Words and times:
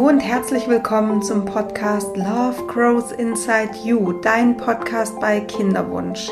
Hallo 0.00 0.08
und 0.08 0.20
herzlich 0.20 0.66
willkommen 0.66 1.20
zum 1.20 1.44
Podcast 1.44 2.16
Love 2.16 2.66
Grows 2.68 3.12
Inside 3.12 3.72
You, 3.84 4.12
dein 4.12 4.56
Podcast 4.56 5.20
bei 5.20 5.40
Kinderwunsch. 5.40 6.30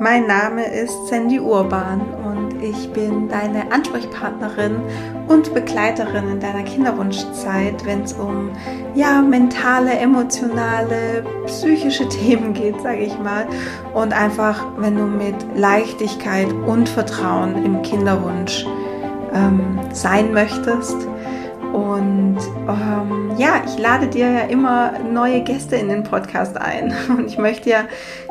Mein 0.00 0.26
Name 0.26 0.64
ist 0.64 1.08
Sandy 1.08 1.38
Urban 1.38 2.00
und 2.24 2.62
ich 2.62 2.90
bin 2.94 3.28
deine 3.28 3.70
Ansprechpartnerin 3.70 4.80
und 5.28 5.52
Begleiterin 5.52 6.26
in 6.30 6.40
deiner 6.40 6.62
Kinderwunschzeit, 6.62 7.84
wenn 7.84 8.00
es 8.00 8.14
um 8.14 8.50
ja 8.94 9.20
mentale, 9.20 9.92
emotionale, 9.92 11.22
psychische 11.44 12.08
Themen 12.08 12.54
geht, 12.54 12.80
sage 12.80 13.02
ich 13.02 13.18
mal, 13.18 13.46
und 13.92 14.14
einfach, 14.14 14.64
wenn 14.78 14.96
du 14.96 15.04
mit 15.04 15.36
Leichtigkeit 15.54 16.50
und 16.66 16.88
Vertrauen 16.88 17.62
im 17.62 17.82
Kinderwunsch 17.82 18.66
ähm, 19.34 19.78
sein 19.92 20.32
möchtest 20.32 21.11
und 21.72 22.38
ähm, 22.68 23.32
ja, 23.38 23.62
ich 23.66 23.78
lade 23.78 24.06
dir 24.06 24.30
ja 24.30 24.40
immer 24.40 24.98
neue 24.98 25.40
Gäste 25.42 25.76
in 25.76 25.88
den 25.88 26.04
Podcast 26.04 26.56
ein. 26.58 26.94
Und 27.08 27.26
ich 27.26 27.38
möchte 27.38 27.70
ja 27.70 27.84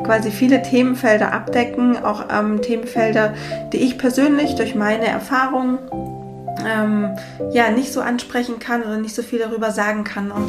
quasi 0.04 0.30
viele 0.30 0.62
Themenfelder 0.62 1.32
abdecken, 1.32 1.96
auch 2.04 2.26
ähm, 2.30 2.62
Themenfelder, 2.62 3.34
die 3.72 3.78
ich 3.78 3.98
persönlich 3.98 4.54
durch 4.54 4.74
meine 4.74 5.06
Erfahrung 5.06 5.78
ähm, 6.64 7.16
ja 7.52 7.70
nicht 7.70 7.92
so 7.92 8.00
ansprechen 8.00 8.58
kann 8.58 8.82
oder 8.82 8.98
nicht 8.98 9.14
so 9.14 9.22
viel 9.22 9.40
darüber 9.40 9.72
sagen 9.72 10.04
kann. 10.04 10.30
Und 10.30 10.48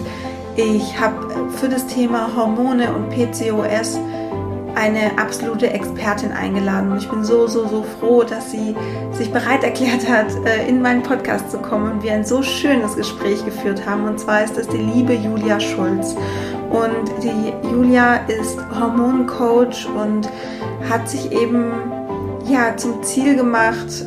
ich 0.55 0.99
habe 0.99 1.49
für 1.57 1.69
das 1.69 1.87
Thema 1.87 2.35
Hormone 2.35 2.93
und 2.93 3.09
PCOS 3.09 3.97
eine 4.75 5.17
absolute 5.17 5.69
Expertin 5.69 6.31
eingeladen 6.31 6.91
und 6.91 6.97
ich 6.97 7.09
bin 7.09 7.23
so, 7.23 7.47
so, 7.47 7.67
so 7.67 7.83
froh, 7.83 8.23
dass 8.23 8.51
sie 8.51 8.75
sich 9.11 9.31
bereit 9.31 9.63
erklärt 9.63 10.09
hat, 10.09 10.27
äh, 10.45 10.67
in 10.67 10.81
meinen 10.81 11.03
Podcast 11.03 11.51
zu 11.51 11.59
kommen 11.59 11.91
und 11.91 12.03
wir 12.03 12.13
ein 12.13 12.25
so 12.25 12.41
schönes 12.41 12.95
Gespräch 12.95 13.43
geführt 13.45 13.85
haben. 13.85 14.05
Und 14.05 14.19
zwar 14.19 14.43
ist 14.43 14.57
das 14.57 14.67
die 14.67 14.77
liebe 14.77 15.13
Julia 15.13 15.59
Schulz. 15.59 16.15
Und 16.69 17.23
die 17.23 17.53
Julia 17.69 18.15
ist 18.27 18.57
Hormoncoach 18.79 19.87
und 19.95 20.27
hat 20.89 21.07
sich 21.07 21.31
eben 21.31 21.71
ja 22.49 22.75
zum 22.75 23.03
Ziel 23.03 23.35
gemacht, 23.35 24.05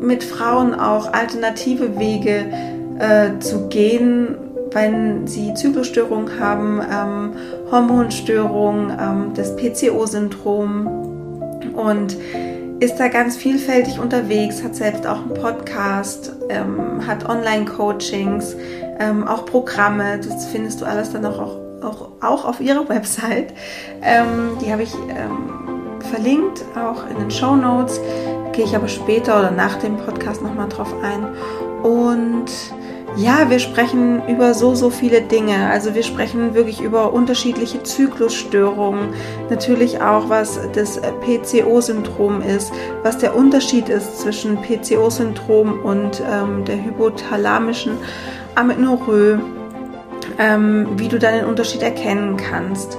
mit 0.00 0.24
Frauen 0.24 0.74
auch 0.74 1.12
alternative 1.12 1.98
Wege 1.98 2.50
äh, 2.98 3.38
zu 3.40 3.68
gehen, 3.68 4.36
wenn 4.76 5.26
sie 5.26 5.54
Zyklusstörungen 5.54 6.38
haben, 6.38 6.82
ähm, 6.82 7.32
Hormonstörungen, 7.70 8.90
ähm, 8.90 9.32
das 9.34 9.56
PCO-Syndrom 9.56 10.86
und 11.74 12.16
ist 12.78 13.00
da 13.00 13.08
ganz 13.08 13.38
vielfältig 13.38 13.98
unterwegs, 13.98 14.62
hat 14.62 14.76
selbst 14.76 15.06
auch 15.06 15.22
einen 15.22 15.32
Podcast, 15.32 16.34
ähm, 16.50 17.06
hat 17.06 17.26
Online-Coachings, 17.26 18.54
ähm, 19.00 19.26
auch 19.26 19.46
Programme, 19.46 20.18
das 20.18 20.44
findest 20.46 20.82
du 20.82 20.84
alles 20.84 21.10
dann 21.10 21.24
auch, 21.24 21.56
auch, 21.82 22.08
auch 22.20 22.44
auf 22.44 22.60
ihrer 22.60 22.86
Website. 22.90 23.54
Ähm, 24.02 24.58
die 24.60 24.70
habe 24.70 24.82
ich 24.82 24.92
ähm, 24.94 26.02
verlinkt, 26.12 26.62
auch 26.76 27.08
in 27.10 27.16
den 27.18 27.30
Show 27.30 27.56
Notes. 27.56 27.98
Gehe 28.52 28.66
ich 28.66 28.76
aber 28.76 28.88
später 28.88 29.38
oder 29.38 29.50
nach 29.50 29.76
dem 29.76 29.96
Podcast 29.96 30.42
nochmal 30.42 30.68
drauf 30.68 30.92
ein. 31.02 31.26
Und 31.82 32.50
ja, 33.16 33.48
wir 33.48 33.58
sprechen 33.58 34.22
über 34.28 34.52
so, 34.52 34.74
so 34.74 34.90
viele 34.90 35.22
Dinge. 35.22 35.70
Also 35.70 35.94
wir 35.94 36.02
sprechen 36.02 36.54
wirklich 36.54 36.82
über 36.82 37.12
unterschiedliche 37.12 37.82
Zyklusstörungen. 37.82 39.08
Natürlich 39.48 40.02
auch, 40.02 40.28
was 40.28 40.60
das 40.74 41.00
PCO-Syndrom 41.00 42.42
ist, 42.42 42.72
was 43.02 43.16
der 43.18 43.34
Unterschied 43.34 43.88
ist 43.88 44.20
zwischen 44.20 44.58
PCO-Syndrom 44.60 45.80
und 45.80 46.22
ähm, 46.30 46.64
der 46.66 46.84
hypothalamischen 46.84 47.92
Amenorrhoe, 48.54 49.40
ähm, 50.38 50.88
wie 50.96 51.08
du 51.08 51.18
dann 51.18 51.34
den 51.34 51.44
Unterschied 51.46 51.82
erkennen 51.82 52.36
kannst. 52.36 52.98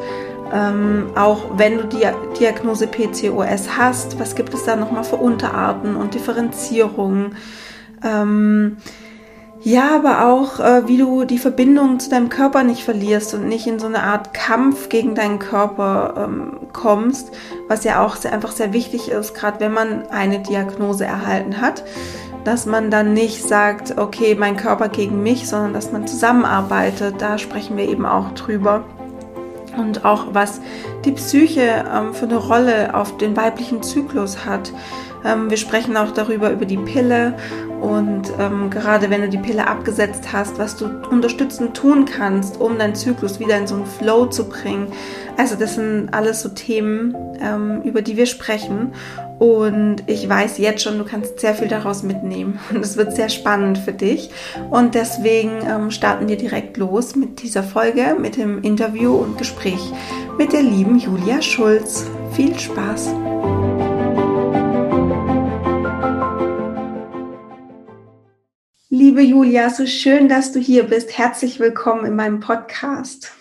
Ähm, 0.52 1.12
auch 1.16 1.58
wenn 1.58 1.78
du 1.78 1.84
die 1.84 2.08
Diagnose 2.40 2.88
PCOS 2.88 3.78
hast, 3.78 4.20
was 4.20 4.34
gibt 4.34 4.54
es 4.54 4.64
da 4.64 4.76
nochmal 4.76 5.04
für 5.04 5.18
Unterarten 5.18 5.96
und 5.96 6.14
Differenzierungen? 6.14 7.36
Ähm, 8.04 8.78
ja, 9.62 9.96
aber 9.96 10.26
auch, 10.28 10.60
äh, 10.60 10.88
wie 10.88 10.98
du 10.98 11.26
die 11.26 11.40
Verbindung 11.40 12.00
zu 12.00 12.10
deinem 12.10 12.30
Körper 12.30 12.64
nicht 12.64 12.84
verlierst 12.84 13.34
und 13.34 13.48
nicht 13.48 13.68
in 13.68 13.80
so 13.80 13.88
eine 13.88 14.04
Art 14.04 14.34
Kampf 14.34 14.90
gegen 14.90 15.16
deinen 15.16 15.40
Körper 15.40 16.26
ähm, 16.26 16.58
kommst, 16.74 17.32
was 17.68 17.84
ja 17.84 18.04
auch 18.06 18.16
sehr, 18.16 18.34
einfach 18.34 18.52
sehr 18.52 18.72
wichtig 18.72 19.10
ist, 19.10 19.34
gerade 19.34 19.60
wenn 19.60 19.74
man 19.74 20.08
eine 20.08 20.40
Diagnose 20.40 21.06
erhalten 21.06 21.60
hat, 21.60 21.84
dass 22.44 22.66
man 22.66 22.92
dann 22.92 23.14
nicht 23.14 23.44
sagt, 23.44 23.98
okay, 23.98 24.36
mein 24.36 24.56
Körper 24.56 24.88
gegen 24.88 25.22
mich, 25.22 25.50
sondern 25.50 25.74
dass 25.74 25.92
man 25.92 26.08
zusammenarbeitet. 26.08 27.16
Da 27.20 27.38
sprechen 27.38 27.76
wir 27.76 27.90
eben 27.90 28.06
auch 28.06 28.32
drüber. 28.32 28.86
Und 29.78 30.06
auch 30.06 30.28
was 30.34 30.62
die 31.04 31.12
Psyche 31.12 31.84
ähm, 31.94 32.14
für 32.14 32.26
eine 32.26 32.38
Rolle 32.38 32.96
auf 32.96 33.18
den 33.18 33.36
weiblichen 33.36 33.84
Zyklus 33.84 34.46
hat. 34.46 34.72
Ähm, 35.26 35.50
wir 35.50 35.58
sprechen 35.58 35.98
auch 35.98 36.12
darüber, 36.12 36.52
über 36.52 36.66
die 36.66 36.78
Pille 36.78 37.34
und 37.82 38.32
ähm, 38.40 38.70
gerade 38.70 39.10
wenn 39.10 39.22
du 39.22 39.30
die 39.30 39.38
Pille 39.38 39.68
abgesetzt 39.68 40.34
hast, 40.34 40.58
was 40.58 40.76
du 40.78 40.86
unterstützend 41.10 41.76
tun 41.76 42.06
kannst, 42.06 42.60
um 42.60 42.78
deinen 42.78 42.96
Zyklus 42.96 43.40
wieder 43.40 43.58
in 43.58 43.68
so 43.68 43.76
einen 43.76 43.86
Flow 43.86 44.26
zu 44.26 44.50
bringen. 44.50 44.88
Also 45.38 45.56
das 45.56 45.76
sind 45.76 46.10
alles 46.12 46.42
so 46.42 46.50
Themen, 46.50 47.16
ähm, 47.40 47.82
über 47.84 48.02
die 48.02 48.18
wir 48.18 48.26
sprechen. 48.26 48.94
Und 49.38 49.98
ich 50.08 50.28
weiß 50.28 50.58
jetzt 50.58 50.82
schon, 50.82 50.98
du 50.98 51.04
kannst 51.04 51.40
sehr 51.40 51.54
viel 51.54 51.68
daraus 51.68 52.02
mitnehmen. 52.02 52.60
Und 52.72 52.84
es 52.84 52.98
wird 52.98 53.16
sehr 53.16 53.30
spannend 53.30 53.78
für 53.78 53.94
dich. 53.94 54.32
Und 54.72 54.96
deswegen 54.96 55.60
ähm, 55.70 55.92
starten 55.92 56.28
wir 56.28 56.38
direkt 56.38 56.78
los 56.78 57.16
mit 57.16 57.44
dieser 57.44 57.62
Folge, 57.62 58.16
mit 58.20 58.38
dem 58.38 58.64
Interview 58.64 59.14
und 59.14 59.38
Gespräch 59.38 59.94
mit 60.38 60.54
der 60.54 60.62
lieben 60.62 61.00
Julia 61.00 61.42
Schulz. 61.42 62.06
Viel 62.34 62.58
Spaß! 62.58 63.10
Liebe 69.18 69.32
Julia, 69.32 69.72
so 69.72 69.88
schön, 69.88 70.30
dass 70.30 70.52
du 70.52 70.60
hier 70.60 70.84
bist. 70.84 71.18
Herzlich 71.18 71.60
willkommen 71.60 72.06
in 72.06 72.16
meinem 72.16 72.40
Podcast. 72.40 73.32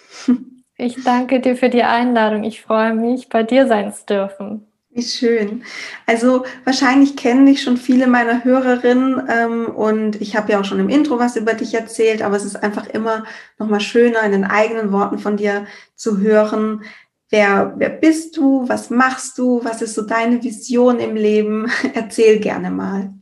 Ich 0.79 1.05
danke 1.05 1.41
dir 1.41 1.55
für 1.55 1.69
die 1.69 1.83
Einladung. 1.83 2.45
Ich 2.45 2.63
freue 2.63 2.95
mich, 2.95 3.29
bei 3.29 3.43
dir 3.43 3.67
sein 3.67 3.93
zu 3.93 4.07
dürfen. 4.07 4.67
Wie 4.91 5.03
schön. 5.03 5.65
Also 6.07 6.47
wahrscheinlich 6.65 7.15
kennen 7.17 7.45
dich 7.45 7.63
schon 7.63 7.77
viele 7.77 8.07
meiner 8.07 8.43
Hörerinnen 8.43 9.23
ähm, 9.29 9.67
und 9.67 10.19
ich 10.23 10.35
habe 10.35 10.53
ja 10.53 10.61
auch 10.61 10.65
schon 10.65 10.81
im 10.81 10.89
Intro 10.89 11.19
was 11.19 11.37
über 11.37 11.53
dich 11.53 11.75
erzählt, 11.75 12.23
aber 12.23 12.37
es 12.37 12.47
ist 12.47 12.63
einfach 12.63 12.87
immer 12.87 13.25
noch 13.59 13.69
mal 13.69 13.81
schöner, 13.81 14.23
in 14.23 14.33
den 14.33 14.45
eigenen 14.45 14.93
Worten 14.93 15.19
von 15.19 15.37
dir 15.37 15.67
zu 15.95 16.21
hören. 16.21 16.85
Wer, 17.29 17.75
wer 17.77 17.91
bist 17.91 18.39
du? 18.39 18.67
Was 18.67 18.89
machst 18.89 19.37
du? 19.37 19.63
Was 19.63 19.83
ist 19.83 19.95
so 19.95 20.03
deine 20.03 20.43
Vision 20.43 21.01
im 21.01 21.17
Leben? 21.17 21.71
Erzähl 21.95 22.39
gerne 22.39 22.71
mal. 22.71 23.16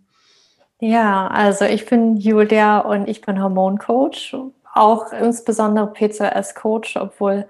Ja, 0.80 1.28
also 1.28 1.64
ich 1.64 1.86
bin 1.86 2.16
Julia 2.16 2.78
und 2.80 3.08
ich 3.08 3.20
bin 3.20 3.40
Hormoncoach, 3.40 4.34
auch 4.74 5.12
insbesondere 5.12 5.86
PCOS-Coach, 5.92 6.96
obwohl 6.96 7.46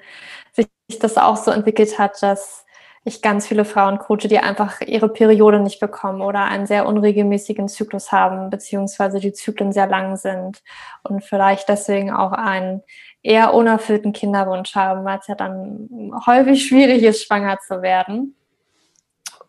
sich 0.53 0.69
das 1.01 1.17
auch 1.17 1.37
so 1.37 1.51
entwickelt 1.51 1.99
hat, 1.99 2.23
dass 2.23 2.67
ich 3.05 3.23
ganz 3.23 3.47
viele 3.47 3.65
Frauen 3.65 3.99
coache, 3.99 4.29
die 4.29 4.39
einfach 4.39 4.81
ihre 4.83 5.09
Periode 5.11 5.61
nicht 5.61 5.81
bekommen 5.81 6.23
oder 6.23 6.45
einen 6.45 6.67
sehr 6.67 6.87
unregelmäßigen 6.87 7.69
Zyklus 7.69 8.13
haben, 8.13 8.51
beziehungsweise 8.51 9.21
die 9.21 9.33
Zyklen 9.33 9.73
sehr 9.73 9.87
lang 9.87 10.17
sind 10.17 10.63
und 11.03 11.23
vielleicht 11.25 11.69
deswegen 11.69 12.13
auch 12.13 12.33
einen 12.33 12.83
eher 13.23 13.55
unerfüllten 13.55 14.13
Kinderwunsch 14.13 14.75
haben, 14.75 15.05
weil 15.05 15.19
es 15.19 15.27
ja 15.27 15.35
dann 15.35 16.13
häufig 16.27 16.67
schwierig 16.67 17.03
ist, 17.03 17.25
schwanger 17.25 17.59
zu 17.67 17.83
werden. 17.83 18.37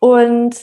Und 0.00 0.56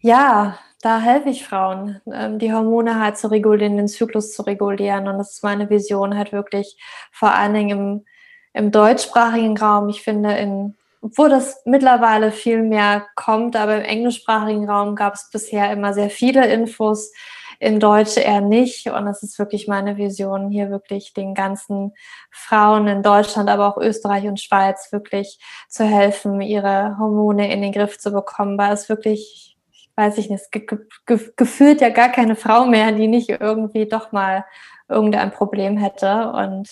ja, 0.00 0.58
da 0.86 1.00
helfe 1.00 1.30
ich 1.30 1.44
Frauen, 1.44 2.00
ähm, 2.12 2.38
die 2.38 2.52
Hormone 2.52 3.00
halt 3.00 3.18
zu 3.18 3.28
regulieren, 3.28 3.76
den 3.76 3.88
Zyklus 3.88 4.32
zu 4.32 4.42
regulieren. 4.42 5.08
Und 5.08 5.18
das 5.18 5.32
ist 5.32 5.42
meine 5.42 5.68
Vision 5.68 6.16
halt 6.16 6.32
wirklich 6.32 6.78
vor 7.10 7.32
allen 7.32 7.54
Dingen 7.54 7.70
im, 7.70 8.04
im 8.52 8.70
deutschsprachigen 8.70 9.58
Raum. 9.58 9.88
Ich 9.88 10.02
finde, 10.02 10.34
in, 10.34 10.76
obwohl 11.00 11.28
das 11.28 11.60
mittlerweile 11.64 12.30
viel 12.30 12.62
mehr 12.62 13.04
kommt, 13.16 13.56
aber 13.56 13.78
im 13.78 13.82
englischsprachigen 13.82 14.70
Raum 14.70 14.94
gab 14.94 15.14
es 15.14 15.28
bisher 15.28 15.72
immer 15.72 15.92
sehr 15.92 16.08
viele 16.08 16.46
Infos, 16.46 17.12
in 17.58 17.80
Deutsch 17.80 18.16
eher 18.16 18.40
nicht. 18.40 18.86
Und 18.86 19.06
das 19.06 19.24
ist 19.24 19.40
wirklich 19.40 19.66
meine 19.66 19.96
Vision, 19.96 20.50
hier 20.50 20.70
wirklich 20.70 21.14
den 21.14 21.34
ganzen 21.34 21.94
Frauen 22.30 22.86
in 22.86 23.02
Deutschland, 23.02 23.50
aber 23.50 23.66
auch 23.66 23.78
Österreich 23.78 24.28
und 24.28 24.38
Schweiz 24.38 24.92
wirklich 24.92 25.40
zu 25.68 25.84
helfen, 25.84 26.40
ihre 26.42 26.96
Hormone 26.96 27.52
in 27.52 27.60
den 27.60 27.72
Griff 27.72 27.98
zu 27.98 28.12
bekommen, 28.12 28.56
weil 28.56 28.72
es 28.72 28.88
wirklich 28.88 29.55
weiß 29.96 30.18
ich 30.18 30.30
nicht, 30.30 30.52
ge 30.52 30.66
ge 31.06 31.18
gefühlt 31.36 31.80
ja 31.80 31.88
gar 31.88 32.10
keine 32.10 32.36
Frau 32.36 32.66
mehr, 32.66 32.92
die 32.92 33.08
nicht 33.08 33.30
irgendwie 33.30 33.86
doch 33.86 34.12
mal 34.12 34.44
irgendein 34.88 35.32
Problem 35.32 35.76
hätte. 35.76 36.30
Und 36.32 36.68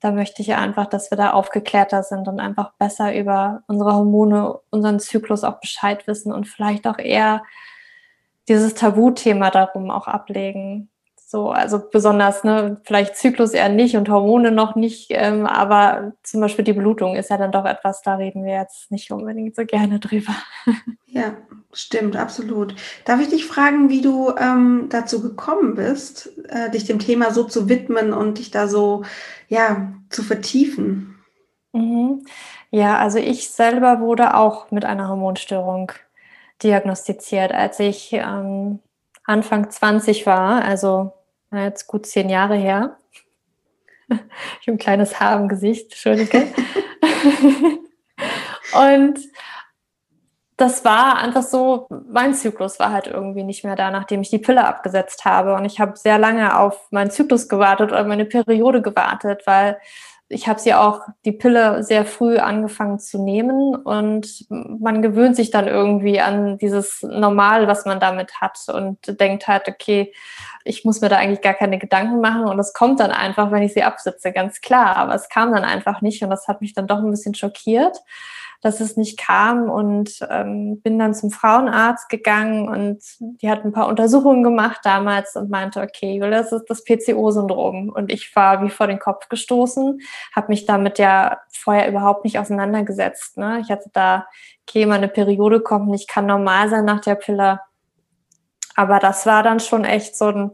da 0.00 0.12
möchte 0.12 0.42
ich 0.42 0.54
einfach, 0.54 0.86
dass 0.86 1.10
wir 1.10 1.18
da 1.18 1.32
aufgeklärter 1.32 2.02
sind 2.02 2.28
und 2.28 2.40
einfach 2.40 2.72
besser 2.78 3.14
über 3.16 3.62
unsere 3.66 3.94
Hormone, 3.94 4.58
unseren 4.70 5.00
Zyklus 5.00 5.44
auch 5.44 5.60
Bescheid 5.60 6.06
wissen 6.06 6.32
und 6.32 6.46
vielleicht 6.46 6.86
auch 6.86 6.98
eher 6.98 7.42
dieses 8.48 8.74
Tabuthema 8.74 9.50
darum 9.50 9.90
auch 9.90 10.06
ablegen. 10.06 10.90
So, 11.16 11.50
also 11.50 11.90
besonders, 11.90 12.42
ne, 12.42 12.80
vielleicht 12.84 13.16
Zyklus 13.16 13.52
eher 13.52 13.68
nicht 13.68 13.96
und 13.96 14.08
Hormone 14.08 14.50
noch 14.50 14.76
nicht, 14.76 15.08
ähm, 15.10 15.46
aber 15.46 16.14
zum 16.22 16.40
Beispiel 16.40 16.64
die 16.64 16.72
Blutung 16.72 17.16
ist 17.16 17.28
ja 17.28 17.36
dann 17.36 17.52
doch 17.52 17.66
etwas, 17.66 18.00
da 18.00 18.14
reden 18.14 18.44
wir 18.44 18.54
jetzt 18.54 18.90
nicht 18.90 19.10
unbedingt 19.10 19.54
so 19.54 19.66
gerne 19.66 20.00
drüber. 20.00 20.32
Ja, 21.06 21.36
stimmt, 21.72 22.16
absolut. 22.16 22.74
Darf 23.04 23.20
ich 23.20 23.28
dich 23.28 23.46
fragen, 23.46 23.88
wie 23.88 24.00
du 24.00 24.34
ähm, 24.36 24.86
dazu 24.90 25.22
gekommen 25.22 25.74
bist, 25.74 26.30
äh, 26.48 26.70
dich 26.70 26.84
dem 26.84 26.98
Thema 26.98 27.32
so 27.32 27.44
zu 27.44 27.68
widmen 27.68 28.12
und 28.12 28.38
dich 28.38 28.50
da 28.50 28.68
so, 28.68 29.04
ja, 29.48 29.92
zu 30.10 30.22
vertiefen? 30.22 31.18
Mhm. 31.72 32.24
Ja, 32.70 32.98
also 32.98 33.18
ich 33.18 33.50
selber 33.50 34.00
wurde 34.00 34.34
auch 34.34 34.70
mit 34.70 34.84
einer 34.84 35.08
Hormonstörung 35.08 35.92
diagnostiziert, 36.62 37.52
als 37.52 37.78
ich 37.80 38.12
ähm, 38.12 38.80
Anfang 39.24 39.70
20 39.70 40.26
war, 40.26 40.64
also 40.64 41.12
jetzt 41.52 41.86
gut 41.86 42.06
zehn 42.06 42.28
Jahre 42.28 42.56
her. 42.56 42.98
Ich 44.60 44.66
habe 44.66 44.76
ein 44.76 44.78
kleines 44.78 45.20
Haar 45.20 45.38
im 45.38 45.48
Gesicht, 45.48 45.92
Entschuldige. 45.92 46.46
und 48.72 49.18
das 50.58 50.84
war 50.84 51.18
einfach 51.18 51.44
so, 51.44 51.86
mein 52.10 52.34
Zyklus 52.34 52.80
war 52.80 52.92
halt 52.92 53.06
irgendwie 53.06 53.44
nicht 53.44 53.64
mehr 53.64 53.76
da, 53.76 53.92
nachdem 53.92 54.22
ich 54.22 54.30
die 54.30 54.40
Pille 54.40 54.66
abgesetzt 54.66 55.24
habe. 55.24 55.54
Und 55.54 55.64
ich 55.64 55.78
habe 55.78 55.96
sehr 55.96 56.18
lange 56.18 56.58
auf 56.58 56.88
meinen 56.90 57.12
Zyklus 57.12 57.48
gewartet 57.48 57.92
oder 57.92 58.02
meine 58.02 58.24
Periode 58.24 58.82
gewartet, 58.82 59.42
weil 59.46 59.78
ich 60.28 60.48
habe 60.48 60.58
sie 60.58 60.74
auch 60.74 61.02
die 61.24 61.32
Pille 61.32 61.84
sehr 61.84 62.04
früh 62.04 62.38
angefangen 62.38 62.98
zu 62.98 63.22
nehmen 63.22 63.76
und 63.76 64.46
man 64.50 65.00
gewöhnt 65.00 65.36
sich 65.36 65.50
dann 65.50 65.68
irgendwie 65.68 66.20
an 66.20 66.58
dieses 66.58 67.02
Normal, 67.02 67.68
was 67.68 67.86
man 67.86 68.00
damit 68.00 68.40
hat 68.40 68.58
und 68.68 68.98
denkt 69.20 69.46
halt, 69.46 69.68
okay, 69.68 70.12
ich 70.64 70.84
muss 70.84 71.00
mir 71.00 71.08
da 71.08 71.16
eigentlich 71.16 71.40
gar 71.40 71.54
keine 71.54 71.78
Gedanken 71.78 72.20
machen 72.20 72.44
und 72.44 72.58
es 72.58 72.74
kommt 72.74 73.00
dann 73.00 73.12
einfach, 73.12 73.52
wenn 73.52 73.62
ich 73.62 73.72
sie 73.72 73.84
absitze, 73.84 74.32
ganz 74.32 74.60
klar. 74.60 74.96
Aber 74.96 75.14
es 75.14 75.30
kam 75.30 75.52
dann 75.52 75.64
einfach 75.64 76.02
nicht 76.02 76.22
und 76.22 76.30
das 76.30 76.48
hat 76.48 76.60
mich 76.60 76.74
dann 76.74 76.88
doch 76.88 76.98
ein 76.98 77.10
bisschen 77.10 77.34
schockiert 77.34 77.96
dass 78.60 78.80
es 78.80 78.96
nicht 78.96 79.18
kam 79.18 79.70
und 79.70 80.18
ähm, 80.30 80.80
bin 80.80 80.98
dann 80.98 81.14
zum 81.14 81.30
Frauenarzt 81.30 82.08
gegangen 82.08 82.68
und 82.68 83.00
die 83.20 83.48
hat 83.48 83.64
ein 83.64 83.72
paar 83.72 83.86
Untersuchungen 83.86 84.42
gemacht 84.42 84.80
damals 84.82 85.36
und 85.36 85.48
meinte, 85.48 85.80
okay, 85.80 86.18
das 86.18 86.50
ist 86.50 86.64
das 86.66 86.82
PCO-Syndrom. 86.84 87.88
Und 87.88 88.12
ich 88.12 88.34
war 88.34 88.62
wie 88.64 88.70
vor 88.70 88.88
den 88.88 88.98
Kopf 88.98 89.28
gestoßen, 89.28 90.00
habe 90.34 90.48
mich 90.48 90.66
damit 90.66 90.98
ja 90.98 91.38
vorher 91.52 91.88
überhaupt 91.88 92.24
nicht 92.24 92.38
auseinandergesetzt. 92.38 93.36
Ne? 93.36 93.60
Ich 93.62 93.70
hatte 93.70 93.90
da, 93.92 94.26
okay, 94.68 94.86
meine 94.86 95.08
Periode 95.08 95.60
kommt 95.60 95.88
nicht, 95.88 96.08
kann 96.08 96.26
normal 96.26 96.68
sein 96.68 96.84
nach 96.84 97.00
der 97.00 97.14
Pille. 97.14 97.60
Aber 98.74 98.98
das 98.98 99.24
war 99.24 99.44
dann 99.44 99.60
schon 99.60 99.84
echt 99.84 100.16
so 100.16 100.26
ein 100.26 100.52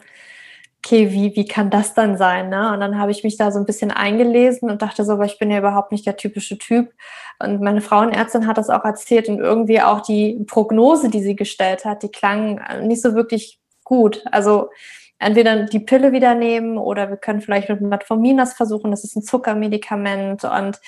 okay, 0.84 1.10
wie, 1.10 1.34
wie 1.34 1.46
kann 1.46 1.70
das 1.70 1.94
dann 1.94 2.18
sein? 2.18 2.50
Ne? 2.50 2.72
Und 2.72 2.80
dann 2.80 2.98
habe 2.98 3.10
ich 3.10 3.24
mich 3.24 3.36
da 3.36 3.50
so 3.50 3.58
ein 3.58 3.64
bisschen 3.64 3.90
eingelesen 3.90 4.70
und 4.70 4.82
dachte 4.82 5.04
so, 5.04 5.12
aber 5.12 5.24
ich 5.24 5.38
bin 5.38 5.50
ja 5.50 5.58
überhaupt 5.58 5.92
nicht 5.92 6.06
der 6.06 6.16
typische 6.16 6.58
Typ. 6.58 6.92
Und 7.38 7.62
meine 7.62 7.80
Frauenärztin 7.80 8.46
hat 8.46 8.58
das 8.58 8.68
auch 8.68 8.84
erzählt 8.84 9.28
und 9.28 9.38
irgendwie 9.38 9.80
auch 9.80 10.02
die 10.02 10.44
Prognose, 10.46 11.08
die 11.08 11.22
sie 11.22 11.36
gestellt 11.36 11.84
hat, 11.84 12.02
die 12.02 12.10
klang 12.10 12.60
nicht 12.86 13.00
so 13.00 13.14
wirklich 13.14 13.60
gut. 13.82 14.24
Also 14.30 14.70
entweder 15.18 15.64
die 15.64 15.80
Pille 15.80 16.12
wieder 16.12 16.34
nehmen 16.34 16.76
oder 16.76 17.08
wir 17.08 17.16
können 17.16 17.40
vielleicht 17.40 17.70
mit 17.70 17.80
Metformin 17.80 18.36
das 18.36 18.52
versuchen. 18.52 18.90
Das 18.90 19.04
ist 19.04 19.16
ein 19.16 19.22
Zuckermedikament. 19.22 20.44
Und 20.44 20.80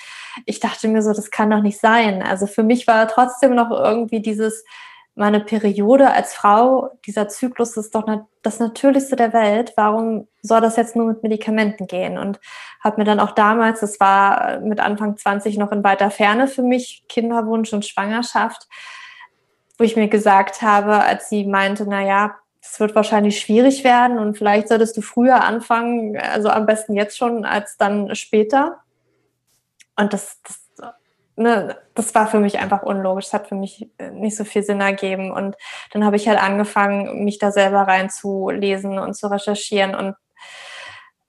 ich 0.45 0.59
dachte 0.59 0.87
mir 0.89 1.01
so, 1.01 1.11
das 1.11 1.31
kann 1.31 1.49
doch 1.49 1.61
nicht 1.61 1.79
sein. 1.79 2.21
Also 2.21 2.45
für 2.45 2.63
mich 2.63 2.85
war 2.85 3.07
trotzdem 3.07 3.55
noch 3.55 3.71
irgendwie 3.71 4.21
dieses, 4.21 4.63
meine 5.17 5.39
Periode 5.39 6.11
als 6.11 6.35
Frau, 6.35 6.91
dieser 7.05 7.27
Zyklus 7.27 7.75
ist 7.75 7.95
doch 7.95 8.05
das 8.43 8.59
Natürlichste 8.59 9.15
der 9.15 9.33
Welt. 9.33 9.73
Warum 9.75 10.27
soll 10.43 10.61
das 10.61 10.75
jetzt 10.75 10.95
nur 10.95 11.07
mit 11.07 11.23
Medikamenten 11.23 11.87
gehen? 11.87 12.19
Und 12.19 12.39
habe 12.83 12.97
mir 12.97 13.03
dann 13.03 13.19
auch 13.19 13.31
damals, 13.31 13.79
das 13.79 13.99
war 13.99 14.59
mit 14.59 14.79
Anfang 14.79 15.17
20 15.17 15.57
noch 15.57 15.71
in 15.71 15.83
weiter 15.83 16.11
Ferne 16.11 16.47
für 16.47 16.61
mich, 16.61 17.03
Kinderwunsch 17.09 17.73
und 17.73 17.85
Schwangerschaft, 17.85 18.67
wo 19.79 19.83
ich 19.83 19.95
mir 19.95 20.07
gesagt 20.07 20.61
habe, 20.61 21.03
als 21.03 21.29
sie 21.29 21.45
meinte, 21.45 21.85
na 21.87 22.05
ja, 22.05 22.35
es 22.61 22.79
wird 22.79 22.93
wahrscheinlich 22.93 23.39
schwierig 23.39 23.83
werden 23.83 24.19
und 24.19 24.37
vielleicht 24.37 24.67
solltest 24.67 24.97
du 24.97 25.01
früher 25.01 25.43
anfangen, 25.43 26.15
also 26.17 26.49
am 26.49 26.67
besten 26.67 26.93
jetzt 26.93 27.17
schon 27.17 27.43
als 27.43 27.77
dann 27.77 28.13
später. 28.13 28.83
Und 29.95 30.13
das, 30.13 30.39
das 30.43 30.66
ne, 31.37 31.77
das 31.93 32.13
war 32.15 32.27
für 32.27 32.39
mich 32.39 32.59
einfach 32.59 32.83
unlogisch. 32.83 33.27
Es 33.27 33.33
hat 33.33 33.47
für 33.47 33.55
mich 33.55 33.89
äh, 33.97 34.11
nicht 34.11 34.35
so 34.35 34.43
viel 34.43 34.63
Sinn 34.63 34.81
ergeben. 34.81 35.31
Und 35.31 35.55
dann 35.91 36.03
habe 36.03 36.15
ich 36.15 36.27
halt 36.27 36.41
angefangen, 36.41 37.23
mich 37.23 37.37
da 37.39 37.51
selber 37.51 37.81
reinzulesen 37.81 38.99
und 38.99 39.15
zu 39.15 39.27
recherchieren 39.27 39.95
und 39.95 40.15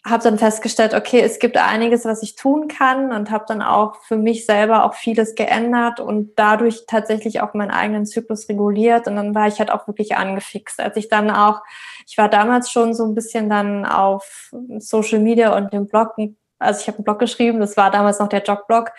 habe 0.07 0.23
dann 0.23 0.39
festgestellt, 0.39 0.95
okay, 0.95 1.21
es 1.21 1.39
gibt 1.39 1.59
einiges, 1.59 2.05
was 2.07 2.23
ich 2.23 2.35
tun 2.35 2.69
kann 2.69 3.13
und 3.13 3.31
habe 3.31 3.45
dann 3.47 3.61
auch 3.61 3.97
für 3.97 4.17
mich 4.17 4.47
selber 4.47 4.85
auch 4.85 4.95
vieles 4.95 5.35
geändert 5.35 6.01
und 6.01 6.33
dadurch 6.37 6.85
tatsächlich 6.87 7.43
auch 7.43 7.53
meinen 7.53 7.71
eigenen 7.71 8.07
Zyklus 8.07 8.49
reguliert 8.49 9.07
und 9.07 9.17
dann 9.17 9.35
war 9.35 9.49
ich 9.49 9.59
halt 9.59 9.71
auch 9.71 9.87
wirklich 9.87 10.17
angefixt. 10.17 10.81
Als 10.81 10.97
ich 10.97 11.09
dann 11.09 11.31
auch, 11.31 11.61
ich 12.07 12.17
war 12.17 12.31
damals 12.31 12.71
schon 12.71 12.95
so 12.95 13.05
ein 13.05 13.15
bisschen 13.15 13.51
dann 13.51 13.85
auf 13.85 14.51
Social 14.79 15.19
Media 15.19 15.55
und 15.55 15.73
dem 15.75 15.89
Blog, 15.89 16.15
also 16.59 16.81
ich 16.81 16.87
habe 16.87 16.99
einen 16.99 17.05
Blog 17.05 17.19
geschrieben, 17.19 17.61
das 17.61 17.77
war 17.77 17.91
damals 17.91 18.19
noch 18.19 18.29
der 18.29 18.43
Jogblog 18.43 18.93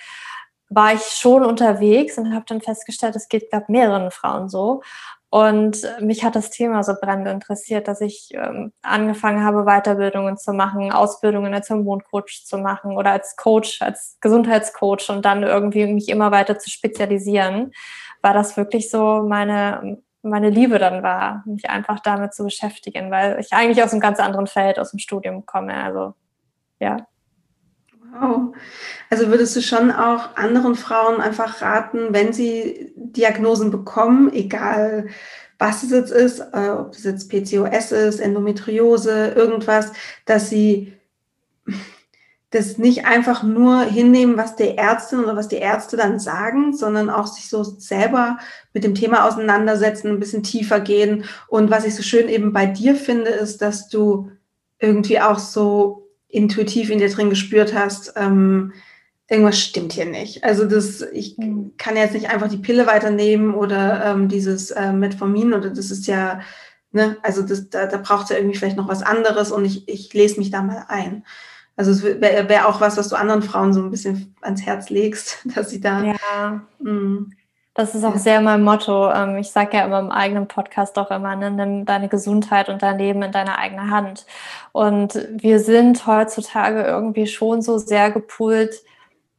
war 0.69 0.93
ich 0.93 1.01
schon 1.01 1.43
unterwegs 1.43 2.17
und 2.17 2.33
habe 2.33 2.45
dann 2.47 2.61
festgestellt, 2.61 3.15
es 3.15 3.27
geht, 3.27 3.49
glaube 3.49 3.65
mehreren 3.69 4.11
Frauen 4.11 4.49
so. 4.49 4.81
Und 5.31 5.87
mich 5.99 6.23
hat 6.23 6.35
das 6.35 6.49
Thema 6.49 6.83
so 6.83 6.93
brennend 6.99 7.27
interessiert, 7.27 7.87
dass 7.87 8.01
ich 8.01 8.29
ähm, 8.33 8.73
angefangen 8.81 9.43
habe, 9.43 9.63
Weiterbildungen 9.63 10.37
zu 10.37 10.53
machen, 10.53 10.91
Ausbildungen 10.91 11.53
als 11.53 11.69
Hormoncoach 11.69 12.45
zu 12.45 12.57
machen 12.57 12.97
oder 12.97 13.11
als 13.11 13.35
Coach, 13.35 13.81
als 13.81 14.17
Gesundheitscoach 14.21 15.09
und 15.09 15.25
dann 15.25 15.43
irgendwie 15.43 15.85
mich 15.85 16.09
immer 16.09 16.31
weiter 16.31 16.57
zu 16.57 16.71
spezialisieren, 16.71 17.73
war 18.23 18.33
das 18.33 18.57
wirklich 18.57 18.89
so 18.89 19.23
meine, 19.27 19.99
meine 20.23 20.49
Liebe 20.49 20.79
dann 20.79 21.03
war, 21.03 21.43
mich 21.45 21.69
einfach 21.69 21.99
damit 21.99 22.33
zu 22.33 22.43
beschäftigen, 22.43 23.11
weil 23.11 23.39
ich 23.39 23.53
eigentlich 23.53 23.83
aus 23.83 23.91
einem 23.91 24.01
ganz 24.01 24.19
anderen 24.19 24.47
Feld, 24.47 24.79
aus 24.79 24.91
dem 24.91 24.99
Studium 24.99 25.45
komme. 25.45 25.75
Also 25.75 26.15
ja. 26.79 27.05
Wow. 28.11 28.55
Also 29.09 29.27
würdest 29.27 29.55
du 29.55 29.61
schon 29.61 29.91
auch 29.91 30.35
anderen 30.35 30.75
Frauen 30.75 31.21
einfach 31.21 31.61
raten, 31.61 32.07
wenn 32.11 32.33
sie 32.33 32.91
Diagnosen 32.95 33.71
bekommen, 33.71 34.31
egal 34.33 35.07
was 35.57 35.83
es 35.83 35.91
jetzt 35.91 36.11
ist, 36.11 36.39
äh, 36.39 36.69
ob 36.69 36.93
es 36.93 37.03
jetzt 37.03 37.29
PCOS 37.29 37.91
ist, 37.91 38.19
Endometriose, 38.19 39.33
irgendwas, 39.35 39.91
dass 40.25 40.49
sie 40.49 40.93
das 42.51 42.79
nicht 42.79 43.05
einfach 43.05 43.43
nur 43.43 43.83
hinnehmen, 43.83 44.37
was 44.37 44.55
der 44.55 44.77
Ärztin 44.77 45.19
oder 45.19 45.35
was 45.35 45.49
die 45.49 45.57
Ärzte 45.57 45.97
dann 45.97 46.19
sagen, 46.19 46.75
sondern 46.75 47.09
auch 47.09 47.27
sich 47.27 47.47
so 47.47 47.63
selber 47.63 48.39
mit 48.73 48.83
dem 48.83 48.95
Thema 48.95 49.27
auseinandersetzen, 49.27 50.07
ein 50.09 50.19
bisschen 50.19 50.41
tiefer 50.41 50.79
gehen. 50.79 51.25
Und 51.47 51.69
was 51.69 51.85
ich 51.85 51.93
so 51.93 52.01
schön 52.01 52.27
eben 52.27 52.51
bei 52.51 52.65
dir 52.65 52.95
finde, 52.95 53.29
ist, 53.29 53.61
dass 53.61 53.87
du 53.87 54.31
irgendwie 54.79 55.19
auch 55.19 55.37
so 55.37 56.08
intuitiv 56.29 56.89
in 56.89 56.99
dir 56.99 57.09
drin 57.09 57.29
gespürt 57.29 57.73
hast, 57.73 58.13
ähm, 58.15 58.73
irgendwas 59.29 59.59
stimmt 59.59 59.93
hier 59.93 60.05
nicht. 60.05 60.43
Also 60.43 60.65
das, 60.65 61.01
ich 61.01 61.37
mhm. 61.37 61.73
kann 61.77 61.95
jetzt 61.95 62.13
nicht 62.13 62.29
einfach 62.29 62.49
die 62.49 62.57
Pille 62.57 62.87
weiternehmen 62.87 63.53
oder 63.53 64.05
ähm, 64.05 64.27
dieses 64.27 64.71
äh, 64.71 64.91
Metformin 64.91 65.53
oder 65.53 65.69
das 65.69 65.91
ist 65.91 66.07
ja, 66.07 66.41
ne, 66.91 67.17
also 67.21 67.41
das, 67.43 67.69
da, 67.69 67.85
da 67.85 67.97
braucht 67.97 68.25
es 68.25 68.29
ja 68.29 68.37
irgendwie 68.37 68.57
vielleicht 68.57 68.77
noch 68.77 68.87
was 68.87 69.03
anderes 69.03 69.51
und 69.51 69.65
ich, 69.65 69.87
ich 69.87 70.13
lese 70.13 70.39
mich 70.39 70.51
da 70.51 70.61
mal 70.61 70.85
ein. 70.87 71.23
Also 71.75 71.91
es 71.91 72.03
wäre 72.03 72.49
wär 72.49 72.67
auch 72.67 72.81
was, 72.81 72.97
was 72.97 73.07
du 73.07 73.15
anderen 73.15 73.41
Frauen 73.41 73.71
so 73.71 73.81
ein 73.81 73.91
bisschen 73.91 74.35
ans 74.41 74.63
Herz 74.63 74.89
legst, 74.89 75.39
dass 75.55 75.69
sie 75.69 75.79
da. 75.79 76.03
Ja. 76.03 76.61
Mh, 76.79 76.91
mm, 76.91 77.31
das 77.79 77.95
ist 77.95 78.03
auch 78.03 78.17
sehr 78.17 78.41
mein 78.41 78.61
Motto. 78.61 79.09
Ähm, 79.09 79.37
ich 79.37 79.51
sage 79.51 79.77
ja 79.77 79.85
immer 79.85 79.99
im 79.99 80.11
eigenen 80.11 80.47
Podcast 80.47 80.99
auch 80.99 81.11
immer, 81.11 81.35
ne, 81.37 81.49
nimm 81.49 81.85
deine 81.85 82.09
Gesundheit 82.09 82.67
und 82.67 82.83
dein 82.83 82.97
Leben 82.97 83.21
in 83.23 83.31
deine 83.31 83.57
eigene 83.57 83.89
Hand. 83.89 84.25
Und 84.73 85.13
wir 85.31 85.61
sind 85.61 86.05
heutzutage 86.05 86.83
irgendwie 86.83 87.25
schon 87.25 87.61
so 87.61 87.77
sehr 87.77 88.11
gepoolt. 88.11 88.75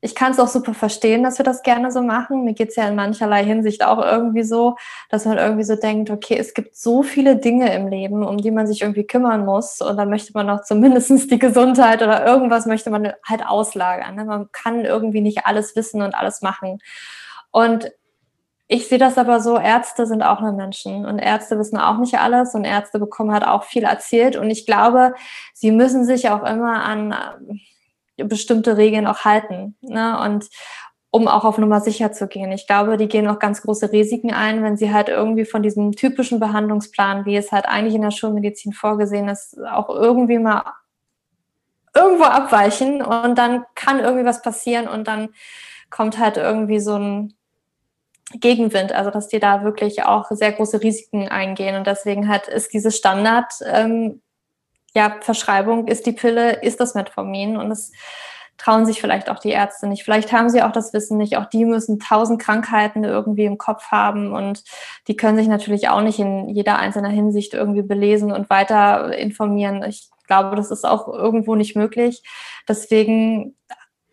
Ich 0.01 0.15
kann 0.15 0.33
es 0.33 0.41
auch 0.41 0.49
super 0.49 0.73
verstehen, 0.73 1.23
dass 1.23 1.37
wir 1.37 1.45
das 1.45 1.63
gerne 1.63 1.93
so 1.93 2.01
machen. 2.01 2.45
Mir 2.45 2.55
geht 2.55 2.71
es 2.71 2.77
ja 2.77 2.89
in 2.89 2.95
mancherlei 2.95 3.45
Hinsicht 3.45 3.85
auch 3.85 3.99
irgendwie 4.03 4.45
so, 4.45 4.77
dass 5.11 5.27
man 5.27 5.37
irgendwie 5.37 5.65
so 5.65 5.77
denkt, 5.77 6.09
okay, 6.09 6.39
es 6.39 6.55
gibt 6.55 6.75
so 6.75 7.03
viele 7.03 7.37
Dinge 7.37 7.75
im 7.75 7.89
Leben, 7.89 8.25
um 8.25 8.39
die 8.39 8.51
man 8.51 8.67
sich 8.67 8.81
irgendwie 8.81 9.07
kümmern 9.07 9.45
muss. 9.45 9.83
Und 9.83 9.99
da 9.99 10.07
möchte 10.07 10.33
man 10.33 10.49
auch 10.49 10.63
zumindest 10.63 11.31
die 11.31 11.39
Gesundheit 11.39 12.03
oder 12.03 12.25
irgendwas 12.25 12.65
möchte 12.65 12.89
man 12.89 13.13
halt 13.29 13.47
auslagern. 13.47 14.15
Ne? 14.15 14.25
Man 14.25 14.49
kann 14.53 14.87
irgendwie 14.87 15.21
nicht 15.21 15.45
alles 15.45 15.77
wissen 15.77 16.01
und 16.01 16.15
alles 16.15 16.41
machen. 16.41 16.79
Und 17.51 17.91
ich 18.73 18.87
sehe 18.87 18.99
das 18.99 19.19
aber 19.19 19.41
so, 19.41 19.59
Ärzte 19.59 20.07
sind 20.07 20.23
auch 20.23 20.41
nur 20.41 20.53
Menschen 20.53 21.05
und 21.05 21.19
Ärzte 21.19 21.59
wissen 21.59 21.77
auch 21.77 21.99
nicht 21.99 22.21
alles 22.21 22.55
und 22.55 22.65
Ärzte 22.65 23.01
bekommen 23.01 23.33
halt 23.33 23.45
auch 23.45 23.65
viel 23.65 23.83
erzählt 23.83 24.37
und 24.37 24.49
ich 24.49 24.65
glaube, 24.65 25.13
sie 25.53 25.73
müssen 25.73 26.05
sich 26.05 26.31
auch 26.31 26.45
immer 26.45 26.85
an 26.85 27.13
äh, 28.17 28.23
bestimmte 28.23 28.77
Regeln 28.77 29.09
auch 29.09 29.25
halten. 29.25 29.77
Ne? 29.81 30.17
Und 30.21 30.49
um 31.11 31.27
auch 31.27 31.45
auf 31.45 31.59
Nummer 31.59 31.81
sicher 31.81 32.13
zu 32.13 32.29
gehen. 32.29 32.53
Ich 32.53 32.69
glaube, 32.69 32.97
die 32.97 33.09
gehen 33.09 33.27
auch 33.27 33.41
ganz 33.41 33.63
große 33.63 33.91
Risiken 33.91 34.33
ein, 34.33 34.63
wenn 34.63 34.77
sie 34.77 34.93
halt 34.93 35.09
irgendwie 35.09 35.47
von 35.47 35.65
diesem 35.65 35.91
typischen 35.91 36.39
Behandlungsplan, 36.39 37.27
wie 37.27 37.37
es 37.37 37.51
halt 37.51 37.65
eigentlich 37.67 37.97
in 37.97 38.03
der 38.03 38.13
Schulmedizin 38.13 38.73
vorgesehen 38.73 39.29
ist, 39.29 39.59
auch 39.65 39.89
irgendwie 39.89 40.39
mal 40.39 40.63
irgendwo 41.93 42.23
abweichen 42.23 43.03
und 43.03 43.37
dann 43.37 43.65
kann 43.75 43.99
irgendwie 43.99 44.25
was 44.25 44.43
passieren 44.43 44.87
und 44.87 45.09
dann 45.09 45.31
kommt 45.91 46.21
halt 46.21 46.37
irgendwie 46.37 46.79
so 46.79 46.95
ein 46.95 47.35
Gegenwind, 48.33 48.93
also 48.93 49.11
dass 49.11 49.29
die 49.29 49.41
da 49.41 49.65
wirklich 49.65 50.05
auch 50.05 50.31
sehr 50.31 50.53
große 50.53 50.83
Risiken 50.83 51.29
eingehen 51.29 51.77
und 51.77 51.87
deswegen 51.87 52.29
halt 52.29 52.47
ist 52.47 52.73
diese 52.73 52.93
Standard 52.93 53.53
ähm, 53.65 54.23
ja 54.95 55.17
Verschreibung 55.21 55.89
ist 55.89 56.07
die 56.07 56.13
Pille 56.13 56.63
ist 56.63 56.79
das 56.79 56.95
Metformin 56.95 57.57
und 57.57 57.71
es 57.71 57.93
trauen 58.61 58.85
sich 58.85 59.01
vielleicht 59.01 59.31
auch 59.31 59.39
die 59.39 59.51
Ärzte 59.51 59.87
nicht. 59.87 60.05
Vielleicht 60.05 60.33
haben 60.33 60.51
sie 60.51 60.63
auch 60.63 60.73
das 60.73 60.93
Wissen 60.93 61.17
nicht. 61.17 61.39
Auch 61.39 61.47
die 61.47 61.65
müssen 61.65 61.99
tausend 61.99 62.43
Krankheiten 62.43 63.05
irgendwie 63.05 63.47
im 63.47 63.57
Kopf 63.57 63.85
haben 63.87 64.33
und 64.33 64.63
die 65.09 65.17
können 65.17 65.39
sich 65.39 65.49
natürlich 65.49 65.89
auch 65.89 66.03
nicht 66.03 66.19
in 66.19 66.47
jeder 66.51 66.79
einzelnen 66.79 67.11
Hinsicht 67.11 67.55
irgendwie 67.55 67.83
belesen 67.83 68.33
und 68.33 68.51
weiter 68.51 69.17
informieren. 69.17 69.83
Ich 69.83 70.11
glaube, 70.27 70.57
das 70.57 70.71
ist 70.71 70.85
auch 70.85 71.09
irgendwo 71.09 71.55
nicht 71.55 71.75
möglich. 71.75 72.23
Deswegen, 72.69 73.57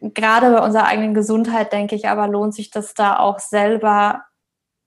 gerade 0.02 0.52
bei 0.52 0.64
unserer 0.64 0.86
eigenen 0.86 1.14
Gesundheit, 1.14 1.74
denke 1.74 1.96
ich, 1.96 2.08
aber 2.08 2.28
lohnt 2.28 2.54
sich 2.54 2.72
das 2.72 2.94
da 2.94 3.20
auch 3.20 3.40
selber 3.40 4.24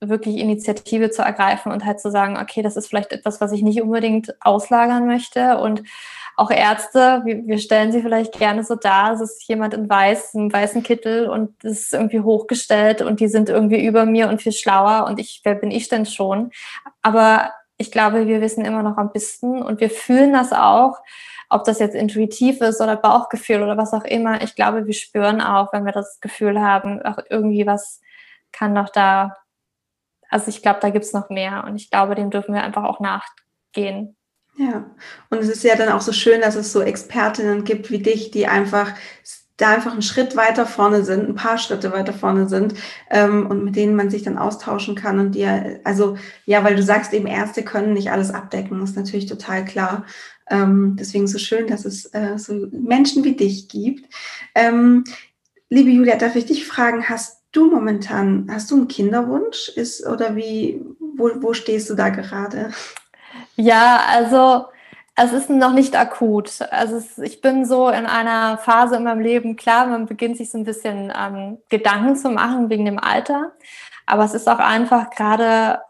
wirklich 0.00 0.38
Initiative 0.38 1.10
zu 1.10 1.22
ergreifen 1.22 1.72
und 1.72 1.84
halt 1.84 2.00
zu 2.00 2.10
sagen, 2.10 2.38
okay, 2.38 2.62
das 2.62 2.76
ist 2.76 2.88
vielleicht 2.88 3.12
etwas, 3.12 3.40
was 3.40 3.52
ich 3.52 3.62
nicht 3.62 3.82
unbedingt 3.82 4.34
auslagern 4.40 5.06
möchte 5.06 5.58
und 5.58 5.82
auch 6.36 6.50
Ärzte, 6.50 7.20
wir, 7.26 7.58
stellen 7.58 7.92
sie 7.92 8.00
vielleicht 8.00 8.38
gerne 8.38 8.64
so 8.64 8.76
dar, 8.76 9.12
es 9.12 9.20
ist 9.20 9.46
jemand 9.46 9.74
in 9.74 9.90
weiß, 9.90 10.32
im 10.34 10.50
weißen 10.50 10.82
Kittel 10.82 11.28
und 11.28 11.62
ist 11.62 11.92
irgendwie 11.92 12.20
hochgestellt 12.20 13.02
und 13.02 13.20
die 13.20 13.28
sind 13.28 13.50
irgendwie 13.50 13.84
über 13.84 14.06
mir 14.06 14.28
und 14.28 14.40
viel 14.40 14.52
schlauer 14.52 15.06
und 15.06 15.20
ich, 15.20 15.42
wer 15.44 15.54
bin 15.54 15.70
ich 15.70 15.90
denn 15.90 16.06
schon? 16.06 16.50
Aber 17.02 17.50
ich 17.80 17.90
glaube, 17.90 18.26
wir 18.26 18.42
wissen 18.42 18.66
immer 18.66 18.82
noch 18.82 18.98
am 18.98 19.10
besten 19.10 19.62
und 19.62 19.80
wir 19.80 19.88
fühlen 19.88 20.34
das 20.34 20.52
auch, 20.52 20.98
ob 21.48 21.64
das 21.64 21.78
jetzt 21.78 21.94
intuitiv 21.94 22.60
ist 22.60 22.82
oder 22.82 22.94
Bauchgefühl 22.94 23.62
oder 23.62 23.78
was 23.78 23.94
auch 23.94 24.04
immer. 24.04 24.42
Ich 24.42 24.54
glaube, 24.54 24.86
wir 24.86 24.92
spüren 24.92 25.40
auch, 25.40 25.72
wenn 25.72 25.86
wir 25.86 25.92
das 25.92 26.20
Gefühl 26.20 26.60
haben, 26.60 27.00
auch 27.00 27.18
irgendwie 27.30 27.66
was 27.66 28.02
kann 28.52 28.74
doch 28.74 28.90
da, 28.90 29.34
also 30.28 30.48
ich 30.48 30.60
glaube, 30.60 30.80
da 30.82 30.90
gibt 30.90 31.06
es 31.06 31.14
noch 31.14 31.30
mehr 31.30 31.64
und 31.64 31.76
ich 31.76 31.90
glaube, 31.90 32.14
dem 32.14 32.28
dürfen 32.28 32.54
wir 32.54 32.62
einfach 32.62 32.84
auch 32.84 33.00
nachgehen. 33.00 34.14
Ja, 34.58 34.90
und 35.30 35.38
es 35.38 35.48
ist 35.48 35.64
ja 35.64 35.74
dann 35.74 35.88
auch 35.88 36.02
so 36.02 36.12
schön, 36.12 36.42
dass 36.42 36.56
es 36.56 36.72
so 36.72 36.82
Expertinnen 36.82 37.64
gibt 37.64 37.90
wie 37.90 38.02
dich, 38.02 38.30
die 38.30 38.46
einfach 38.46 38.92
da 39.60 39.70
einfach 39.70 39.92
einen 39.92 40.02
Schritt 40.02 40.36
weiter 40.36 40.66
vorne 40.66 41.04
sind, 41.04 41.28
ein 41.28 41.34
paar 41.34 41.58
Schritte 41.58 41.92
weiter 41.92 42.12
vorne 42.12 42.48
sind 42.48 42.74
ähm, 43.10 43.46
und 43.46 43.64
mit 43.64 43.76
denen 43.76 43.96
man 43.96 44.10
sich 44.10 44.22
dann 44.22 44.38
austauschen 44.38 44.94
kann 44.94 45.18
und 45.18 45.34
die, 45.34 45.46
also 45.84 46.16
ja, 46.46 46.64
weil 46.64 46.76
du 46.76 46.82
sagst 46.82 47.12
eben, 47.12 47.26
Ärzte 47.26 47.62
können 47.62 47.92
nicht 47.92 48.10
alles 48.10 48.32
abdecken, 48.32 48.82
ist 48.82 48.96
natürlich 48.96 49.26
total 49.26 49.64
klar. 49.64 50.06
Ähm, 50.48 50.96
deswegen 50.98 51.26
so 51.26 51.38
schön, 51.38 51.66
dass 51.66 51.84
es 51.84 52.06
äh, 52.06 52.38
so 52.38 52.68
Menschen 52.72 53.22
wie 53.22 53.36
dich 53.36 53.68
gibt. 53.68 54.12
Ähm, 54.54 55.04
liebe 55.68 55.90
Julia, 55.90 56.16
darf 56.16 56.36
ich 56.36 56.46
dich 56.46 56.66
fragen, 56.66 57.08
hast 57.08 57.42
du 57.52 57.70
momentan, 57.70 58.48
hast 58.50 58.70
du 58.70 58.76
einen 58.76 58.88
Kinderwunsch? 58.88 59.68
Ist, 59.68 60.06
oder 60.06 60.36
wie, 60.36 60.82
wo, 60.98 61.30
wo 61.40 61.52
stehst 61.52 61.90
du 61.90 61.94
da 61.94 62.08
gerade? 62.08 62.70
Ja, 63.56 64.00
also 64.08 64.66
es 65.22 65.32
ist 65.32 65.50
noch 65.50 65.72
nicht 65.72 65.96
akut. 65.96 66.62
Also 66.70 66.96
es, 66.96 67.18
ich 67.18 67.40
bin 67.40 67.64
so 67.64 67.88
in 67.88 68.06
einer 68.06 68.58
Phase 68.58 68.96
in 68.96 69.04
meinem 69.04 69.20
Leben, 69.20 69.56
klar, 69.56 69.86
man 69.86 70.06
beginnt 70.06 70.36
sich 70.36 70.50
so 70.50 70.58
ein 70.58 70.64
bisschen 70.64 71.12
ähm, 71.16 71.58
Gedanken 71.68 72.16
zu 72.16 72.30
machen 72.30 72.70
wegen 72.70 72.84
dem 72.84 72.98
Alter. 72.98 73.52
Aber 74.06 74.24
es 74.24 74.34
ist 74.34 74.48
auch 74.48 74.58
einfach 74.58 75.10
gerade, 75.10 75.80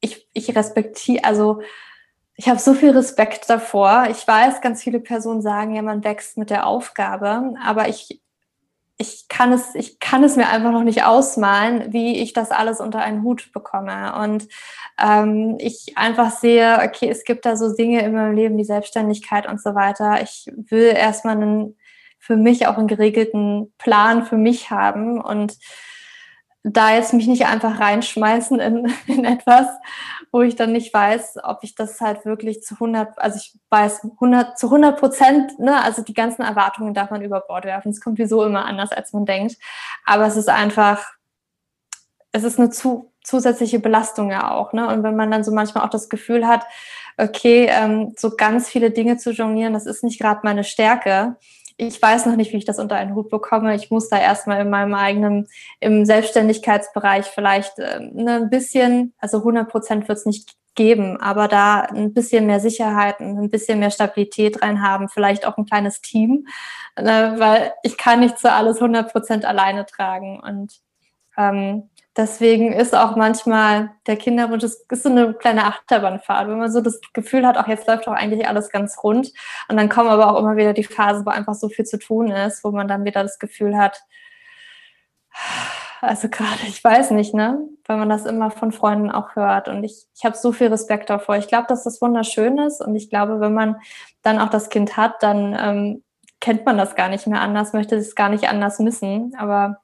ich, 0.00 0.28
ich 0.32 0.54
respektiere, 0.56 1.24
also 1.24 1.62
ich 2.36 2.48
habe 2.48 2.58
so 2.58 2.74
viel 2.74 2.90
Respekt 2.90 3.50
davor. 3.50 4.06
Ich 4.10 4.26
weiß, 4.26 4.60
ganz 4.60 4.82
viele 4.82 5.00
Personen 5.00 5.42
sagen, 5.42 5.74
ja, 5.74 5.82
man 5.82 6.04
wächst 6.04 6.38
mit 6.38 6.50
der 6.50 6.66
Aufgabe, 6.66 7.54
aber 7.62 7.88
ich 7.88 8.22
ich 9.00 9.28
kann 9.28 9.50
es, 9.50 9.74
ich 9.74 9.98
kann 9.98 10.22
es 10.22 10.36
mir 10.36 10.50
einfach 10.50 10.72
noch 10.72 10.82
nicht 10.82 11.04
ausmalen, 11.04 11.90
wie 11.90 12.18
ich 12.20 12.34
das 12.34 12.50
alles 12.50 12.80
unter 12.80 13.00
einen 13.00 13.22
Hut 13.22 13.50
bekomme. 13.54 14.14
Und 14.22 14.46
ähm, 15.02 15.56
ich 15.58 15.96
einfach 15.96 16.30
sehe, 16.30 16.80
okay, 16.84 17.08
es 17.08 17.24
gibt 17.24 17.46
da 17.46 17.56
so 17.56 17.74
Dinge 17.74 18.02
in 18.02 18.12
meinem 18.12 18.36
Leben, 18.36 18.58
die 18.58 18.64
Selbstständigkeit 18.64 19.48
und 19.48 19.58
so 19.60 19.74
weiter. 19.74 20.22
Ich 20.22 20.52
will 20.54 20.92
erstmal 20.94 21.36
einen, 21.36 21.78
für 22.18 22.36
mich 22.36 22.66
auch 22.66 22.76
einen 22.76 22.88
geregelten 22.88 23.72
Plan 23.78 24.26
für 24.26 24.36
mich 24.36 24.70
haben 24.70 25.18
und 25.18 25.56
da 26.62 26.94
jetzt 26.94 27.14
mich 27.14 27.26
nicht 27.26 27.46
einfach 27.46 27.80
reinschmeißen 27.80 28.60
in, 28.60 28.92
in 29.06 29.24
etwas, 29.24 29.66
wo 30.32 30.42
ich 30.42 30.56
dann 30.56 30.72
nicht 30.72 30.92
weiß, 30.92 31.38
ob 31.42 31.60
ich 31.62 31.74
das 31.74 32.00
halt 32.00 32.24
wirklich 32.24 32.62
zu 32.62 32.74
100, 32.74 33.18
also 33.18 33.38
ich 33.38 33.58
weiß 33.70 34.04
100, 34.04 34.58
zu 34.58 34.66
100 34.66 34.98
Prozent, 34.98 35.58
ne, 35.58 35.82
also 35.82 36.02
die 36.02 36.14
ganzen 36.14 36.42
Erwartungen 36.42 36.94
darf 36.94 37.10
man 37.10 37.22
über 37.22 37.40
Bord 37.40 37.64
werfen. 37.64 37.90
Es 37.90 38.00
kommt 38.00 38.18
wieso 38.18 38.44
immer 38.44 38.64
anders, 38.64 38.92
als 38.92 39.12
man 39.12 39.26
denkt. 39.26 39.56
Aber 40.04 40.26
es 40.26 40.36
ist 40.36 40.48
einfach, 40.48 41.04
es 42.32 42.44
ist 42.44 42.58
eine 42.60 42.70
zu, 42.70 43.12
zusätzliche 43.24 43.80
Belastung 43.80 44.30
ja 44.30 44.52
auch, 44.52 44.72
ne, 44.72 44.86
und 44.88 45.02
wenn 45.02 45.16
man 45.16 45.30
dann 45.30 45.44
so 45.44 45.52
manchmal 45.52 45.84
auch 45.84 45.90
das 45.90 46.08
Gefühl 46.08 46.46
hat, 46.46 46.64
okay, 47.16 47.66
ähm, 47.68 48.14
so 48.16 48.36
ganz 48.36 48.68
viele 48.68 48.90
Dinge 48.90 49.16
zu 49.16 49.32
jonglieren, 49.32 49.72
das 49.72 49.86
ist 49.86 50.04
nicht 50.04 50.20
gerade 50.20 50.40
meine 50.44 50.64
Stärke, 50.64 51.36
ich 51.80 52.00
weiß 52.00 52.26
noch 52.26 52.36
nicht, 52.36 52.52
wie 52.52 52.58
ich 52.58 52.66
das 52.66 52.78
unter 52.78 52.96
einen 52.96 53.14
Hut 53.14 53.30
bekomme. 53.30 53.74
Ich 53.74 53.90
muss 53.90 54.08
da 54.08 54.18
erstmal 54.18 54.60
in 54.60 54.70
meinem 54.70 54.94
eigenen, 54.94 55.48
im 55.80 56.04
Selbstständigkeitsbereich 56.04 57.26
vielleicht 57.26 57.78
äh, 57.78 57.98
ein 57.98 58.50
bisschen, 58.50 59.14
also 59.18 59.38
100 59.38 59.68
Prozent 59.68 60.08
wird 60.08 60.18
es 60.18 60.26
nicht 60.26 60.56
geben, 60.74 61.16
aber 61.16 61.48
da 61.48 61.80
ein 61.80 62.12
bisschen 62.12 62.46
mehr 62.46 62.60
Sicherheit, 62.60 63.20
ein 63.20 63.50
bisschen 63.50 63.80
mehr 63.80 63.90
Stabilität 63.90 64.62
rein 64.62 64.82
haben, 64.82 65.08
vielleicht 65.08 65.46
auch 65.46 65.56
ein 65.56 65.64
kleines 65.64 66.00
Team, 66.00 66.46
ne, 67.00 67.34
weil 67.38 67.72
ich 67.82 67.96
kann 67.96 68.20
nicht 68.20 68.38
so 68.38 68.48
alles 68.48 68.76
100 68.76 69.10
Prozent 69.10 69.44
alleine 69.44 69.86
tragen 69.86 70.38
und 70.40 70.80
ähm, 71.36 71.88
Deswegen 72.20 72.74
ist 72.74 72.94
auch 72.94 73.16
manchmal 73.16 73.92
der 74.06 74.16
Kinderwunsch, 74.16 74.62
es 74.62 74.84
ist 74.90 75.02
so 75.04 75.08
eine 75.08 75.32
kleine 75.32 75.64
Achterbahnfahrt, 75.64 76.48
wenn 76.48 76.58
man 76.58 76.70
so 76.70 76.82
das 76.82 77.00
Gefühl 77.14 77.46
hat, 77.46 77.56
auch 77.56 77.66
jetzt 77.66 77.88
läuft 77.88 78.06
doch 78.06 78.12
eigentlich 78.12 78.46
alles 78.46 78.68
ganz 78.68 79.02
rund. 79.02 79.32
Und 79.70 79.78
dann 79.78 79.88
kommen 79.88 80.10
aber 80.10 80.30
auch 80.30 80.38
immer 80.38 80.54
wieder 80.56 80.74
die 80.74 80.84
Phasen, 80.84 81.24
wo 81.24 81.30
einfach 81.30 81.54
so 81.54 81.70
viel 81.70 81.86
zu 81.86 81.98
tun 81.98 82.30
ist, 82.30 82.62
wo 82.62 82.72
man 82.72 82.88
dann 82.88 83.06
wieder 83.06 83.22
das 83.22 83.38
Gefühl 83.38 83.78
hat, 83.78 84.02
also 86.02 86.28
gerade, 86.28 86.60
ich 86.68 86.84
weiß 86.84 87.12
nicht, 87.12 87.32
ne? 87.32 87.66
Weil 87.86 87.96
man 87.96 88.10
das 88.10 88.26
immer 88.26 88.50
von 88.50 88.70
Freunden 88.70 89.10
auch 89.10 89.34
hört. 89.34 89.68
Und 89.68 89.82
ich, 89.82 90.04
ich 90.14 90.22
habe 90.26 90.36
so 90.36 90.52
viel 90.52 90.66
Respekt 90.66 91.08
davor. 91.08 91.38
Ich 91.38 91.48
glaube, 91.48 91.68
dass 91.68 91.84
das 91.84 92.02
wunderschön 92.02 92.58
ist. 92.58 92.82
Und 92.82 92.94
ich 92.96 93.08
glaube, 93.08 93.40
wenn 93.40 93.54
man 93.54 93.76
dann 94.20 94.40
auch 94.40 94.50
das 94.50 94.68
Kind 94.68 94.98
hat, 94.98 95.22
dann 95.22 95.56
ähm, 95.58 96.04
kennt 96.40 96.66
man 96.66 96.76
das 96.76 96.96
gar 96.96 97.08
nicht 97.08 97.26
mehr 97.26 97.40
anders, 97.40 97.72
möchte 97.72 97.96
es 97.96 98.14
gar 98.14 98.28
nicht 98.28 98.46
anders 98.50 98.78
missen. 98.78 99.34
Aber 99.38 99.78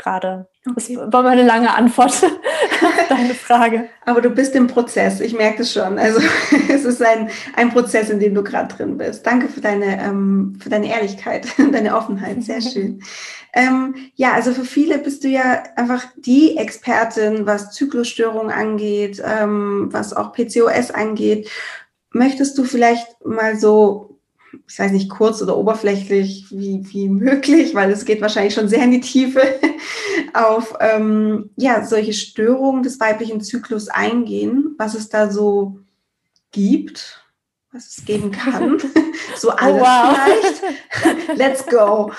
gerade. 0.00 0.48
Okay. 0.68 0.96
Das 0.96 1.12
war 1.12 1.22
meine 1.22 1.44
lange 1.44 1.72
Antwort 1.74 2.12
auf 2.82 3.08
deine 3.08 3.34
Frage. 3.34 3.88
Aber 4.04 4.20
du 4.20 4.30
bist 4.30 4.54
im 4.54 4.66
Prozess, 4.66 5.20
ich 5.20 5.34
merke 5.34 5.62
es 5.62 5.72
schon. 5.72 5.98
Also 5.98 6.20
es 6.68 6.84
ist 6.84 7.02
ein, 7.02 7.30
ein 7.56 7.70
Prozess, 7.70 8.10
in 8.10 8.20
dem 8.20 8.34
du 8.34 8.42
gerade 8.42 8.74
drin 8.74 8.98
bist. 8.98 9.26
Danke 9.26 9.48
für 9.48 9.60
deine, 9.60 10.02
ähm, 10.02 10.58
für 10.60 10.68
deine 10.68 10.88
Ehrlichkeit, 10.88 11.46
deine 11.72 11.96
Offenheit. 11.96 12.42
Sehr 12.42 12.60
schön. 12.60 13.02
ähm, 13.54 13.94
ja, 14.14 14.32
also 14.32 14.52
für 14.52 14.64
viele 14.64 14.98
bist 14.98 15.24
du 15.24 15.28
ja 15.28 15.62
einfach 15.76 16.04
die 16.16 16.56
Expertin, 16.56 17.46
was 17.46 17.72
Zyklusstörungen 17.72 18.52
angeht, 18.52 19.22
ähm, 19.24 19.88
was 19.90 20.12
auch 20.12 20.32
PCOS 20.32 20.90
angeht. 20.90 21.50
Möchtest 22.12 22.58
du 22.58 22.64
vielleicht 22.64 23.24
mal 23.24 23.56
so 23.56 24.09
ich 24.68 24.78
weiß 24.78 24.92
nicht, 24.92 25.10
kurz 25.10 25.42
oder 25.42 25.56
oberflächlich 25.56 26.46
wie, 26.50 26.82
wie 26.92 27.08
möglich, 27.08 27.74
weil 27.74 27.90
es 27.90 28.04
geht 28.04 28.20
wahrscheinlich 28.20 28.54
schon 28.54 28.68
sehr 28.68 28.82
in 28.84 28.90
die 28.90 29.00
Tiefe, 29.00 29.40
auf 30.34 30.74
ähm, 30.80 31.50
ja, 31.56 31.84
solche 31.84 32.12
Störungen 32.12 32.82
des 32.82 33.00
weiblichen 33.00 33.40
Zyklus 33.40 33.88
eingehen, 33.88 34.74
was 34.78 34.94
es 34.94 35.08
da 35.08 35.30
so 35.30 35.78
gibt, 36.50 37.24
was 37.72 37.98
es 37.98 38.04
geben 38.04 38.32
kann. 38.32 38.78
so 39.36 39.50
oh, 39.50 39.54
alles 39.56 39.82
oh, 39.82 39.84
wow. 39.84 40.16
vielleicht. 40.24 41.38
Let's 41.38 41.66
go. 41.66 42.10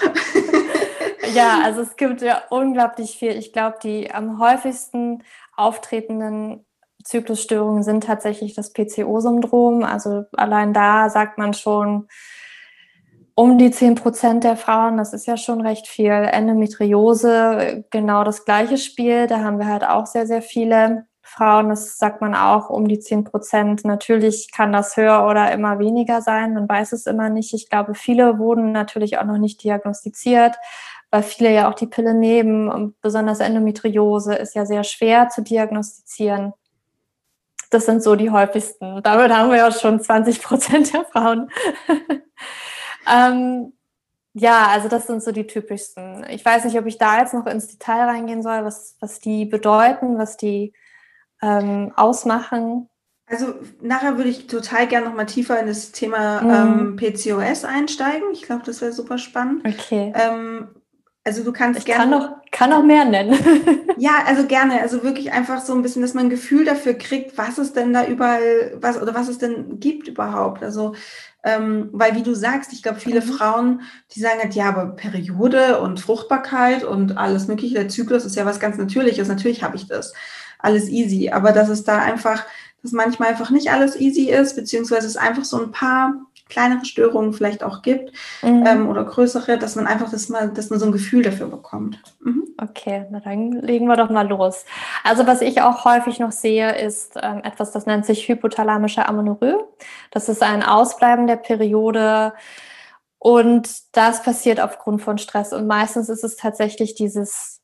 ja, 1.34 1.62
also 1.64 1.82
es 1.82 1.96
gibt 1.98 2.22
ja 2.22 2.44
unglaublich 2.50 3.18
viel. 3.18 3.32
Ich 3.32 3.52
glaube, 3.52 3.78
die 3.84 4.12
am 4.12 4.40
häufigsten 4.40 5.24
auftretenden 5.56 6.66
Zyklusstörungen 7.03 7.84
sind 7.84 8.03
tatsächlich 8.03 8.53
das 8.53 8.74
PCO-Syndrom. 8.74 9.84
Also 9.84 10.25
allein 10.34 10.74
da 10.74 11.10
sagt 11.10 11.38
man 11.38 11.53
schon, 11.53 12.08
um 13.34 13.58
die 13.58 13.72
10 13.72 13.96
Prozent 13.96 14.43
der 14.43 14.58
Frauen, 14.58 14.98
das 14.98 15.13
ist 15.13 15.25
ja 15.25 15.38
schon 15.38 15.62
recht 15.62 15.88
viel. 15.88 16.12
Endometriose, 16.12 17.86
genau 17.89 18.24
das 18.24 18.46
gleiche 18.46 18.77
Spiel. 18.77 19.27
Da 19.27 19.39
haben 19.39 19.58
wir 19.58 19.67
halt 19.67 19.84
auch 19.84 20.05
sehr, 20.05 20.27
sehr 20.27 20.41
viele 20.41 21.05
Frauen. 21.22 21.70
Das 21.70 21.98
sagt 21.98 22.22
man 22.22 22.36
auch 22.36 22.70
um 22.70 22.88
die 22.88 23.00
10 23.00 23.24
Prozent. 23.24 23.86
Natürlich 23.86 24.51
kann 24.51 24.74
das 24.74 24.98
höher 24.98 25.25
oder 25.27 25.51
immer 25.51 25.79
weniger 25.79 26.22
sein. 26.22 26.53
Man 26.53 26.67
weiß 26.67 26.91
es 26.91 27.05
immer 27.05 27.29
nicht. 27.29 27.53
Ich 27.53 27.70
glaube, 27.70 27.96
viele 27.96 28.38
wurden 28.38 28.72
natürlich 28.72 29.17
auch 29.17 29.25
noch 29.25 29.38
nicht 29.38 29.63
diagnostiziert 29.63 30.58
weil 31.12 31.24
viele 31.24 31.53
ja 31.53 31.70
auch 31.70 31.75
die 31.75 31.88
Pille 31.88 32.13
nehmen 32.13 32.70
und 32.70 33.00
besonders 33.01 33.41
Endometriose 33.41 34.34
ist 34.34 34.55
ja 34.55 34.65
sehr 34.65 34.86
schwer 34.86 35.27
zu 35.27 35.43
diagnostizieren. 35.43 36.53
Das 37.72 37.86
sind 37.86 38.04
so 38.04 38.16
die 38.16 38.30
häufigsten. 38.30 39.01
Damit 39.01 39.32
haben 39.32 39.50
wir 39.50 39.58
ja 39.58 39.72
schon 39.72 40.00
20 40.00 40.44
Prozent 40.44 40.94
der 40.94 41.06
Frauen. 41.06 41.50
ähm, 43.12 43.74
ja, 44.34 44.68
also 44.68 44.88
das 44.88 45.08
sind 45.08 45.24
so 45.24 45.32
die 45.32 45.48
typischsten. 45.48 46.25
Ich 46.30 46.46
weiß 46.46 46.66
nicht, 46.66 46.78
ob 46.78 46.86
ich 46.86 46.98
da 46.98 47.20
jetzt 47.20 47.34
noch 47.34 47.48
ins 47.48 47.68
Detail 47.68 48.06
reingehen 48.06 48.44
soll, 48.44 48.63
was, 48.63 48.96
was 49.00 49.20
die 49.20 49.46
bedeuten, 49.46 50.18
was 50.18 50.38
die 50.38 50.74
ähm, 51.42 51.92
ausmachen. 51.96 52.90
Also 53.25 53.54
nachher 53.82 54.18
würde 54.18 54.30
ich 54.30 54.48
total 54.48 54.88
gerne 54.88 55.08
noch 55.08 55.16
mal 55.16 55.25
tiefer 55.25 55.60
in 55.60 55.68
das 55.68 55.94
Thema 55.94 56.42
mhm. 56.42 56.50
ähm, 56.51 56.96
PCOS 56.98 57.63
einsteigen. 57.63 58.32
Ich 58.34 58.42
glaube, 58.42 58.63
das 58.66 58.82
wäre 58.82 58.92
super 58.92 59.18
spannend. 59.18 59.66
Okay. 59.66 60.12
Ähm, 60.16 60.68
also 61.24 61.44
du 61.44 61.51
kannst 61.51 61.80
ich 61.80 61.86
gerne. 61.86 62.01
Kann 62.01 62.10
noch, 62.10 62.30
kann 62.51 62.70
noch 62.72 62.84
mehr 62.84 63.06
nennen. 63.06 63.38
ja, 63.98 64.24
also 64.25 64.48
gerne. 64.48 64.82
Also 64.82 65.04
wirklich 65.04 65.32
einfach 65.32 65.62
so 65.62 65.74
ein 65.74 65.84
bisschen, 65.84 66.01
dass 66.01 66.16
man 66.16 66.25
ein 66.25 66.30
Gefühl 66.32 66.66
dafür 66.66 66.96
kriegt, 66.96 67.38
was 67.38 67.60
es 67.60 67.74
denn 67.74 67.94
da 67.94 68.06
überall, 68.06 68.75
was 68.78 69.00
oder 69.00 69.13
was 69.13 69.28
es 69.28 69.38
denn 69.38 69.80
gibt 69.80 70.08
überhaupt. 70.08 70.63
Also 70.63 70.96
ähm, 71.44 71.90
weil 71.92 72.16
wie 72.16 72.24
du 72.24 72.36
sagst, 72.36 72.72
ich 72.74 72.84
glaube, 72.84 73.00
viele 73.00 73.22
mhm. 73.22 73.25
Frauen, 73.25 73.82
die 74.13 74.20
sagen 74.20 74.40
halt, 74.42 74.54
ja, 74.54 74.66
aber 74.66 74.88
Periode 74.96 75.80
und 75.82 76.00
Fruchtbarkeit 76.00 76.84
und 76.84 77.18
alles 77.18 77.48
mögliche, 77.48 77.75
der 77.75 77.90
Zyklus 77.90 78.25
ist 78.25 78.36
ja 78.36 78.46
was 78.46 78.60
ganz 78.60 78.78
Natürliches. 78.78 79.28
Natürlich 79.28 79.63
habe 79.63 79.75
ich 79.75 79.88
das. 79.88 80.13
Alles 80.60 80.90
easy. 80.90 81.32
Aber 81.32 81.51
dass 81.51 81.70
es 81.70 81.84
da 81.84 81.98
einfach, 81.98 82.46
dass 82.84 82.92
manchmal 82.92 83.30
einfach 83.30 83.50
nicht 83.50 83.72
alles 83.72 84.00
easy 84.00 84.30
ist, 84.30 84.56
beziehungsweise 84.56 85.08
es 85.08 85.18
einfach 85.18 85.44
so 85.44 85.62
ein 85.62 85.72
paar 85.72 86.13
kleinere 86.51 86.86
Störungen 86.86 87.34
vielleicht 87.34 87.63
auch 87.63 87.81
gibt 87.81 88.12
mhm. 88.43 88.63
ähm, 88.67 88.89
oder 88.89 89.03
größere, 89.03 89.58
dass 89.58 89.75
man 89.75 89.88
einfach 89.88 90.12
das 90.12 90.29
mal, 90.29 90.50
dass 90.50 90.70
man 90.70 90.79
so 90.79 90.86
ein 90.86 90.91
Gefühl 90.91 91.24
dafür 91.24 91.48
bekommt. 91.48 92.00
Mhm. 92.20 92.43
Okay, 92.62 93.08
na 93.10 93.20
dann 93.20 93.53
legen 93.53 93.88
wir 93.88 93.96
doch 93.96 94.12
mal 94.12 94.27
los. 94.27 94.65
Also 95.03 95.25
was 95.25 95.41
ich 95.41 95.62
auch 95.62 95.84
häufig 95.86 96.20
noch 96.20 96.31
sehe, 96.31 96.77
ist 96.77 97.17
ähm, 97.22 97.41
etwas, 97.43 97.72
das 97.72 97.88
nennt 97.88 98.05
sich 98.05 98.27
hypothalamische 98.27 99.08
Amenorrhoe. 99.08 99.67
Das 100.12 100.29
ist 100.29 100.43
ein 100.43 100.62
Ausbleiben 100.62 101.25
der 101.25 101.38
Periode 101.38 102.34
und 103.17 103.70
das 103.93 104.22
passiert 104.22 104.60
aufgrund 104.60 105.01
von 105.01 105.17
Stress 105.17 105.53
und 105.53 105.65
meistens 105.65 106.10
ist 106.10 106.24
es 106.24 106.36
tatsächlich 106.36 106.93
dieses 106.93 107.62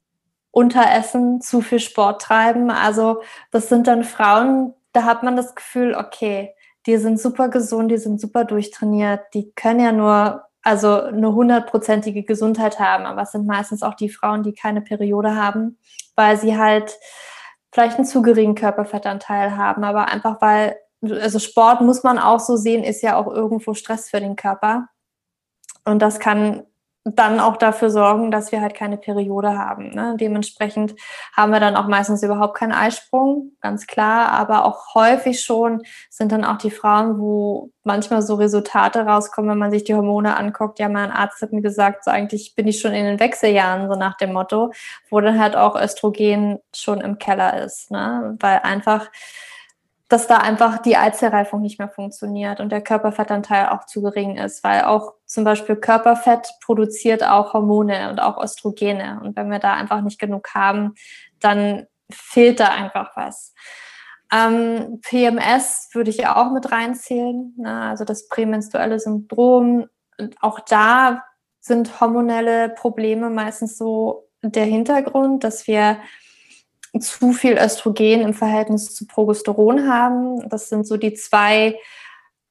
Unteressen, 0.52 1.42
zu 1.42 1.62
viel 1.62 1.80
Sport 1.80 2.22
treiben. 2.22 2.72
Also 2.72 3.22
das 3.52 3.70
sind 3.70 3.86
dann 3.86 4.04
Frauen, 4.04 4.74
da 4.92 5.04
hat 5.04 5.22
man 5.22 5.36
das 5.36 5.54
Gefühl, 5.54 5.94
okay, 5.94 6.56
die 6.88 6.98
sind 6.98 7.20
super 7.20 7.50
gesund, 7.50 7.92
die 7.92 7.98
sind 7.98 8.20
super 8.20 8.46
durchtrainiert, 8.46 9.22
die 9.34 9.52
können 9.52 9.82
ja 9.82 9.92
nur, 9.92 10.44
also 10.64 11.02
eine 11.02 11.34
hundertprozentige 11.34 12.24
Gesundheit 12.24 12.80
haben, 12.80 13.06
aber 13.06 13.22
es 13.22 13.32
sind 13.32 13.46
meistens 13.46 13.84
auch 13.84 13.94
die 13.94 14.10
Frauen, 14.10 14.44
die 14.44 14.54
keine 14.54 14.82
Periode 14.82 15.36
haben, 15.36 15.78
weil 16.16 16.38
sie 16.38 16.58
halt 16.58 16.98
vielleicht 17.72 17.98
einen 17.98 18.06
zu 18.06 18.22
geringen 18.22 18.56
Körperfettanteil 18.56 19.56
haben, 19.56 19.84
aber 19.84 20.08
einfach 20.08 20.42
weil, 20.42 20.78
also 21.04 21.40
Sport 21.40 21.82
muss 21.82 22.04
man 22.04 22.18
auch 22.18 22.40
so 22.40 22.56
sehen, 22.56 22.84
ist 22.84 23.04
ja 23.04 23.18
auch 23.18 23.28
irgendwo 23.28 23.74
Stress 23.74 24.10
für 24.10 24.20
den 24.20 24.36
Körper. 24.36 24.88
Und 25.86 26.02
das 26.02 26.20
kann 26.20 26.66
dann 27.16 27.40
auch 27.40 27.58
dafür 27.58 27.90
sorgen, 27.90 28.32
dass 28.32 28.52
wir 28.52 28.62
halt 28.62 28.74
keine 28.74 28.98
Periode 28.98 29.58
haben. 29.58 29.92
Ne? 29.92 30.16
Dementsprechend 30.20 30.96
haben 31.36 31.52
wir 31.52 31.60
dann 31.60 31.76
auch 31.76 31.88
meistens 31.88 32.24
überhaupt 32.24 32.58
keinen 32.58 32.72
Eisprung, 32.72 33.52
ganz 33.62 33.88
klar. 33.88 34.32
Aber 34.32 34.66
auch 34.66 34.96
häufig 34.96 35.42
schon 35.42 35.82
sind 36.10 36.32
dann 36.32 36.44
auch 36.44 36.58
die 36.58 36.72
Frauen, 36.72 37.20
wo 37.20 37.72
manchmal 37.84 38.22
so 38.22 38.36
Resultate 38.36 39.06
rauskommen, 39.06 39.52
wenn 39.52 39.58
man 39.58 39.72
sich 39.72 39.84
die 39.84 39.96
Hormone 39.96 40.36
anguckt. 40.36 40.80
Ja, 40.80 40.90
mein 40.90 41.12
Arzt 41.12 41.42
hat 41.42 41.54
mir 41.54 41.62
gesagt, 41.62 42.04
so 42.04 42.12
eigentlich 42.12 42.56
bin 42.56 42.68
ich 42.68 42.80
schon 42.80 42.94
in 42.94 43.06
den 43.06 43.20
Wechseljahren, 43.20 43.88
so 43.88 43.98
nach 43.98 44.18
dem 44.18 44.34
Motto, 44.34 44.72
wo 45.10 45.22
dann 45.22 45.40
halt 45.40 45.56
auch 45.56 45.80
Östrogen 45.80 46.60
schon 46.76 47.02
im 47.02 47.18
Keller 47.18 47.64
ist. 47.64 47.92
Ne? 47.92 48.36
Weil 48.40 48.60
einfach 48.64 49.10
dass 50.08 50.28
da 50.28 50.38
einfach 50.38 50.78
die 50.78 50.96
Eizellreifung 50.96 51.62
nicht 51.62 51.80
mehr 51.80 51.90
funktioniert 51.90 52.62
und 52.62 52.72
der 52.72 52.82
Körperfettanteil 52.82 53.70
auch 53.70 53.86
zu 53.86 54.02
gering 54.02 54.38
ist, 54.38 54.64
weil 54.64 54.84
auch 54.84 55.14
zum 55.26 55.44
Beispiel 55.44 55.76
Körperfett 55.76 56.54
produziert 56.64 57.26
auch 57.26 57.54
Hormone 57.54 58.10
und 58.10 58.22
auch 58.22 58.42
Östrogene. 58.42 59.20
Und 59.22 59.36
wenn 59.36 59.52
wir 59.52 59.60
da 59.60 59.74
einfach 59.74 60.02
nicht 60.02 60.20
genug 60.20 60.54
haben, 60.54 60.96
dann 61.42 61.88
fehlt 62.10 62.62
da 62.62 62.70
einfach 62.70 63.18
was. 63.18 63.54
Ähm, 64.32 65.00
PMS 65.02 65.90
würde 65.94 66.10
ich 66.10 66.26
auch 66.28 66.52
mit 66.52 66.72
reinzählen, 66.72 67.54
ne? 67.58 67.82
also 67.82 68.06
das 68.06 68.28
prämenstruelle 68.28 69.00
Syndrom. 69.00 69.88
Auch 70.42 70.60
da 70.62 71.24
sind 71.60 72.00
hormonelle 72.00 72.70
Probleme 72.70 73.30
meistens 73.30 73.78
so 73.78 74.30
der 74.42 74.66
Hintergrund, 74.66 75.44
dass 75.44 75.68
wir 75.68 75.98
zu 77.00 77.34
viel 77.34 77.58
Östrogen 77.58 78.22
im 78.22 78.34
Verhältnis 78.34 78.96
zu 78.96 79.08
Progesteron 79.08 79.88
haben. 79.88 80.48
Das 80.50 80.70
sind 80.70 80.88
so 80.88 80.98
die 80.98 81.14
zwei 81.14 81.78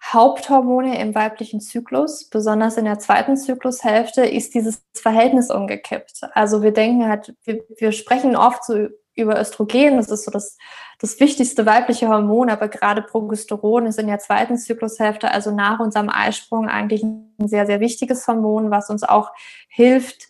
Haupthormone 0.02 1.00
im 1.00 1.14
weiblichen 1.14 1.60
Zyklus. 1.60 2.28
Besonders 2.28 2.76
in 2.76 2.84
der 2.84 2.98
zweiten 2.98 3.36
Zyklushälfte 3.36 4.24
ist 4.24 4.54
dieses 4.54 4.82
Verhältnis 4.94 5.50
umgekippt. 5.50 6.20
Also 6.32 6.62
wir 6.62 6.72
denken 6.72 7.08
halt, 7.08 7.34
wir, 7.44 7.64
wir 7.76 7.92
sprechen 7.92 8.36
oft 8.36 8.64
so 8.64 8.88
über 9.16 9.40
Östrogen, 9.40 9.96
das 9.96 10.10
ist 10.10 10.26
so 10.26 10.30
das, 10.30 10.58
das 10.98 11.18
wichtigste 11.20 11.64
weibliche 11.64 12.08
Hormon, 12.08 12.50
aber 12.50 12.68
gerade 12.68 13.00
Progesteron 13.00 13.86
ist 13.86 13.98
in 13.98 14.08
der 14.08 14.18
zweiten 14.18 14.58
Zyklushälfte, 14.58 15.30
also 15.30 15.50
nach 15.52 15.80
unserem 15.80 16.10
Eisprung, 16.10 16.68
eigentlich 16.68 17.02
ein 17.02 17.32
sehr, 17.48 17.64
sehr 17.64 17.80
wichtiges 17.80 18.26
Hormon, 18.28 18.70
was 18.70 18.90
uns 18.90 19.02
auch 19.02 19.32
hilft, 19.68 20.28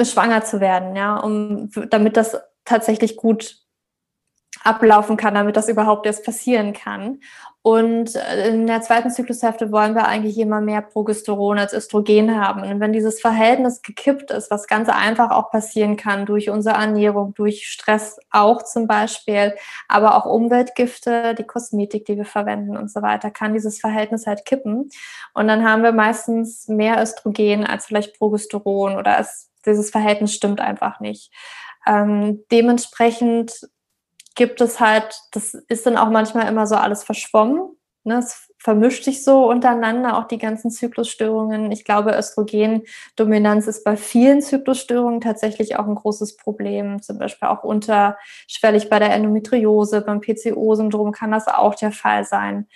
schwanger 0.00 0.44
zu 0.44 0.60
werden, 0.60 0.94
ja, 0.94 1.16
um, 1.16 1.70
damit 1.90 2.16
das 2.16 2.36
tatsächlich 2.66 3.16
gut 3.16 3.66
ablaufen 4.66 5.16
kann, 5.16 5.34
damit 5.34 5.56
das 5.56 5.68
überhaupt 5.68 6.06
erst 6.06 6.24
passieren 6.24 6.72
kann. 6.72 7.20
Und 7.62 8.14
äh, 8.14 8.48
in 8.48 8.66
der 8.66 8.80
zweiten 8.80 9.10
Zyklushälfte 9.10 9.72
wollen 9.72 9.94
wir 9.94 10.06
eigentlich 10.06 10.38
immer 10.38 10.60
mehr 10.60 10.82
Progesteron 10.82 11.58
als 11.58 11.72
Östrogen 11.72 12.40
haben. 12.40 12.62
Und 12.62 12.78
wenn 12.80 12.92
dieses 12.92 13.20
Verhältnis 13.20 13.82
gekippt 13.82 14.30
ist, 14.30 14.50
was 14.50 14.66
ganz 14.66 14.88
einfach 14.88 15.30
auch 15.30 15.50
passieren 15.50 15.96
kann 15.96 16.26
durch 16.26 16.48
unsere 16.48 16.76
Ernährung, 16.76 17.34
durch 17.34 17.66
Stress 17.68 18.18
auch 18.30 18.62
zum 18.62 18.86
Beispiel, 18.86 19.54
aber 19.88 20.16
auch 20.16 20.26
Umweltgifte, 20.26 21.34
die 21.34 21.44
Kosmetik, 21.44 22.04
die 22.04 22.16
wir 22.16 22.24
verwenden 22.24 22.76
und 22.76 22.90
so 22.90 23.02
weiter, 23.02 23.30
kann 23.30 23.52
dieses 23.52 23.80
Verhältnis 23.80 24.26
halt 24.26 24.44
kippen. 24.44 24.88
Und 25.34 25.48
dann 25.48 25.68
haben 25.68 25.82
wir 25.82 25.92
meistens 25.92 26.68
mehr 26.68 27.02
Östrogen 27.02 27.66
als 27.66 27.86
vielleicht 27.86 28.16
Progesteron 28.16 28.96
oder 28.96 29.18
es, 29.18 29.50
dieses 29.64 29.90
Verhältnis 29.90 30.32
stimmt 30.32 30.60
einfach 30.60 31.00
nicht. 31.00 31.32
Ähm, 31.86 32.44
dementsprechend 32.50 33.52
gibt 34.34 34.60
es 34.60 34.80
halt, 34.80 35.18
das 35.32 35.54
ist 35.54 35.86
dann 35.86 35.96
auch 35.96 36.10
manchmal 36.10 36.48
immer 36.48 36.66
so 36.66 36.74
alles 36.74 37.04
verschwommen. 37.04 37.76
Ne? 38.04 38.18
Es 38.18 38.52
vermischt 38.58 39.04
sich 39.04 39.24
so 39.24 39.48
untereinander, 39.48 40.18
auch 40.18 40.28
die 40.28 40.38
ganzen 40.38 40.70
Zyklusstörungen. 40.70 41.72
Ich 41.72 41.84
glaube, 41.84 42.16
Östrogendominanz 42.16 43.66
ist 43.66 43.84
bei 43.84 43.96
vielen 43.96 44.42
Zyklusstörungen 44.42 45.20
tatsächlich 45.20 45.76
auch 45.76 45.86
ein 45.86 45.94
großes 45.94 46.36
Problem. 46.36 47.02
Zum 47.02 47.18
Beispiel 47.18 47.48
auch 47.48 47.64
unterschwellig 47.64 48.88
bei 48.90 48.98
der 48.98 49.12
Endometriose, 49.12 50.02
beim 50.02 50.20
PCO-Syndrom 50.20 51.12
kann 51.12 51.32
das 51.32 51.48
auch 51.48 51.74
der 51.74 51.92
Fall 51.92 52.24
sein. 52.24 52.68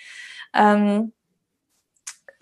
Ähm, 0.53 1.13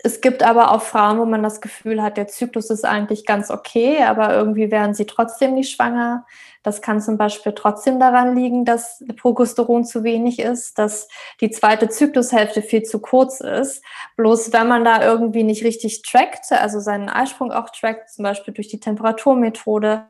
es 0.02 0.20
gibt 0.20 0.42
aber 0.42 0.72
auch 0.72 0.82
Frauen, 0.82 1.18
wo 1.18 1.24
man 1.26 1.42
das 1.42 1.60
Gefühl 1.60 2.02
hat, 2.02 2.16
der 2.16 2.26
Zyklus 2.26 2.70
ist 2.70 2.84
eigentlich 2.84 3.26
ganz 3.26 3.50
okay, 3.50 4.02
aber 4.02 4.34
irgendwie 4.34 4.70
werden 4.70 4.94
sie 4.94 5.04
trotzdem 5.04 5.54
nicht 5.54 5.74
schwanger. 5.74 6.26
Das 6.62 6.82
kann 6.82 7.00
zum 7.00 7.18
Beispiel 7.18 7.52
trotzdem 7.52 8.00
daran 8.00 8.34
liegen, 8.34 8.64
dass 8.64 9.04
Progesteron 9.16 9.84
zu 9.84 10.04
wenig 10.04 10.38
ist, 10.38 10.78
dass 10.78 11.08
die 11.40 11.50
zweite 11.50 11.88
Zyklushälfte 11.88 12.62
viel 12.62 12.82
zu 12.82 13.00
kurz 13.00 13.40
ist. 13.40 13.82
Bloß 14.16 14.52
wenn 14.52 14.68
man 14.68 14.84
da 14.84 15.02
irgendwie 15.02 15.42
nicht 15.42 15.64
richtig 15.64 16.02
trackt, 16.02 16.50
also 16.52 16.80
seinen 16.80 17.08
Eisprung 17.08 17.52
auch 17.52 17.70
trackt, 17.70 18.10
zum 18.10 18.22
Beispiel 18.22 18.54
durch 18.54 18.68
die 18.68 18.80
Temperaturmethode, 18.80 20.06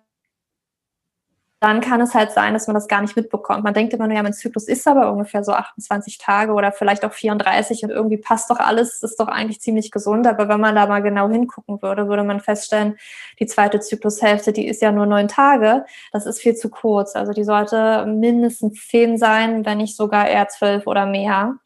dann 1.61 1.83
kann 1.83 2.01
es 2.01 2.14
halt 2.14 2.33
sein, 2.33 2.55
dass 2.55 2.66
man 2.66 2.75
das 2.75 2.88
gar 2.88 3.03
nicht 3.03 3.16
mitbekommt. 3.16 3.64
Man 3.64 3.75
denkt 3.75 3.92
immer 3.92 4.07
nur, 4.07 4.16
ja, 4.16 4.23
mein 4.23 4.33
Zyklus 4.33 4.66
ist 4.66 4.88
aber 4.88 5.12
ungefähr 5.12 5.44
so 5.44 5.53
28 5.53 6.16
Tage 6.16 6.53
oder 6.55 6.73
vielleicht 6.73 7.05
auch 7.05 7.12
34 7.12 7.85
und 7.85 7.90
irgendwie 7.90 8.16
passt 8.16 8.51
doch 8.51 8.59
alles, 8.59 9.03
ist 9.03 9.20
doch 9.20 9.29
eigentlich 9.29 9.61
ziemlich 9.61 9.90
gesund. 9.90 10.27
Aber 10.27 10.49
wenn 10.49 10.59
man 10.59 10.75
da 10.75 10.87
mal 10.87 11.03
genau 11.03 11.29
hingucken 11.29 11.83
würde, 11.83 12.09
würde 12.09 12.25
man 12.25 12.40
feststellen, 12.40 12.96
die 13.40 13.46
zweite 13.46 13.79
Zyklushälfte, 13.79 14.55
die 14.55 14.66
ist 14.66 14.81
ja 14.81 14.90
nur 14.90 15.05
neun 15.05 15.29
Tage. 15.29 15.85
Das 16.12 16.25
ist 16.25 16.40
viel 16.40 16.57
zu 16.57 16.70
kurz. 16.70 17.14
Also 17.14 17.33
die 17.35 17.44
sollte 17.44 18.07
mindestens 18.07 18.88
zehn 18.88 19.18
sein, 19.18 19.66
wenn 19.66 19.79
nicht 19.79 19.96
sogar 19.96 20.29
eher 20.29 20.49
zwölf 20.49 20.87
oder 20.87 21.05
mehr. 21.05 21.57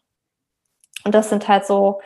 Und 1.04 1.14
das 1.14 1.28
sind 1.28 1.46
halt 1.46 1.66
so, 1.66 2.00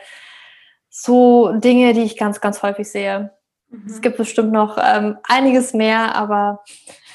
so 0.91 1.53
Dinge, 1.53 1.93
die 1.93 2.03
ich 2.03 2.17
ganz, 2.17 2.39
ganz 2.39 2.61
häufig 2.61 2.87
sehe. 2.91 3.31
Mhm. 3.69 3.83
Es 3.87 4.01
gibt 4.01 4.17
bestimmt 4.17 4.51
noch 4.51 4.77
ähm, 4.79 5.17
einiges 5.23 5.73
mehr, 5.73 6.15
aber 6.15 6.63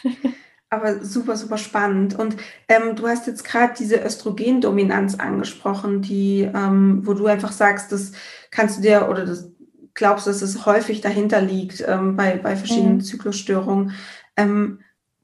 Aber 0.74 1.04
super, 1.04 1.36
super 1.36 1.56
spannend. 1.56 2.18
Und 2.18 2.36
ähm, 2.68 2.96
du 2.96 3.06
hast 3.06 3.28
jetzt 3.28 3.44
gerade 3.44 3.74
diese 3.78 4.04
Östrogendominanz 4.04 5.14
angesprochen, 5.14 6.02
die, 6.02 6.50
ähm, 6.52 7.06
wo 7.06 7.14
du 7.14 7.26
einfach 7.26 7.52
sagst, 7.52 7.92
das 7.92 8.10
kannst 8.50 8.78
du 8.78 8.82
dir 8.82 9.08
oder 9.08 9.24
das 9.24 9.50
glaubst, 9.94 10.26
dass 10.26 10.42
es 10.42 10.66
häufig 10.66 11.00
dahinter 11.00 11.40
liegt 11.40 11.84
ähm, 11.86 12.16
bei, 12.16 12.36
bei 12.36 12.56
verschiedenen 12.56 12.96
mhm. 12.96 13.00
Zyklusstörungen. 13.02 13.92
Ähm, 14.36 14.80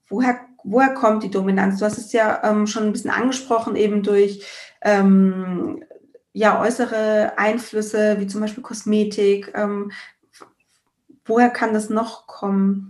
woher, 0.08 0.38
woher 0.62 0.94
kommt 0.94 1.24
die 1.24 1.30
Dominanz? 1.30 1.80
Du 1.80 1.84
hast 1.84 1.98
es 1.98 2.12
ja 2.12 2.40
ähm, 2.44 2.68
schon 2.68 2.84
ein 2.84 2.92
bisschen 2.92 3.10
angesprochen, 3.10 3.74
eben 3.74 4.04
durch 4.04 4.46
ähm, 4.82 5.82
ja, 6.32 6.60
äußere 6.60 7.32
Einflüsse, 7.38 8.20
wie 8.20 8.28
zum 8.28 8.40
Beispiel 8.40 8.62
Kosmetik. 8.62 9.52
Woher 11.24 11.50
kann 11.50 11.74
das 11.74 11.90
noch 11.90 12.28
kommen? 12.28 12.89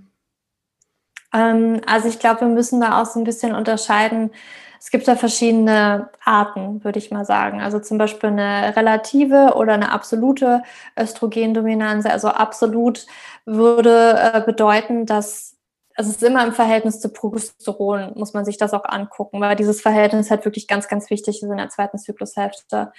Ähm, 1.33 1.81
also 1.87 2.09
ich 2.09 2.19
glaube, 2.19 2.41
wir 2.43 2.49
müssen 2.49 2.81
da 2.81 3.01
auch 3.01 3.07
so 3.07 3.19
ein 3.21 3.25
bisschen 3.25 3.55
unterscheiden. 3.55 4.31
Es 4.79 4.91
gibt 4.91 5.07
da 5.09 5.15
verschiedene 5.15 6.09
Arten, 6.25 6.83
würde 6.85 6.99
ich 6.99 7.11
mal 7.11 7.25
sagen. 7.27 7.61
Also 7.61 7.81
zum 7.81 7.99
Beispiel 7.99 8.31
eine 8.31 8.75
relative 8.77 9.55
oder 9.57 9.75
eine 9.75 9.93
absolute 9.93 10.63
Östrogendominanz. 10.99 12.07
Also 12.07 12.29
absolut 12.29 13.07
würde 13.45 14.19
äh, 14.33 14.41
bedeuten, 14.41 15.05
dass 15.07 15.61
also 16.01 16.13
es 16.13 16.17
ist 16.17 16.23
immer 16.23 16.47
im 16.47 16.55
Verhältnis 16.55 16.99
zu 16.99 17.11
Progesteron, 17.11 18.13
muss 18.15 18.33
man 18.33 18.47
sich 18.47 18.57
das 18.57 18.73
auch 18.73 18.85
angucken, 18.85 19.39
weil 19.43 19.55
dieses 19.55 19.83
Verhältnis 19.83 20.31
halt 20.31 20.47
wirklich 20.47 20.67
ganz, 20.67 20.89
ganz 20.89 21.11
wichtig 21.11 21.43
ist 21.43 21.51
in 21.51 21.57
der 21.59 21.69
zweiten 21.69 21.99
Zyklushälfte. 21.99 22.93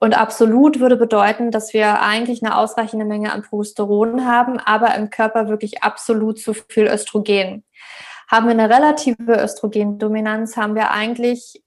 Und 0.00 0.18
absolut 0.18 0.80
würde 0.80 0.96
bedeuten, 0.96 1.52
dass 1.52 1.72
wir 1.72 2.02
eigentlich 2.02 2.42
eine 2.42 2.56
ausreichende 2.56 3.04
Menge 3.04 3.32
an 3.32 3.42
Progesteron 3.42 4.26
haben, 4.26 4.58
aber 4.58 4.92
im 4.96 5.08
Körper 5.10 5.48
wirklich 5.48 5.84
absolut 5.84 6.40
zu 6.40 6.52
viel 6.52 6.88
Östrogen. 6.88 7.62
Haben 8.30 8.46
wir 8.46 8.52
eine 8.52 8.68
relative 8.68 9.42
Östrogendominanz, 9.42 10.56
haben 10.56 10.74
wir 10.74 10.90
eigentlich 10.90 11.62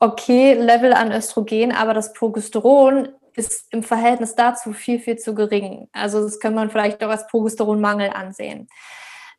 okay 0.00 0.54
Level 0.54 0.92
an 0.92 1.12
Östrogen, 1.12 1.72
aber 1.72 1.94
das 1.94 2.12
Progesteron 2.12 3.08
ist 3.36 3.72
im 3.72 3.82
Verhältnis 3.82 4.34
dazu 4.34 4.72
viel, 4.72 5.00
viel 5.00 5.16
zu 5.16 5.34
gering. 5.34 5.88
Also 5.92 6.22
das 6.22 6.38
kann 6.38 6.54
man 6.54 6.70
vielleicht 6.70 7.02
auch 7.02 7.10
als 7.10 7.26
Progesteronmangel 7.26 8.10
ansehen. 8.10 8.68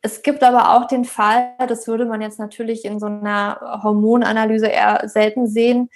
Es 0.02 0.22
gibt 0.22 0.42
aber 0.42 0.74
auch 0.76 0.86
den 0.86 1.04
Fall, 1.04 1.54
das 1.66 1.86
würde 1.86 2.04
man 2.04 2.20
jetzt 2.20 2.38
natürlich 2.38 2.84
in 2.84 3.00
so 3.00 3.06
einer 3.06 3.80
Hormonanalyse 3.82 4.66
eher 4.66 5.08
selten 5.08 5.46
sehen, 5.46 5.88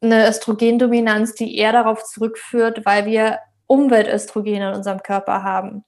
eine 0.00 0.28
Östrogendominanz, 0.28 1.34
die 1.34 1.56
eher 1.56 1.72
darauf 1.72 2.04
zurückführt, 2.04 2.84
weil 2.84 3.06
wir 3.06 3.38
Umweltöstrogene 3.66 4.70
in 4.70 4.74
unserem 4.74 5.02
Körper 5.02 5.44
haben. 5.44 5.84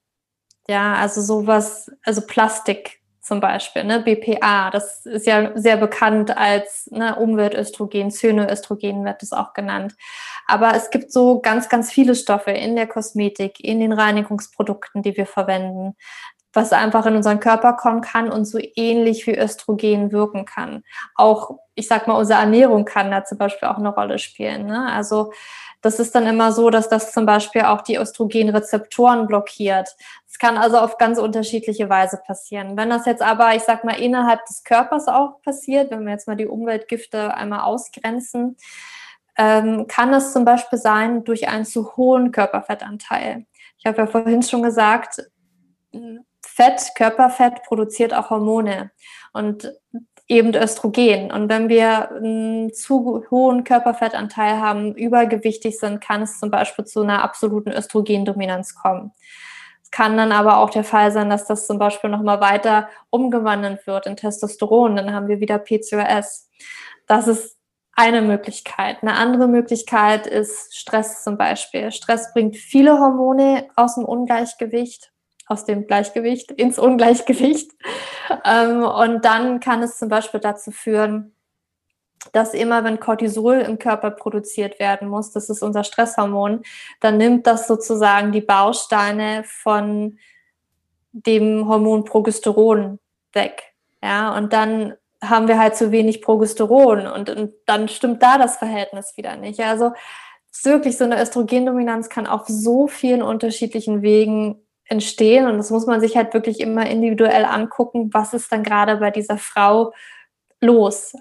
Ja, 0.68 0.94
also 0.94 1.20
sowas, 1.20 1.90
also 2.04 2.22
Plastik 2.26 3.00
zum 3.20 3.40
Beispiel, 3.40 3.84
ne, 3.84 4.00
BPA, 4.00 4.70
das 4.70 5.06
ist 5.06 5.26
ja 5.26 5.52
sehr 5.58 5.78
bekannt 5.78 6.36
als 6.36 6.88
ne, 6.90 7.16
Umweltöstrogen, 7.16 8.10
Zynoöstrogen 8.10 9.04
wird 9.04 9.22
das 9.22 9.32
auch 9.32 9.54
genannt. 9.54 9.94
Aber 10.46 10.74
es 10.74 10.90
gibt 10.90 11.10
so 11.10 11.40
ganz, 11.40 11.70
ganz 11.70 11.90
viele 11.90 12.14
Stoffe 12.14 12.50
in 12.50 12.76
der 12.76 12.86
Kosmetik, 12.86 13.60
in 13.60 13.80
den 13.80 13.94
Reinigungsprodukten, 13.94 15.02
die 15.02 15.16
wir 15.16 15.26
verwenden, 15.26 15.96
was 16.54 16.72
einfach 16.72 17.06
in 17.06 17.16
unseren 17.16 17.40
Körper 17.40 17.72
kommen 17.72 18.00
kann 18.00 18.30
und 18.30 18.44
so 18.44 18.58
ähnlich 18.76 19.26
wie 19.26 19.36
Östrogen 19.36 20.12
wirken 20.12 20.44
kann. 20.44 20.84
Auch, 21.14 21.58
ich 21.74 21.88
sag 21.88 22.06
mal, 22.06 22.14
unsere 22.14 22.40
Ernährung 22.40 22.84
kann 22.84 23.10
da 23.10 23.24
zum 23.24 23.38
Beispiel 23.38 23.68
auch 23.68 23.78
eine 23.78 23.88
Rolle 23.94 24.18
spielen. 24.18 24.66
Ne? 24.66 24.90
Also 24.92 25.32
das 25.84 26.00
ist 26.00 26.14
dann 26.14 26.26
immer 26.26 26.50
so, 26.50 26.70
dass 26.70 26.88
das 26.88 27.12
zum 27.12 27.26
Beispiel 27.26 27.62
auch 27.62 27.82
die 27.82 27.96
Östrogenrezeptoren 27.96 29.26
blockiert. 29.26 29.94
Es 30.26 30.38
kann 30.38 30.56
also 30.56 30.78
auf 30.78 30.96
ganz 30.96 31.18
unterschiedliche 31.18 31.90
Weise 31.90 32.18
passieren. 32.26 32.78
Wenn 32.78 32.88
das 32.88 33.04
jetzt 33.04 33.20
aber, 33.20 33.54
ich 33.54 33.64
sag 33.64 33.84
mal, 33.84 34.00
innerhalb 34.00 34.46
des 34.46 34.64
Körpers 34.64 35.08
auch 35.08 35.42
passiert, 35.42 35.90
wenn 35.90 36.04
wir 36.04 36.12
jetzt 36.12 36.26
mal 36.26 36.36
die 36.36 36.46
Umweltgifte 36.46 37.34
einmal 37.34 37.60
ausgrenzen, 37.60 38.56
ähm, 39.36 39.86
kann 39.86 40.14
es 40.14 40.32
zum 40.32 40.46
Beispiel 40.46 40.78
sein 40.78 41.22
durch 41.24 41.48
einen 41.48 41.66
zu 41.66 41.96
hohen 41.96 42.32
Körperfettanteil. 42.32 43.44
Ich 43.76 43.84
habe 43.84 43.98
ja 43.98 44.06
vorhin 44.06 44.42
schon 44.42 44.62
gesagt, 44.62 45.22
Fett, 46.40 46.92
Körperfett 46.94 47.62
produziert 47.64 48.14
auch 48.14 48.30
Hormone 48.30 48.90
und 49.34 49.70
eben 50.26 50.54
Östrogen. 50.54 51.30
Und 51.30 51.48
wenn 51.48 51.68
wir 51.68 52.10
einen 52.10 52.72
zu 52.72 53.24
hohen 53.30 53.64
Körperfettanteil 53.64 54.60
haben, 54.60 54.94
übergewichtig 54.94 55.78
sind, 55.78 56.00
kann 56.00 56.22
es 56.22 56.38
zum 56.38 56.50
Beispiel 56.50 56.84
zu 56.84 57.02
einer 57.02 57.22
absoluten 57.22 57.72
Östrogendominanz 57.72 58.74
kommen. 58.74 59.12
Es 59.82 59.90
kann 59.90 60.16
dann 60.16 60.32
aber 60.32 60.58
auch 60.58 60.70
der 60.70 60.84
Fall 60.84 61.12
sein, 61.12 61.28
dass 61.28 61.46
das 61.46 61.66
zum 61.66 61.78
Beispiel 61.78 62.10
nochmal 62.10 62.40
weiter 62.40 62.88
umgewandelt 63.10 63.86
wird 63.86 64.06
in 64.06 64.16
Testosteron. 64.16 64.96
Dann 64.96 65.12
haben 65.12 65.28
wir 65.28 65.40
wieder 65.40 65.58
PCOS. 65.58 66.50
Das 67.06 67.28
ist 67.28 67.58
eine 67.92 68.22
Möglichkeit. 68.22 69.02
Eine 69.02 69.14
andere 69.14 69.46
Möglichkeit 69.46 70.26
ist 70.26 70.74
Stress 70.74 71.22
zum 71.22 71.36
Beispiel. 71.36 71.92
Stress 71.92 72.32
bringt 72.32 72.56
viele 72.56 72.98
Hormone 72.98 73.68
aus 73.76 73.94
dem 73.94 74.04
Ungleichgewicht 74.04 75.13
aus 75.46 75.64
dem 75.64 75.86
Gleichgewicht 75.86 76.50
ins 76.52 76.78
Ungleichgewicht. 76.78 77.72
Ähm, 78.42 78.82
und 78.82 79.22
dann 79.26 79.60
kann 79.60 79.82
es 79.82 79.98
zum 79.98 80.08
Beispiel 80.08 80.40
dazu 80.40 80.70
führen, 80.70 81.34
dass 82.32 82.54
immer, 82.54 82.82
wenn 82.84 82.98
Cortisol 82.98 83.56
im 83.56 83.78
Körper 83.78 84.10
produziert 84.10 84.78
werden 84.78 85.08
muss, 85.08 85.30
das 85.30 85.50
ist 85.50 85.62
unser 85.62 85.84
Stresshormon, 85.84 86.62
dann 87.00 87.18
nimmt 87.18 87.46
das 87.46 87.68
sozusagen 87.68 88.32
die 88.32 88.40
Bausteine 88.40 89.44
von 89.44 90.18
dem 91.12 91.68
Hormon 91.68 92.04
Progesteron 92.04 92.98
weg. 93.34 93.74
Ja, 94.02 94.36
und 94.36 94.54
dann 94.54 94.94
haben 95.22 95.48
wir 95.48 95.58
halt 95.58 95.76
zu 95.76 95.92
wenig 95.92 96.22
Progesteron 96.22 97.06
und, 97.06 97.30
und 97.30 97.52
dann 97.66 97.88
stimmt 97.88 98.22
da 98.22 98.38
das 98.38 98.56
Verhältnis 98.56 99.16
wieder 99.16 99.36
nicht. 99.36 99.60
Also 99.60 99.92
wirklich 100.62 100.96
so 100.96 101.04
eine 101.04 101.20
Östrogendominanz 101.20 102.08
kann 102.08 102.26
auf 102.26 102.46
so 102.46 102.86
vielen 102.86 103.22
unterschiedlichen 103.22 104.02
Wegen 104.02 104.63
entstehen. 104.86 105.46
Und 105.46 105.56
das 105.56 105.70
muss 105.70 105.86
man 105.86 106.00
sich 106.00 106.16
halt 106.16 106.34
wirklich 106.34 106.60
immer 106.60 106.86
individuell 106.86 107.44
angucken, 107.44 108.10
was 108.12 108.34
ist 108.34 108.50
dann 108.52 108.62
gerade 108.62 108.96
bei 108.96 109.10
dieser 109.10 109.38
Frau 109.38 109.92
los. 110.60 111.14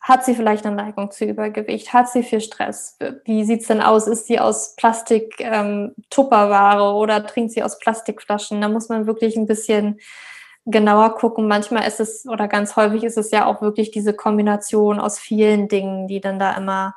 Hat 0.00 0.24
sie 0.24 0.34
vielleicht 0.34 0.66
eine 0.66 0.74
Neigung 0.74 1.12
zu 1.12 1.24
Übergewicht? 1.24 1.92
Hat 1.92 2.08
sie 2.08 2.24
viel 2.24 2.40
Stress? 2.40 2.98
Wie 3.24 3.44
sieht 3.44 3.60
es 3.60 3.68
denn 3.68 3.80
aus? 3.80 4.08
Ist 4.08 4.26
sie 4.26 4.40
aus 4.40 4.74
Plastik 4.76 5.34
ähm, 5.38 5.94
Tupperware 6.10 6.94
oder 6.94 7.24
trinkt 7.24 7.52
sie 7.52 7.62
aus 7.62 7.78
Plastikflaschen? 7.78 8.60
Da 8.60 8.68
muss 8.68 8.88
man 8.88 9.06
wirklich 9.06 9.36
ein 9.36 9.46
bisschen 9.46 10.00
genauer 10.64 11.14
gucken. 11.14 11.46
Manchmal 11.46 11.86
ist 11.86 12.00
es 12.00 12.26
oder 12.26 12.48
ganz 12.48 12.74
häufig 12.74 13.04
ist 13.04 13.16
es 13.16 13.30
ja 13.30 13.46
auch 13.46 13.62
wirklich 13.62 13.92
diese 13.92 14.14
Kombination 14.14 14.98
aus 15.00 15.18
vielen 15.18 15.68
Dingen, 15.68 16.08
die 16.08 16.20
dann 16.20 16.40
da 16.40 16.56
immer 16.56 16.94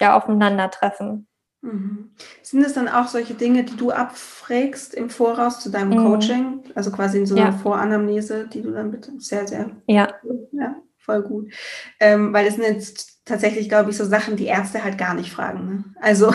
ja 0.00 0.16
aufeinandertreffen. 0.16 1.26
Mhm. 1.64 2.10
Sind 2.42 2.64
es 2.64 2.74
dann 2.74 2.88
auch 2.88 3.08
solche 3.08 3.34
Dinge, 3.34 3.64
die 3.64 3.76
du 3.76 3.90
abfragst 3.90 4.94
im 4.94 5.08
Voraus 5.08 5.60
zu 5.60 5.70
deinem 5.70 5.90
mhm. 5.90 6.04
Coaching? 6.06 6.60
Also 6.74 6.90
quasi 6.90 7.18
in 7.18 7.26
so 7.26 7.34
einer 7.34 7.46
ja. 7.46 7.52
Voranamnese, 7.52 8.46
die 8.52 8.60
du 8.60 8.70
dann 8.70 8.90
bitte 8.90 9.12
sehr, 9.18 9.48
sehr. 9.48 9.70
Ja. 9.86 10.08
Ja, 10.52 10.76
voll 10.98 11.22
gut. 11.22 11.52
Ähm, 12.00 12.32
weil 12.32 12.46
es 12.46 12.56
sind 12.56 12.64
jetzt 12.64 13.24
tatsächlich, 13.24 13.70
glaube 13.70 13.90
ich, 13.90 13.96
so 13.96 14.04
Sachen, 14.04 14.36
die 14.36 14.44
Ärzte 14.44 14.84
halt 14.84 14.98
gar 14.98 15.14
nicht 15.14 15.32
fragen. 15.32 15.66
Ne? 15.66 15.84
Also, 16.00 16.30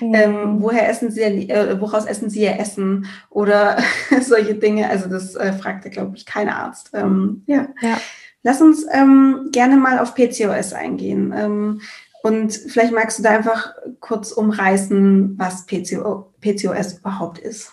mhm. 0.00 0.14
ähm, 0.14 0.56
woher 0.62 0.88
essen 0.88 1.10
sie, 1.10 1.22
äh, 1.22 1.80
woraus 1.80 2.04
essen 2.04 2.28
sie 2.28 2.42
ihr 2.42 2.58
Essen 2.58 3.06
oder 3.30 3.78
solche 4.20 4.54
Dinge? 4.54 4.90
Also, 4.90 5.08
das 5.08 5.34
äh, 5.34 5.54
fragt, 5.54 5.90
glaube 5.90 6.16
ich, 6.16 6.26
kein 6.26 6.50
Arzt. 6.50 6.90
Ähm, 6.92 7.42
ja. 7.46 7.68
ja. 7.80 7.98
Lass 8.42 8.60
uns 8.60 8.84
ähm, 8.92 9.48
gerne 9.52 9.76
mal 9.78 9.98
auf 9.98 10.14
PCOS 10.14 10.74
eingehen. 10.74 11.32
Ähm, 11.34 11.80
und 12.24 12.54
vielleicht 12.54 12.94
magst 12.94 13.18
du 13.18 13.22
da 13.22 13.32
einfach 13.32 13.74
kurz 14.00 14.32
umreißen, 14.32 15.38
was 15.38 15.66
PCO, 15.66 16.32
PCOS 16.40 16.94
überhaupt 16.94 17.36
ist. 17.36 17.70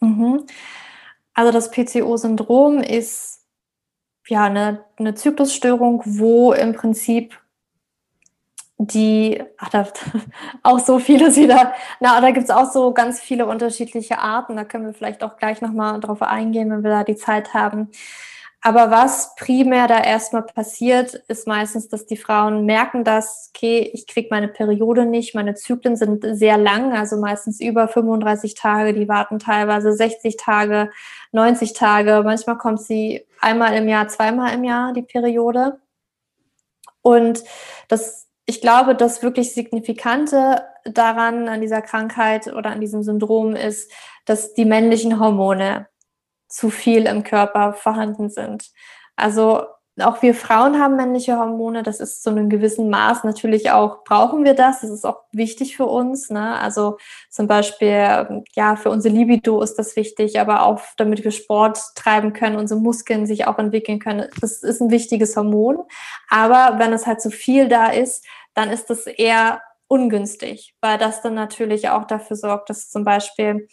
Mhm. 0.00 0.44
Also 1.32 1.52
das 1.52 1.70
PCO-Syndrom 1.70 2.78
ist 2.78 3.44
ja 4.26 4.46
eine, 4.46 4.84
eine 4.96 5.14
Zyklusstörung, 5.14 6.02
wo 6.04 6.52
im 6.52 6.72
Prinzip 6.74 7.38
die, 8.78 9.40
ach, 9.58 9.68
da 9.68 9.86
auch 10.64 10.80
so 10.80 10.98
vieles 10.98 11.36
wieder, 11.36 11.72
na, 12.00 12.20
da 12.20 12.32
gibt 12.32 12.48
es 12.48 12.50
auch 12.50 12.72
so 12.72 12.92
ganz 12.92 13.20
viele 13.20 13.46
unterschiedliche 13.46 14.18
Arten, 14.18 14.56
da 14.56 14.64
können 14.64 14.86
wir 14.86 14.94
vielleicht 14.94 15.22
auch 15.22 15.36
gleich 15.36 15.60
nochmal 15.60 16.00
drauf 16.00 16.20
eingehen, 16.20 16.68
wenn 16.68 16.82
wir 16.82 16.90
da 16.90 17.04
die 17.04 17.14
Zeit 17.14 17.54
haben. 17.54 17.90
Aber 18.66 18.90
was 18.90 19.34
primär 19.34 19.88
da 19.88 20.00
erstmal 20.00 20.42
passiert, 20.42 21.12
ist 21.28 21.46
meistens, 21.46 21.88
dass 21.88 22.06
die 22.06 22.16
Frauen 22.16 22.64
merken, 22.64 23.04
dass, 23.04 23.50
okay, 23.54 23.90
ich 23.92 24.06
kriege 24.06 24.28
meine 24.30 24.48
Periode 24.48 25.04
nicht, 25.04 25.34
meine 25.34 25.54
Zyklen 25.54 25.96
sind 25.96 26.24
sehr 26.26 26.56
lang, 26.56 26.94
also 26.94 27.18
meistens 27.18 27.60
über 27.60 27.88
35 27.88 28.54
Tage, 28.54 28.94
die 28.94 29.06
warten 29.06 29.38
teilweise 29.38 29.92
60 29.92 30.38
Tage, 30.38 30.90
90 31.32 31.74
Tage, 31.74 32.22
manchmal 32.24 32.56
kommt 32.56 32.80
sie 32.80 33.26
einmal 33.38 33.74
im 33.76 33.86
Jahr, 33.86 34.08
zweimal 34.08 34.54
im 34.54 34.64
Jahr, 34.64 34.94
die 34.94 35.02
Periode. 35.02 35.78
Und 37.02 37.44
das, 37.88 38.28
ich 38.46 38.62
glaube, 38.62 38.94
das 38.94 39.22
wirklich 39.22 39.52
Signifikante 39.52 40.62
daran, 40.86 41.48
an 41.48 41.60
dieser 41.60 41.82
Krankheit 41.82 42.46
oder 42.46 42.70
an 42.70 42.80
diesem 42.80 43.02
Syndrom 43.02 43.56
ist, 43.56 43.92
dass 44.24 44.54
die 44.54 44.64
männlichen 44.64 45.20
Hormone 45.20 45.86
zu 46.54 46.70
viel 46.70 47.06
im 47.06 47.24
Körper 47.24 47.72
vorhanden 47.72 48.30
sind. 48.30 48.70
Also 49.16 49.62
auch 50.00 50.22
wir 50.22 50.34
Frauen 50.34 50.80
haben 50.80 50.96
männliche 50.96 51.38
Hormone, 51.38 51.84
das 51.84 52.00
ist 52.00 52.22
zu 52.22 52.30
einem 52.30 52.48
gewissen 52.48 52.90
Maß 52.90 53.22
natürlich 53.22 53.70
auch, 53.70 54.02
brauchen 54.04 54.44
wir 54.44 54.54
das, 54.54 54.80
das 54.80 54.90
ist 54.90 55.04
auch 55.04 55.22
wichtig 55.30 55.76
für 55.76 55.86
uns. 55.86 56.30
Ne? 56.30 56.58
Also 56.58 56.98
zum 57.30 57.46
Beispiel, 57.46 58.42
ja, 58.54 58.76
für 58.76 58.90
unsere 58.90 59.14
Libido 59.14 59.62
ist 59.62 59.76
das 59.76 59.94
wichtig, 59.94 60.40
aber 60.40 60.64
auch 60.64 60.80
damit 60.96 61.22
wir 61.22 61.30
Sport 61.30 61.80
treiben 61.94 62.32
können, 62.32 62.56
unsere 62.56 62.80
Muskeln 62.80 63.26
sich 63.26 63.46
auch 63.46 63.58
entwickeln 63.58 64.00
können. 64.00 64.28
Das 64.40 64.62
ist 64.64 64.80
ein 64.80 64.90
wichtiges 64.90 65.36
Hormon. 65.36 65.78
Aber 66.28 66.78
wenn 66.78 66.92
es 66.92 67.06
halt 67.06 67.20
zu 67.20 67.30
viel 67.30 67.68
da 67.68 67.86
ist, 67.86 68.24
dann 68.54 68.70
ist 68.70 68.90
das 68.90 69.06
eher 69.06 69.60
ungünstig, 69.86 70.74
weil 70.80 70.98
das 70.98 71.22
dann 71.22 71.34
natürlich 71.34 71.88
auch 71.90 72.04
dafür 72.04 72.36
sorgt, 72.36 72.70
dass 72.70 72.90
zum 72.90 73.04
Beispiel 73.04 73.68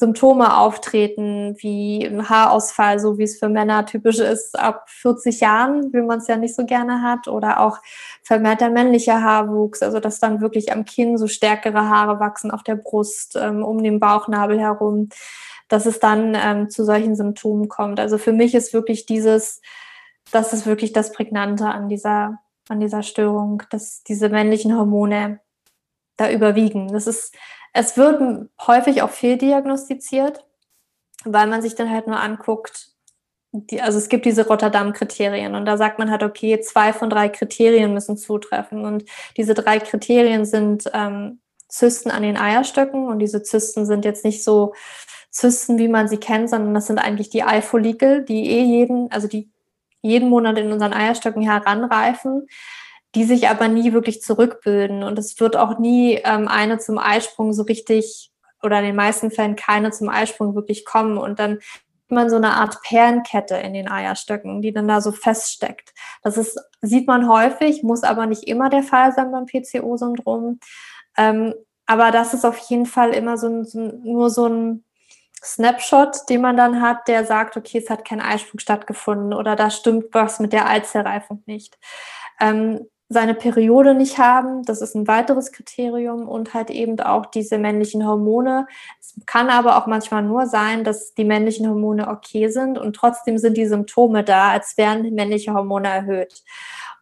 Symptome 0.00 0.56
auftreten, 0.56 1.54
wie 1.58 2.10
Haarausfall, 2.22 2.98
so 2.98 3.18
wie 3.18 3.22
es 3.22 3.38
für 3.38 3.48
Männer 3.48 3.86
typisch 3.86 4.18
ist, 4.18 4.58
ab 4.58 4.88
40 4.88 5.40
Jahren, 5.40 5.92
wie 5.92 6.00
man 6.00 6.18
es 6.18 6.26
ja 6.26 6.36
nicht 6.36 6.56
so 6.56 6.64
gerne 6.66 7.02
hat, 7.02 7.28
oder 7.28 7.60
auch 7.60 7.78
vermehrter 8.22 8.70
männlicher 8.70 9.22
Haarwuchs, 9.22 9.82
also 9.82 10.00
dass 10.00 10.18
dann 10.18 10.40
wirklich 10.40 10.72
am 10.72 10.84
Kinn 10.84 11.18
so 11.18 11.28
stärkere 11.28 11.88
Haare 11.88 12.18
wachsen 12.18 12.50
auf 12.50 12.62
der 12.62 12.76
Brust, 12.76 13.36
ähm, 13.36 13.62
um 13.62 13.82
den 13.82 14.00
Bauchnabel 14.00 14.58
herum, 14.58 15.10
dass 15.68 15.86
es 15.86 16.00
dann 16.00 16.34
ähm, 16.34 16.70
zu 16.70 16.84
solchen 16.84 17.14
Symptomen 17.14 17.68
kommt. 17.68 18.00
Also 18.00 18.18
für 18.18 18.32
mich 18.32 18.54
ist 18.54 18.72
wirklich 18.72 19.06
dieses, 19.06 19.60
das 20.32 20.52
ist 20.52 20.66
wirklich 20.66 20.92
das 20.92 21.12
Prägnante 21.12 21.66
an 21.66 21.88
dieser, 21.88 22.40
an 22.68 22.80
dieser 22.80 23.02
Störung, 23.02 23.62
dass 23.70 24.02
diese 24.02 24.30
männlichen 24.30 24.76
Hormone 24.76 25.40
da 26.16 26.30
überwiegen. 26.30 26.92
Das 26.92 27.06
ist 27.06 27.34
es 27.72 27.96
wird 27.96 28.48
häufig 28.66 29.02
auch 29.02 29.10
fehldiagnostiziert, 29.10 30.44
weil 31.24 31.46
man 31.46 31.62
sich 31.62 31.74
dann 31.74 31.90
halt 31.90 32.06
nur 32.06 32.20
anguckt, 32.20 32.88
die, 33.52 33.80
also 33.80 33.98
es 33.98 34.08
gibt 34.08 34.26
diese 34.26 34.46
Rotterdam-Kriterien 34.46 35.54
und 35.54 35.64
da 35.64 35.76
sagt 35.76 35.98
man 35.98 36.10
halt, 36.10 36.22
okay, 36.22 36.60
zwei 36.60 36.92
von 36.92 37.10
drei 37.10 37.28
Kriterien 37.28 37.92
müssen 37.92 38.16
zutreffen 38.16 38.84
und 38.84 39.04
diese 39.36 39.54
drei 39.54 39.78
Kriterien 39.80 40.44
sind 40.44 40.88
ähm, 40.92 41.40
Zysten 41.68 42.10
an 42.10 42.22
den 42.22 42.36
Eierstöcken 42.36 43.08
und 43.08 43.18
diese 43.18 43.42
Zysten 43.42 43.86
sind 43.86 44.04
jetzt 44.04 44.24
nicht 44.24 44.44
so 44.44 44.74
Zysten, 45.30 45.78
wie 45.78 45.88
man 45.88 46.08
sie 46.08 46.18
kennt, 46.18 46.50
sondern 46.50 46.74
das 46.74 46.86
sind 46.86 46.98
eigentlich 46.98 47.30
die 47.30 47.42
Eifollikel, 47.42 48.24
die 48.24 48.50
eh 48.50 48.62
jeden, 48.62 49.10
also 49.12 49.28
die 49.28 49.50
jeden 50.02 50.28
Monat 50.28 50.58
in 50.58 50.72
unseren 50.72 50.92
Eierstöcken 50.92 51.42
heranreifen 51.42 52.46
die 53.14 53.24
sich 53.24 53.48
aber 53.48 53.68
nie 53.68 53.92
wirklich 53.92 54.22
zurückbilden. 54.22 55.02
Und 55.02 55.18
es 55.18 55.38
wird 55.40 55.56
auch 55.56 55.78
nie 55.78 56.20
ähm, 56.24 56.48
eine 56.48 56.78
zum 56.78 56.98
Eisprung 56.98 57.52
so 57.52 57.62
richtig 57.62 58.30
oder 58.62 58.78
in 58.78 58.84
den 58.84 58.96
meisten 58.96 59.30
Fällen 59.30 59.56
keine 59.56 59.90
zum 59.90 60.08
Eisprung 60.08 60.54
wirklich 60.54 60.84
kommen. 60.84 61.18
Und 61.18 61.38
dann 61.38 61.54
hat 61.54 62.10
man 62.10 62.30
so 62.30 62.36
eine 62.36 62.52
Art 62.54 62.82
Perlenkette 62.82 63.56
in 63.56 63.72
den 63.72 63.88
Eierstöcken, 63.88 64.62
die 64.62 64.72
dann 64.72 64.88
da 64.88 65.00
so 65.00 65.12
feststeckt. 65.12 65.92
Das 66.22 66.36
ist, 66.36 66.58
sieht 66.80 67.06
man 67.06 67.28
häufig, 67.28 67.82
muss 67.82 68.02
aber 68.02 68.26
nicht 68.26 68.44
immer 68.44 68.68
der 68.68 68.82
Fall 68.82 69.12
sein 69.12 69.32
beim 69.32 69.46
PCO-Syndrom. 69.46 70.60
Ähm, 71.16 71.54
aber 71.86 72.10
das 72.10 72.34
ist 72.34 72.44
auf 72.44 72.58
jeden 72.58 72.86
Fall 72.86 73.10
immer 73.10 73.36
so, 73.36 73.48
ein, 73.48 73.64
so 73.64 73.80
nur 73.80 74.30
so 74.30 74.46
ein 74.46 74.84
Snapshot, 75.42 76.28
den 76.28 76.42
man 76.42 76.56
dann 76.56 76.80
hat, 76.80 77.08
der 77.08 77.24
sagt, 77.24 77.56
okay, 77.56 77.78
es 77.78 77.90
hat 77.90 78.04
kein 78.04 78.20
Eisprung 78.20 78.60
stattgefunden 78.60 79.32
oder 79.32 79.56
da 79.56 79.70
stimmt 79.70 80.06
was 80.12 80.38
mit 80.38 80.52
der 80.52 80.68
Eizellreifung 80.68 81.42
nicht. 81.46 81.78
Ähm, 82.38 82.86
seine 83.12 83.34
Periode 83.34 83.92
nicht 83.94 84.18
haben. 84.18 84.62
Das 84.62 84.80
ist 84.80 84.94
ein 84.94 85.08
weiteres 85.08 85.50
Kriterium 85.50 86.28
und 86.28 86.54
halt 86.54 86.70
eben 86.70 86.98
auch 87.00 87.26
diese 87.26 87.58
männlichen 87.58 88.06
Hormone. 88.06 88.68
Es 89.00 89.14
kann 89.26 89.50
aber 89.50 89.76
auch 89.76 89.88
manchmal 89.88 90.22
nur 90.22 90.46
sein, 90.46 90.84
dass 90.84 91.12
die 91.14 91.24
männlichen 91.24 91.68
Hormone 91.68 92.08
okay 92.08 92.48
sind 92.48 92.78
und 92.78 92.94
trotzdem 92.94 93.36
sind 93.36 93.56
die 93.56 93.66
Symptome 93.66 94.22
da, 94.22 94.50
als 94.50 94.78
wären 94.78 95.12
männliche 95.12 95.52
Hormone 95.52 95.88
erhöht. 95.88 96.44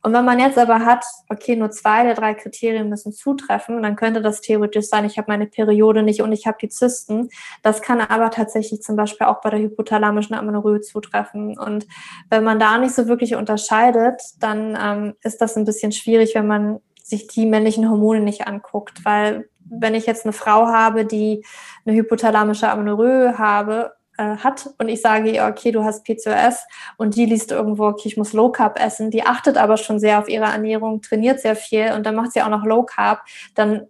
Und 0.03 0.13
wenn 0.13 0.25
man 0.25 0.39
jetzt 0.39 0.59
aber 0.59 0.85
hat, 0.85 1.05
okay, 1.29 1.57
nur 1.57 1.71
zwei 1.71 2.05
der 2.05 2.15
drei 2.15 2.35
Kriterien 2.35 2.89
müssen 2.89 3.13
zutreffen, 3.13 3.83
dann 3.83 3.97
könnte 3.97 4.23
das 4.23 4.41
theoretisch 4.41 4.87
sein, 4.87 5.05
ich 5.05 5.19
habe 5.19 5.31
meine 5.31 5.47
Periode 5.47 6.03
nicht 6.03 6.23
und 6.23 6.33
ich 6.33 6.47
habe 6.47 6.59
die 6.61 6.69
Zysten. 6.69 7.29
Das 7.63 7.83
kann 7.83 8.01
aber 8.01 8.31
tatsächlich 8.31 8.83
zum 8.83 8.97
Beispiel 8.97 9.27
auch 9.27 9.41
bei 9.41 9.51
der 9.51 9.61
hypothalamischen 9.61 10.37
Amenorrhoe 10.37 10.81
zutreffen. 10.81 11.59
Und 11.59 11.87
wenn 12.31 12.45
man 12.45 12.59
da 12.59 12.79
nicht 12.79 12.95
so 12.95 13.09
wirklich 13.09 13.35
unterscheidet, 13.35 14.21
dann 14.39 14.79
ähm, 14.81 15.15
ist 15.23 15.41
das 15.41 15.57
ein 15.57 15.65
bisschen 15.65 15.93
schwierig, 15.93 16.35
wenn 16.35 16.47
man 16.47 16.81
sich 17.03 17.27
die 17.27 17.47
männlichen 17.47 17.89
Hormone 17.91 18.21
nicht 18.21 18.47
anguckt, 18.47 19.05
weil 19.05 19.49
wenn 19.71 19.95
ich 19.95 20.07
jetzt 20.07 20.25
eine 20.25 20.33
Frau 20.33 20.67
habe, 20.67 21.05
die 21.05 21.45
eine 21.85 21.97
hypothalamische 21.97 22.69
Amenorrhoe 22.69 23.39
habe, 23.39 23.93
äh, 24.19 24.37
hat 24.37 24.69
und 24.79 24.89
ich 24.89 25.01
sage 25.01 25.31
ihr, 25.31 25.47
okay, 25.47 25.73
du 25.73 25.85
hast 25.85 26.05
PCOS 26.05 26.67
und 26.97 27.17
die 27.17 27.25
liest 27.25 27.53
irgendwo, 27.53 27.87
okay, 27.87 28.09
ich 28.09 28.17
muss 28.17 28.33
Low 28.33 28.51
Carb 28.51 28.79
essen, 28.79 29.11
die 29.11 29.23
achtet 29.23 29.57
aber 29.57 29.77
schon 29.77 29.99
sehr 29.99 30.19
auf 30.19 30.29
ihre 30.29 30.45
Ernährung, 30.45 31.01
trainiert 31.01 31.41
sehr 31.41 31.57
viel 31.57 31.93
und 31.93 32.05
dann 32.05 32.15
macht 32.15 32.33
sie 32.33 32.43
auch 32.43 32.49
noch 32.49 32.65
Low 32.65 32.83
Carb, 32.83 33.23
dann 33.55 33.87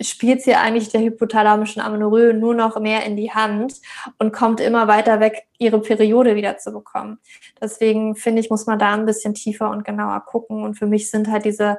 spielt 0.00 0.42
sie 0.42 0.54
eigentlich 0.54 0.88
der 0.88 1.00
hypothalamischen 1.00 1.80
Amenorrhoe 1.80 2.34
nur 2.34 2.54
noch 2.54 2.78
mehr 2.80 3.04
in 3.04 3.16
die 3.16 3.30
Hand 3.30 3.80
und 4.18 4.32
kommt 4.32 4.60
immer 4.60 4.88
weiter 4.88 5.20
weg, 5.20 5.46
ihre 5.58 5.80
Periode 5.80 6.34
wieder 6.34 6.58
zu 6.58 6.72
bekommen. 6.72 7.18
Deswegen 7.60 8.16
finde 8.16 8.40
ich, 8.40 8.50
muss 8.50 8.66
man 8.66 8.78
da 8.78 8.94
ein 8.94 9.06
bisschen 9.06 9.34
tiefer 9.34 9.70
und 9.70 9.84
genauer 9.84 10.24
gucken. 10.24 10.64
Und 10.64 10.74
für 10.74 10.86
mich 10.86 11.10
sind 11.10 11.30
halt 11.30 11.44
diese, 11.44 11.78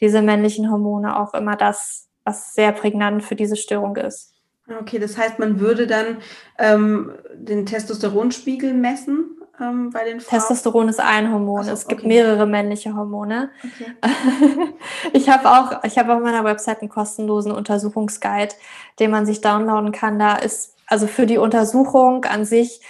diese 0.00 0.22
männlichen 0.22 0.70
Hormone 0.70 1.18
auch 1.18 1.34
immer 1.34 1.56
das, 1.56 2.08
was 2.24 2.54
sehr 2.54 2.72
prägnant 2.72 3.22
für 3.22 3.36
diese 3.36 3.56
Störung 3.56 3.96
ist. 3.96 4.34
Okay, 4.78 4.98
das 4.98 5.16
heißt, 5.16 5.38
man 5.38 5.60
würde 5.60 5.86
dann 5.86 6.18
ähm, 6.58 7.12
den 7.34 7.66
Testosteronspiegel 7.66 8.72
messen 8.72 9.40
ähm, 9.60 9.90
bei 9.90 10.04
den 10.04 10.20
Frauen? 10.20 10.40
Testosteron 10.40 10.88
ist 10.88 11.00
ein 11.00 11.32
Hormon. 11.32 11.64
So, 11.64 11.72
es 11.72 11.86
gibt 11.86 12.00
okay. 12.00 12.08
mehrere 12.08 12.46
männliche 12.46 12.94
Hormone. 12.94 13.50
Okay. 13.64 13.92
ich 15.12 15.28
habe 15.28 15.50
auch, 15.50 15.84
ich 15.84 15.98
habe 15.98 16.14
auf 16.14 16.22
meiner 16.22 16.44
Website 16.44 16.80
einen 16.80 16.88
kostenlosen 16.88 17.52
Untersuchungsguide, 17.52 18.54
den 18.98 19.10
man 19.10 19.26
sich 19.26 19.40
downloaden 19.40 19.92
kann. 19.92 20.18
Da 20.18 20.36
ist 20.36 20.74
also 20.86 21.06
für 21.06 21.26
die 21.26 21.38
Untersuchung 21.38 22.24
an 22.24 22.44
sich, 22.44 22.80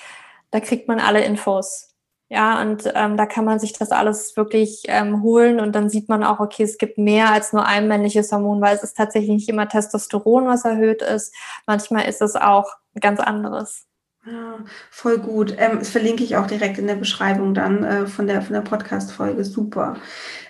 da 0.51 0.61
kriegt 0.61 0.89
man 0.89 1.01
alle 1.01 1.23
Infos. 1.25 1.90
Ja, 2.33 2.63
und 2.63 2.85
ähm, 2.95 3.17
da 3.17 3.27
kann 3.27 3.45
man 3.45 3.59
sich 3.59 3.73
das 3.73 3.91
alles 3.91 4.37
wirklich 4.37 4.85
ähm, 4.87 5.21
holen 5.21 5.59
und 5.59 5.75
dann 5.75 5.91
sieht 5.91 6.09
man 6.09 6.23
auch, 6.23 6.39
okay, 6.39 6.63
es 6.63 6.79
gibt 6.79 6.97
mehr 6.97 7.33
als 7.33 7.53
nur 7.53 7.67
ein 7.67 7.89
männliches 7.89 8.31
Hormon, 8.31 8.61
weil 8.61 8.77
es 8.77 8.85
ist 8.85 8.97
tatsächlich 8.97 9.31
nicht 9.31 9.49
immer 9.49 9.69
Testosteron, 9.69 10.47
was 10.47 10.65
erhöht 10.65 11.03
ist. 11.03 11.35
Manchmal 11.67 12.09
ist 12.09 12.23
es 12.23 12.37
auch 12.37 12.77
ganz 13.01 13.19
anderes. 13.19 13.87
Ja, 14.25 14.59
voll 14.91 15.19
gut. 15.19 15.57
Ähm, 15.59 15.81
das 15.81 15.89
verlinke 15.91 16.23
ich 16.23 16.37
auch 16.37 16.47
direkt 16.47 16.79
in 16.79 16.87
der 16.87 16.95
Beschreibung 16.95 17.53
dann 17.53 17.83
äh, 17.83 18.07
von 18.07 18.29
der, 18.29 18.43
von 18.43 18.53
der 18.53 18.61
Podcast-Folge. 18.61 19.45
Super. 19.45 19.97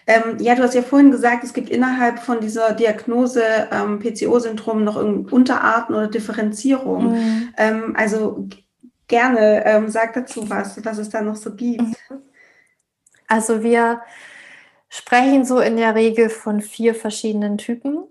Ähm, 0.06 0.36
ja, 0.38 0.56
du 0.56 0.62
hast 0.62 0.74
ja 0.74 0.82
vorhin 0.82 1.12
gesagt, 1.12 1.44
es 1.44 1.54
gibt 1.54 1.70
innerhalb 1.70 2.18
von 2.18 2.40
dieser 2.40 2.74
Diagnose 2.74 3.42
ähm, 3.72 4.00
PCO-Syndrom 4.00 4.84
noch 4.84 4.96
Unterarten 4.96 5.94
oder 5.94 6.08
Differenzierung. 6.08 7.12
Mhm. 7.12 7.54
Ähm, 7.56 7.94
also 7.96 8.48
gerne 9.11 9.66
ähm, 9.66 9.90
sag 9.90 10.14
dazu 10.14 10.49
was, 10.49 10.83
was 10.83 10.96
es 10.96 11.11
da 11.11 11.20
noch 11.20 11.37
so 11.37 11.55
gibt. 11.55 11.83
Mhm. 11.83 12.23
Also 13.29 13.62
wir 13.62 14.01
sprechen 14.88 15.44
so 15.44 15.61
in 15.61 15.77
der 15.77 15.94
Regel 15.94 16.31
von 16.31 16.62
vier 16.62 16.94
verschiedenen 16.94 17.59
Typen. 17.59 18.05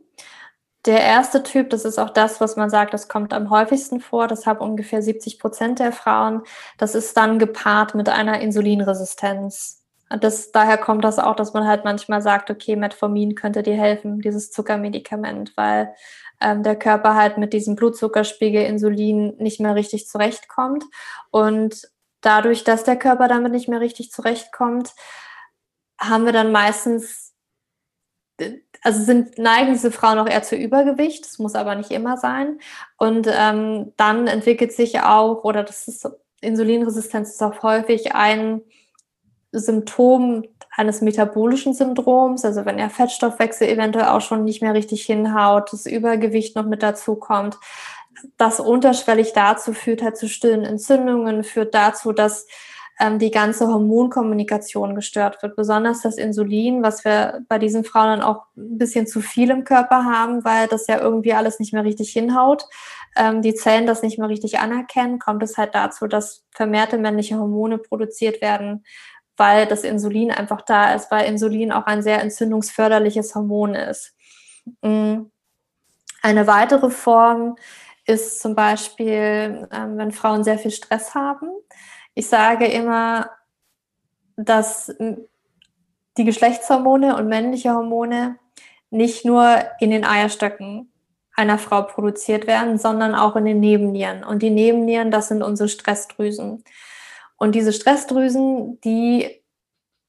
Der 0.86 1.02
erste 1.02 1.44
Typ, 1.44 1.72
das 1.72 1.84
ist 1.84 2.00
auch 2.00 2.12
das, 2.12 2.40
was 2.40 2.56
man 2.56 2.70
sagt, 2.70 2.94
das 2.94 3.10
kommt 3.10 3.34
am 3.34 3.50
häufigsten 3.50 4.00
vor. 4.00 4.28
Das 4.28 4.46
haben 4.46 4.60
ungefähr 4.60 5.02
70 5.02 5.40
Prozent 5.40 5.80
der 5.80 5.92
Frauen. 5.92 6.44
Das 6.78 6.96
ist 6.96 7.18
dann 7.18 7.38
gepaart 7.38 7.96
mit 7.96 8.08
einer 8.08 8.40
Insulinresistenz. 8.40 9.84
Das, 10.22 10.52
daher 10.52 10.78
kommt 10.78 11.04
das 11.04 11.20
auch, 11.20 11.36
dass 11.36 11.54
man 11.54 11.68
halt 11.68 11.84
manchmal 11.84 12.22
sagt, 12.22 12.50
okay, 12.50 12.76
Metformin 12.76 13.36
könnte 13.36 13.62
dir 13.62 13.76
helfen, 13.76 14.22
dieses 14.22 14.52
Zuckermedikament, 14.52 15.56
weil 15.56 15.94
ähm, 16.42 16.64
der 16.64 16.76
Körper 16.76 17.16
halt 17.16 17.38
mit 17.38 17.54
diesem 17.54 17.76
Blutzuckerspiegel 17.76 18.64
Insulin 18.64 19.36
nicht 19.38 19.60
mehr 19.60 19.76
richtig 19.76 20.08
zurechtkommt. 20.08 20.84
Und 21.32 21.90
dadurch, 22.22 22.64
dass 22.64 22.84
der 22.84 22.98
Körper 22.98 23.28
damit 23.28 23.52
nicht 23.52 23.68
mehr 23.68 23.82
richtig 23.82 24.12
zurechtkommt, 24.12 24.94
haben 26.00 26.26
wir 26.26 26.34
dann 26.34 26.52
meistens, 26.52 27.34
also 28.82 29.04
sind, 29.04 29.38
neigen 29.38 29.74
diese 29.74 29.92
Frauen 29.92 30.20
auch 30.20 30.28
eher 30.28 30.44
zu 30.44 30.56
Übergewicht, 30.56 31.26
das 31.26 31.40
muss 31.40 31.56
aber 31.56 31.76
nicht 31.76 31.92
immer 31.92 32.18
sein. 32.18 32.60
Und 32.98 33.28
ähm, 33.30 33.94
dann 33.98 34.28
entwickelt 34.28 34.72
sich 34.72 35.02
auch, 35.02 35.44
oder 35.44 35.64
das 35.64 35.88
ist 35.88 36.08
Insulinresistenz 36.42 37.32
ist 37.32 37.44
auch 37.44 37.64
häufig 37.64 38.16
ein 38.16 38.62
Symptom 39.52 40.44
eines 40.76 41.02
metabolischen 41.02 41.74
Syndroms, 41.74 42.46
also 42.46 42.66
wenn 42.66 42.78
der 42.78 42.90
Fettstoffwechsel 42.90 43.68
eventuell 43.68 44.08
auch 44.08 44.22
schon 44.22 44.44
nicht 44.44 44.62
mehr 44.62 44.74
richtig 44.74 45.04
hinhaut, 45.06 45.74
das 45.74 45.86
Übergewicht 45.86 46.56
noch 46.56 46.66
mit 46.66 46.84
dazu 46.84 47.16
kommt, 47.16 47.58
das 48.38 48.60
unterschwellig 48.60 49.34
dazu 49.34 49.74
führt 49.74 50.02
halt 50.02 50.18
zu 50.18 50.28
stillen 50.28 50.64
Entzündungen, 50.64 51.44
führt 51.44 51.74
dazu, 51.74 52.12
dass 52.12 52.48
ähm, 53.00 53.18
die 53.18 53.32
ganze 53.32 53.68
Hormonkommunikation 53.68 54.94
gestört 54.94 55.42
wird, 55.42 55.56
besonders 55.56 56.02
das 56.02 56.18
Insulin, 56.18 56.84
was 56.84 57.06
wir 57.06 57.42
bei 57.48 57.58
diesen 57.58 57.86
Frauen 57.86 58.20
dann 58.20 58.22
auch 58.22 58.44
ein 58.58 58.78
bisschen 58.78 59.08
zu 59.08 59.22
viel 59.22 59.50
im 59.50 59.64
Körper 59.64 60.04
haben, 60.04 60.44
weil 60.44 60.68
das 60.68 60.88
ja 60.88 61.00
irgendwie 61.00 61.34
alles 61.34 61.60
nicht 61.60 61.72
mehr 61.74 61.86
richtig 61.86 62.12
hinhaut. 62.12 62.66
Ähm, 63.16 63.42
die 63.42 63.56
Zellen 63.56 63.88
das 63.88 64.02
nicht 64.04 64.20
mehr 64.20 64.30
richtig 64.30 64.60
anerkennen, 64.60 65.18
kommt 65.18 65.42
es 65.44 65.58
halt 65.58 65.74
dazu, 65.76 66.08
dass 66.08 66.46
vermehrte 66.52 66.98
männliche 66.98 67.40
Hormone 67.40 67.78
produziert 67.78 68.42
werden, 68.42 68.84
weil 69.40 69.66
das 69.66 69.84
Insulin 69.84 70.32
einfach 70.32 70.62
da 70.62 70.94
ist, 70.94 71.10
weil 71.10 71.26
Insulin 71.26 71.72
auch 71.72 71.86
ein 71.86 72.04
sehr 72.04 72.22
entzündungsförderliches 72.22 73.34
Hormon 73.36 73.76
ist. 73.76 74.14
Mm. 74.82 75.22
Eine 76.22 76.48
weitere 76.48 76.90
Form 76.90 77.56
ist 78.06 78.42
zum 78.42 78.56
Beispiel, 78.56 79.68
ähm, 79.72 79.98
wenn 79.98 80.12
Frauen 80.12 80.44
sehr 80.44 80.60
viel 80.60 80.72
Stress 80.72 81.16
haben. 81.16 81.48
Ich 82.14 82.28
sage 82.28 82.66
immer, 82.66 83.30
dass 84.36 84.94
die 86.18 86.26
Geschlechtshormone 86.26 87.16
und 87.16 87.30
männliche 87.30 87.74
Hormone 87.74 88.38
nicht 88.90 89.26
nur 89.26 89.64
in 89.80 89.92
den 89.92 90.04
Eierstöcken 90.04 90.92
einer 91.36 91.58
Frau 91.58 91.84
produziert 91.84 92.48
werden, 92.48 92.78
sondern 92.78 93.16
auch 93.16 93.36
in 93.38 93.46
den 93.46 93.62
Nebennieren. 93.62 94.24
Und 94.26 94.44
die 94.44 94.50
Nebennieren, 94.50 95.12
das 95.12 95.30
sind 95.30 95.42
unsere 95.42 95.70
Stressdrüsen. 95.70 96.64
Und 97.40 97.56
diese 97.56 97.74
Stressdrüsen, 97.74 98.80
die 98.82 99.42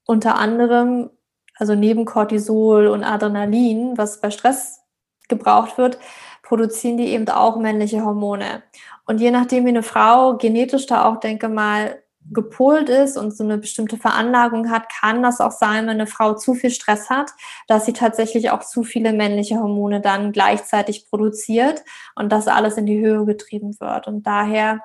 unter 0.05 0.37
anderem, 0.37 1.11
also 1.57 1.75
neben 1.75 2.05
Cortisol 2.05 2.89
und 2.89 3.05
Adrenalin, 3.05 3.97
was 3.97 4.21
bei 4.21 4.31
Stress 4.31 4.81
gebraucht 5.29 5.79
wird, 5.79 5.99
produzieren 6.43 6.97
die 6.97 7.07
eben 7.07 7.29
auch 7.29 7.57
männliche 7.57 8.05
Hormone. 8.05 8.65
Und 9.07 9.21
je 9.21 9.31
nachdem, 9.31 9.65
wie 9.65 9.71
eine 9.71 9.85
Frau 9.85 10.37
genetisch 10.37 10.87
da 10.87 11.05
auch, 11.05 11.21
denke 11.21 11.49
mal, 11.49 12.03
gepolt 12.33 12.89
ist 12.89 13.17
und 13.17 13.35
so 13.35 13.45
eine 13.45 13.59
bestimmte 13.59 13.97
Veranlagung 13.97 14.71
hat, 14.71 14.89
kann 14.89 15.23
das 15.23 15.41
auch 15.41 15.53
sein, 15.53 15.85
wenn 15.85 15.91
eine 15.91 16.07
Frau 16.07 16.35
zu 16.35 16.55
viel 16.55 16.71
Stress 16.71 17.09
hat, 17.09 17.31
dass 17.67 17.87
sie 17.87 17.93
tatsächlich 17.93 18.51
auch 18.51 18.61
zu 18.61 18.83
viele 18.83 19.13
männliche 19.13 19.57
Hormone 19.57 20.01
dann 20.01 20.33
gleichzeitig 20.33 21.09
produziert 21.09 21.83
und 22.15 22.31
das 22.31 22.47
alles 22.47 22.77
in 22.77 22.87
die 22.87 23.01
Höhe 23.01 23.25
getrieben 23.25 23.79
wird. 23.81 24.07
Und 24.07 24.27
daher 24.27 24.81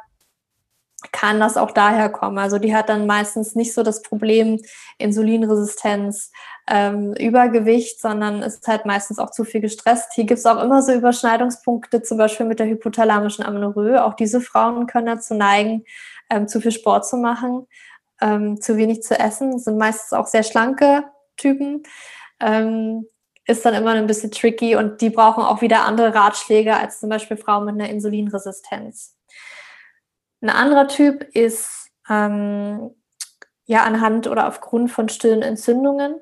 kann 1.11 1.39
das 1.39 1.57
auch 1.57 1.71
daher 1.71 2.09
kommen. 2.09 2.37
Also 2.37 2.59
die 2.59 2.75
hat 2.75 2.89
dann 2.89 3.05
meistens 3.05 3.55
nicht 3.55 3.73
so 3.73 3.83
das 3.83 4.01
Problem 4.01 4.61
Insulinresistenz, 4.97 6.31
ähm, 6.67 7.13
Übergewicht, 7.13 7.99
sondern 7.99 8.41
ist 8.41 8.67
halt 8.67 8.85
meistens 8.85 9.19
auch 9.19 9.31
zu 9.31 9.43
viel 9.43 9.61
gestresst. 9.61 10.13
Hier 10.13 10.25
gibt 10.25 10.39
es 10.39 10.45
auch 10.45 10.61
immer 10.61 10.81
so 10.81 10.93
Überschneidungspunkte, 10.93 12.01
zum 12.01 12.17
Beispiel 12.17 12.45
mit 12.45 12.59
der 12.59 12.67
hypothalamischen 12.67 13.45
Amenorrhoe. 13.45 14.03
Auch 14.03 14.13
diese 14.15 14.41
Frauen 14.41 14.87
können 14.87 15.07
dazu 15.07 15.33
neigen, 15.35 15.83
ähm, 16.29 16.47
zu 16.47 16.61
viel 16.61 16.71
Sport 16.71 17.07
zu 17.07 17.17
machen, 17.17 17.67
ähm, 18.21 18.59
zu 18.59 18.77
wenig 18.77 19.03
zu 19.03 19.19
essen. 19.19 19.59
Sind 19.59 19.77
meistens 19.77 20.13
auch 20.13 20.27
sehr 20.27 20.43
schlanke 20.43 21.03
Typen. 21.37 21.83
Ähm, 22.39 23.07
ist 23.47 23.63
dann 23.63 23.75
immer 23.75 23.91
ein 23.91 24.07
bisschen 24.07 24.31
tricky 24.31 24.75
und 24.75 25.01
die 25.01 25.11
brauchen 25.11 25.43
auch 25.43 25.61
wieder 25.61 25.85
andere 25.85 26.15
Ratschläge 26.15 26.75
als 26.75 26.99
zum 26.99 27.09
Beispiel 27.09 27.37
Frauen 27.37 27.65
mit 27.65 27.75
einer 27.75 27.89
Insulinresistenz. 27.89 29.14
Ein 30.41 30.49
anderer 30.49 30.87
Typ 30.87 31.23
ist 31.33 31.89
ähm, 32.09 32.91
ja 33.65 33.83
anhand 33.83 34.27
oder 34.27 34.47
aufgrund 34.47 34.91
von 34.91 35.09
stillen 35.09 35.41
Entzündungen. 35.41 36.15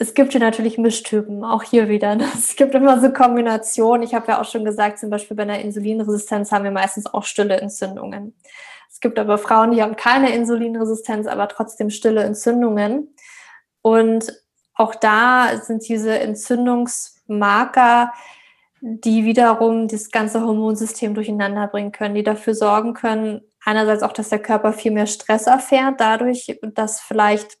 Es 0.00 0.14
gibt 0.14 0.32
hier 0.32 0.40
natürlich 0.40 0.78
Mischtypen, 0.78 1.44
auch 1.44 1.64
hier 1.64 1.88
wieder. 1.88 2.16
Es 2.34 2.54
gibt 2.54 2.74
immer 2.74 3.00
so 3.00 3.12
Kombinationen. 3.12 4.02
Ich 4.02 4.14
habe 4.14 4.28
ja 4.28 4.40
auch 4.40 4.44
schon 4.44 4.64
gesagt, 4.64 4.98
zum 4.98 5.10
Beispiel 5.10 5.36
bei 5.36 5.42
einer 5.42 5.60
Insulinresistenz 5.60 6.52
haben 6.52 6.64
wir 6.64 6.70
meistens 6.70 7.06
auch 7.06 7.24
stille 7.24 7.60
Entzündungen. 7.60 8.34
Es 8.90 9.00
gibt 9.00 9.18
aber 9.18 9.38
Frauen, 9.38 9.72
die 9.72 9.82
haben 9.82 9.96
keine 9.96 10.34
Insulinresistenz, 10.34 11.26
aber 11.26 11.48
trotzdem 11.48 11.90
stille 11.90 12.22
Entzündungen. 12.22 13.14
Und 13.82 14.32
auch 14.74 14.94
da 14.94 15.56
sind 15.62 15.88
diese 15.88 16.18
Entzündungsmarker, 16.18 18.12
die 18.80 19.24
wiederum 19.24 19.88
das 19.88 20.10
ganze 20.10 20.40
Hormonsystem 20.42 21.14
durcheinander 21.14 21.66
bringen 21.66 21.92
können, 21.92 22.14
die 22.14 22.22
dafür 22.22 22.54
sorgen 22.54 22.94
können, 22.94 23.40
einerseits 23.64 24.02
auch, 24.02 24.12
dass 24.12 24.28
der 24.28 24.38
Körper 24.38 24.72
viel 24.72 24.92
mehr 24.92 25.06
Stress 25.06 25.46
erfährt, 25.46 26.00
dadurch, 26.00 26.58
dass 26.74 27.00
vielleicht 27.00 27.58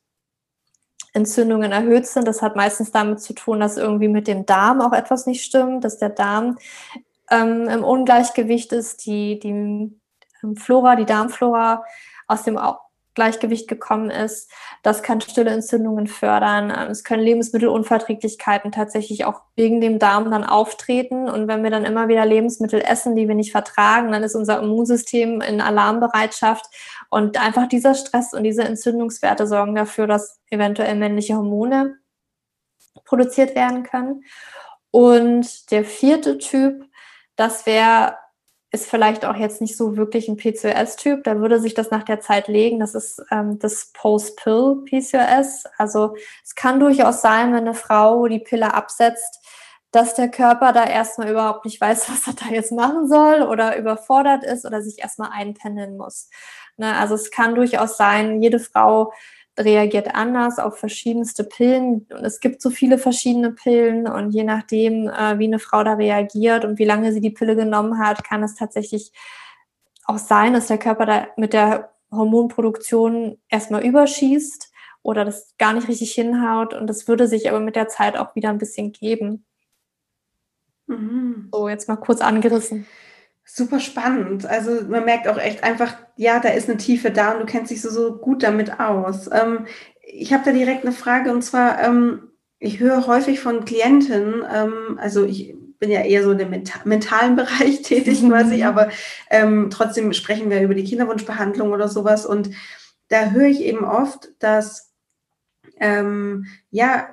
Entzündungen 1.12 1.72
erhöht 1.72 2.06
sind. 2.06 2.28
Das 2.28 2.42
hat 2.42 2.56
meistens 2.56 2.92
damit 2.92 3.20
zu 3.20 3.34
tun, 3.34 3.60
dass 3.60 3.76
irgendwie 3.76 4.08
mit 4.08 4.28
dem 4.28 4.46
Darm 4.46 4.80
auch 4.80 4.92
etwas 4.92 5.26
nicht 5.26 5.44
stimmt, 5.44 5.84
dass 5.84 5.98
der 5.98 6.10
Darm 6.10 6.58
ähm, 7.30 7.68
im 7.68 7.84
Ungleichgewicht 7.84 8.72
ist, 8.72 9.06
die, 9.06 9.38
die 9.38 9.50
ähm, 9.50 10.56
Flora, 10.56 10.96
die 10.96 11.06
Darmflora 11.06 11.84
aus 12.26 12.42
dem 12.42 12.58
Gleichgewicht 13.18 13.66
gekommen 13.66 14.10
ist. 14.10 14.48
Das 14.84 15.02
kann 15.02 15.20
stille 15.20 15.50
Entzündungen 15.50 16.06
fördern. 16.06 16.70
Ähm, 16.70 16.92
es 16.92 17.02
können 17.02 17.24
Lebensmittelunverträglichkeiten 17.24 18.70
tatsächlich 18.70 19.24
auch 19.24 19.42
wegen 19.56 19.80
dem 19.80 19.98
Darm 19.98 20.30
dann 20.30 20.44
auftreten. 20.44 21.28
Und 21.28 21.48
wenn 21.48 21.64
wir 21.64 21.70
dann 21.70 21.84
immer 21.84 22.06
wieder 22.06 22.24
Lebensmittel 22.24 22.80
essen, 22.80 23.16
die 23.16 23.26
wir 23.26 23.34
nicht 23.34 23.50
vertragen, 23.50 24.12
dann 24.12 24.22
ist 24.22 24.36
unser 24.36 24.60
Immunsystem 24.60 25.40
in 25.40 25.60
Alarmbereitschaft. 25.60 26.66
Und 27.10 27.40
einfach 27.44 27.66
dieser 27.66 27.96
Stress 27.96 28.32
und 28.34 28.44
diese 28.44 28.62
Entzündungswerte 28.62 29.48
sorgen 29.48 29.74
dafür, 29.74 30.06
dass 30.06 30.38
eventuell 30.50 30.94
männliche 30.94 31.34
Hormone 31.34 31.96
produziert 33.04 33.56
werden 33.56 33.82
können. 33.82 34.22
Und 34.92 35.72
der 35.72 35.84
vierte 35.84 36.38
Typ, 36.38 36.84
das 37.34 37.66
wäre 37.66 38.14
ist 38.70 38.88
vielleicht 38.88 39.24
auch 39.24 39.36
jetzt 39.36 39.60
nicht 39.60 39.76
so 39.76 39.96
wirklich 39.96 40.28
ein 40.28 40.36
PCOS-Typ. 40.36 41.24
Da 41.24 41.40
würde 41.40 41.60
sich 41.60 41.74
das 41.74 41.90
nach 41.90 42.02
der 42.02 42.20
Zeit 42.20 42.48
legen. 42.48 42.80
Das 42.80 42.94
ist 42.94 43.22
ähm, 43.30 43.58
das 43.58 43.92
Post-Pill-PCOS. 43.94 45.64
Also 45.78 46.14
es 46.44 46.54
kann 46.54 46.78
durchaus 46.78 47.22
sein, 47.22 47.52
wenn 47.52 47.60
eine 47.60 47.74
Frau 47.74 48.26
die 48.28 48.40
Pille 48.40 48.74
absetzt, 48.74 49.40
dass 49.90 50.14
der 50.14 50.30
Körper 50.30 50.72
da 50.72 50.84
erstmal 50.84 51.30
überhaupt 51.30 51.64
nicht 51.64 51.80
weiß, 51.80 52.10
was 52.10 52.26
er 52.26 52.34
da 52.34 52.54
jetzt 52.54 52.72
machen 52.72 53.08
soll 53.08 53.42
oder 53.42 53.78
überfordert 53.78 54.44
ist 54.44 54.66
oder 54.66 54.82
sich 54.82 54.98
erstmal 54.98 55.30
einpendeln 55.32 55.96
muss. 55.96 56.28
Ne? 56.76 56.94
Also 56.94 57.14
es 57.14 57.30
kann 57.30 57.54
durchaus 57.54 57.96
sein, 57.96 58.42
jede 58.42 58.60
Frau 58.60 59.12
reagiert 59.58 60.14
anders 60.14 60.58
auf 60.58 60.78
verschiedenste 60.78 61.44
Pillen. 61.44 62.06
Und 62.10 62.24
es 62.24 62.40
gibt 62.40 62.62
so 62.62 62.70
viele 62.70 62.98
verschiedene 62.98 63.52
Pillen 63.52 64.08
und 64.08 64.30
je 64.30 64.44
nachdem, 64.44 65.08
äh, 65.08 65.38
wie 65.38 65.46
eine 65.46 65.58
Frau 65.58 65.84
da 65.84 65.94
reagiert 65.94 66.64
und 66.64 66.78
wie 66.78 66.84
lange 66.84 67.12
sie 67.12 67.20
die 67.20 67.30
Pille 67.30 67.56
genommen 67.56 67.98
hat, 67.98 68.24
kann 68.24 68.42
es 68.42 68.54
tatsächlich 68.54 69.12
auch 70.04 70.18
sein, 70.18 70.54
dass 70.54 70.68
der 70.68 70.78
Körper 70.78 71.06
da 71.06 71.26
mit 71.36 71.52
der 71.52 71.92
Hormonproduktion 72.10 73.38
erstmal 73.48 73.84
überschießt 73.84 74.72
oder 75.02 75.24
das 75.24 75.54
gar 75.58 75.74
nicht 75.74 75.88
richtig 75.88 76.12
hinhaut. 76.12 76.74
Und 76.74 76.86
das 76.86 77.08
würde 77.08 77.28
sich 77.28 77.48
aber 77.48 77.60
mit 77.60 77.76
der 77.76 77.88
Zeit 77.88 78.16
auch 78.16 78.34
wieder 78.34 78.50
ein 78.50 78.58
bisschen 78.58 78.92
geben. 78.92 79.44
Mhm. 80.86 81.48
So, 81.52 81.68
jetzt 81.68 81.88
mal 81.88 81.96
kurz 81.96 82.20
angerissen. 82.20 82.86
Super 83.50 83.80
spannend. 83.80 84.44
Also 84.44 84.82
man 84.88 85.06
merkt 85.06 85.26
auch 85.26 85.38
echt 85.38 85.64
einfach, 85.64 85.96
ja, 86.16 86.38
da 86.38 86.50
ist 86.50 86.68
eine 86.68 86.76
Tiefe 86.76 87.10
da 87.10 87.32
und 87.32 87.40
du 87.40 87.46
kennst 87.46 87.70
dich 87.70 87.80
so, 87.80 87.88
so 87.88 88.18
gut 88.18 88.42
damit 88.42 88.78
aus. 88.78 89.28
Ähm, 89.32 89.66
ich 90.02 90.34
habe 90.34 90.44
da 90.44 90.52
direkt 90.52 90.84
eine 90.84 90.92
Frage 90.92 91.32
und 91.32 91.40
zwar, 91.40 91.82
ähm, 91.82 92.30
ich 92.58 92.78
höre 92.78 93.06
häufig 93.06 93.40
von 93.40 93.64
Klienten, 93.64 94.44
ähm, 94.54 94.98
also 95.00 95.24
ich 95.24 95.54
bin 95.78 95.90
ja 95.90 96.02
eher 96.02 96.24
so 96.24 96.32
in 96.32 96.38
dem 96.38 96.50
Menta 96.50 96.80
mentalen 96.84 97.36
Bereich 97.36 97.80
tätig 97.80 98.20
quasi, 98.20 98.64
aber 98.64 98.90
ähm, 99.30 99.70
trotzdem 99.70 100.12
sprechen 100.12 100.50
wir 100.50 100.60
über 100.60 100.74
die 100.74 100.84
Kinderwunschbehandlung 100.84 101.72
oder 101.72 101.88
sowas 101.88 102.26
und 102.26 102.50
da 103.08 103.30
höre 103.30 103.46
ich 103.46 103.62
eben 103.62 103.84
oft, 103.84 104.28
dass 104.40 104.92
ähm, 105.80 106.44
ja, 106.70 107.08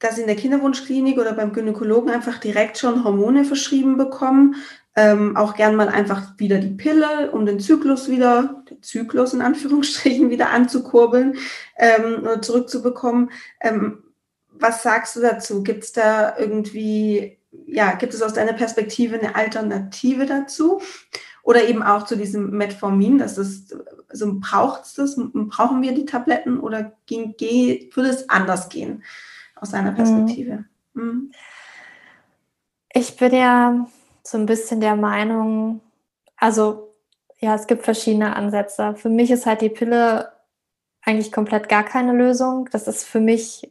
dass 0.00 0.18
in 0.18 0.26
der 0.26 0.34
Kinderwunschklinik 0.34 1.18
oder 1.18 1.34
beim 1.34 1.52
Gynäkologen 1.52 2.10
einfach 2.10 2.38
direkt 2.38 2.78
schon 2.78 3.04
Hormone 3.04 3.44
verschrieben 3.44 3.98
bekommen 3.98 4.56
ähm, 4.96 5.36
auch 5.36 5.54
gern 5.54 5.76
mal 5.76 5.88
einfach 5.88 6.38
wieder 6.38 6.58
die 6.58 6.74
Pille, 6.74 7.30
um 7.30 7.46
den 7.46 7.60
Zyklus 7.60 8.08
wieder, 8.08 8.62
den 8.68 8.82
Zyklus 8.82 9.32
in 9.32 9.40
Anführungsstrichen 9.40 10.30
wieder 10.30 10.50
anzukurbeln 10.50 11.36
ähm, 11.76 12.18
oder 12.22 12.42
zurückzubekommen. 12.42 13.30
Ähm, 13.60 14.02
was 14.48 14.82
sagst 14.82 15.16
du 15.16 15.20
dazu? 15.20 15.62
Gibt 15.62 15.84
es 15.84 15.92
da 15.92 16.36
irgendwie, 16.36 17.38
ja, 17.66 17.92
gibt 17.92 18.14
es 18.14 18.22
aus 18.22 18.34
deiner 18.34 18.52
Perspektive 18.52 19.18
eine 19.18 19.34
Alternative 19.36 20.26
dazu? 20.26 20.82
Oder 21.42 21.66
eben 21.66 21.82
auch 21.82 22.04
zu 22.04 22.16
diesem 22.16 22.50
Metformin, 22.50 23.16
dass 23.16 23.38
es, 23.38 23.68
also 24.08 24.38
braucht 24.40 24.84
es 24.84 24.94
das, 24.94 25.16
brauchen 25.16 25.80
wir 25.80 25.94
die 25.94 26.04
Tabletten 26.04 26.60
oder 26.60 26.92
ging, 27.06 27.34
würde 27.94 28.10
es 28.10 28.28
anders 28.28 28.68
gehen 28.68 29.02
aus 29.54 29.70
deiner 29.70 29.92
mhm. 29.92 29.96
Perspektive? 29.96 30.64
Mhm. 30.92 31.32
Ich 32.92 33.16
bin 33.16 33.34
ja 33.34 33.86
so 34.30 34.38
ein 34.38 34.46
bisschen 34.46 34.80
der 34.80 34.96
Meinung, 34.96 35.80
also 36.36 36.94
ja, 37.40 37.54
es 37.54 37.66
gibt 37.66 37.84
verschiedene 37.84 38.36
Ansätze. 38.36 38.94
Für 38.96 39.08
mich 39.08 39.30
ist 39.30 39.46
halt 39.46 39.60
die 39.62 39.70
Pille 39.70 40.30
eigentlich 41.02 41.32
komplett 41.32 41.68
gar 41.68 41.84
keine 41.84 42.12
Lösung. 42.12 42.68
Das 42.70 42.86
ist 42.86 43.04
für 43.04 43.20
mich, 43.20 43.70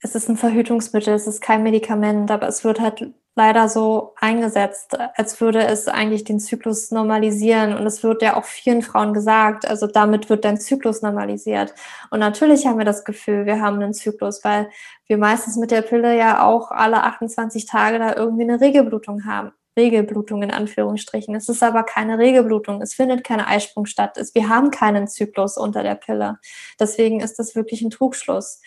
es 0.00 0.14
ist 0.14 0.28
ein 0.28 0.36
Verhütungsmittel, 0.36 1.14
es 1.14 1.26
ist 1.26 1.40
kein 1.40 1.62
Medikament, 1.62 2.30
aber 2.30 2.46
es 2.48 2.64
wird 2.64 2.80
halt 2.80 3.12
leider 3.34 3.68
so 3.68 4.14
eingesetzt, 4.20 4.98
als 5.14 5.40
würde 5.40 5.60
es 5.64 5.88
eigentlich 5.88 6.24
den 6.24 6.40
Zyklus 6.40 6.90
normalisieren. 6.90 7.76
Und 7.76 7.86
es 7.86 8.02
wird 8.02 8.20
ja 8.20 8.36
auch 8.36 8.44
vielen 8.44 8.82
Frauen 8.82 9.14
gesagt, 9.14 9.66
also 9.66 9.86
damit 9.86 10.28
wird 10.28 10.44
dein 10.44 10.60
Zyklus 10.60 11.02
normalisiert. 11.02 11.72
Und 12.10 12.20
natürlich 12.20 12.66
haben 12.66 12.78
wir 12.78 12.84
das 12.84 13.04
Gefühl, 13.04 13.46
wir 13.46 13.60
haben 13.60 13.80
einen 13.80 13.94
Zyklus, 13.94 14.44
weil 14.44 14.68
wir 15.06 15.18
meistens 15.18 15.56
mit 15.56 15.70
der 15.70 15.82
Pille 15.82 16.16
ja 16.16 16.44
auch 16.44 16.70
alle 16.70 17.04
28 17.04 17.66
Tage 17.66 17.98
da 17.98 18.14
irgendwie 18.14 18.42
eine 18.42 18.60
Regelblutung 18.60 19.24
haben 19.24 19.52
Regelblutung 19.78 20.42
in 20.42 20.50
Anführungsstrichen. 20.50 21.34
Es 21.34 21.48
ist 21.48 21.62
aber 21.62 21.84
keine 21.84 22.18
Regelblutung. 22.18 22.82
Es 22.82 22.94
findet 22.94 23.24
kein 23.24 23.40
Eisprung 23.40 23.86
statt. 23.86 24.18
wir 24.34 24.48
haben 24.48 24.70
keinen 24.70 25.08
Zyklus 25.08 25.56
unter 25.56 25.82
der 25.82 25.94
Pille. 25.94 26.38
Deswegen 26.78 27.20
ist 27.20 27.38
das 27.38 27.54
wirklich 27.54 27.80
ein 27.80 27.90
Trugschluss, 27.90 28.60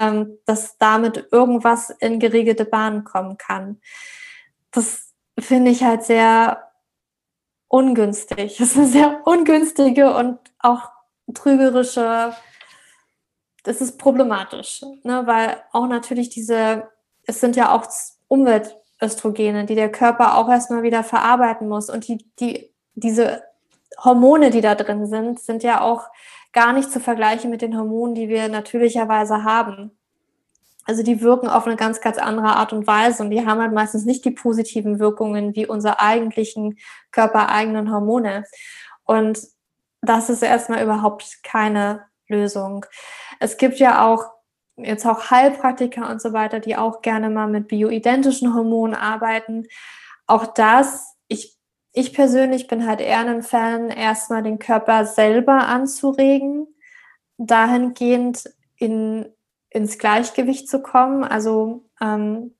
ähm, 0.00 0.38
dass 0.46 0.76
damit 0.78 1.28
irgendwas 1.30 1.90
in 1.90 2.18
geregelte 2.18 2.64
Bahnen 2.64 3.04
kommen 3.04 3.36
kann. 3.36 3.80
Das 4.72 5.12
finde 5.38 5.70
ich 5.70 5.84
halt 5.84 6.02
sehr 6.02 6.68
ungünstig. 7.68 8.56
Das 8.58 8.70
ist 8.70 8.76
eine 8.76 8.86
sehr 8.86 9.20
ungünstige 9.26 10.14
und 10.14 10.38
auch 10.58 10.90
trügerische, 11.34 12.34
das 13.62 13.80
ist 13.80 13.98
problematisch, 13.98 14.82
ne? 15.02 15.22
weil 15.26 15.62
auch 15.72 15.86
natürlich 15.86 16.30
diese, 16.30 16.88
es 17.24 17.40
sind 17.40 17.56
ja 17.56 17.74
auch 17.74 17.86
Umweltöstrogene, 19.00 19.64
die 19.66 19.74
der 19.74 19.90
Körper 19.90 20.36
auch 20.36 20.48
erstmal 20.48 20.82
wieder 20.82 21.04
verarbeiten 21.04 21.68
muss 21.68 21.90
und 21.90 22.08
die, 22.08 22.24
die, 22.40 22.70
diese 22.94 23.42
Hormone, 24.02 24.50
die 24.50 24.60
da 24.60 24.74
drin 24.74 25.06
sind, 25.06 25.40
sind 25.40 25.62
ja 25.62 25.80
auch 25.80 26.08
gar 26.52 26.72
nicht 26.72 26.90
zu 26.90 27.00
vergleichen 27.00 27.50
mit 27.50 27.62
den 27.62 27.76
Hormonen, 27.76 28.14
die 28.14 28.28
wir 28.28 28.48
natürlicherweise 28.48 29.44
haben. 29.44 29.92
Also 30.84 31.02
die 31.02 31.20
wirken 31.20 31.48
auf 31.48 31.66
eine 31.66 31.76
ganz, 31.76 32.00
ganz 32.00 32.16
andere 32.16 32.56
Art 32.56 32.72
und 32.72 32.86
Weise 32.86 33.22
und 33.22 33.30
die 33.30 33.46
haben 33.46 33.60
halt 33.60 33.72
meistens 33.72 34.04
nicht 34.04 34.24
die 34.24 34.30
positiven 34.30 34.98
Wirkungen 34.98 35.54
wie 35.54 35.66
unsere 35.66 36.00
eigentlichen 36.00 36.78
körpereigenen 37.12 37.92
Hormone. 37.92 38.44
Und 39.04 39.38
das 40.00 40.30
ist 40.30 40.42
erstmal 40.42 40.82
überhaupt 40.82 41.42
keine 41.42 42.06
Lösung. 42.26 42.86
Es 43.38 43.58
gibt 43.58 43.78
ja 43.78 44.06
auch 44.06 44.37
jetzt 44.78 45.06
auch 45.06 45.30
Heilpraktiker 45.30 46.08
und 46.10 46.20
so 46.20 46.32
weiter, 46.32 46.60
die 46.60 46.76
auch 46.76 47.02
gerne 47.02 47.30
mal 47.30 47.48
mit 47.48 47.68
bioidentischen 47.68 48.54
Hormonen 48.54 48.94
arbeiten. 48.94 49.66
Auch 50.26 50.46
das, 50.46 51.16
ich, 51.28 51.56
ich 51.92 52.12
persönlich 52.12 52.66
bin 52.66 52.86
halt 52.86 53.00
eher 53.00 53.20
ein 53.20 53.42
Fan, 53.42 53.90
erstmal 53.90 54.42
den 54.42 54.58
Körper 54.58 55.04
selber 55.04 55.66
anzuregen, 55.66 56.66
dahingehend 57.38 58.44
in 58.76 59.26
ins 59.70 59.98
Gleichgewicht 59.98 60.68
zu 60.68 60.82
kommen. 60.82 61.24
Also 61.24 61.84
ähm, 62.00 62.54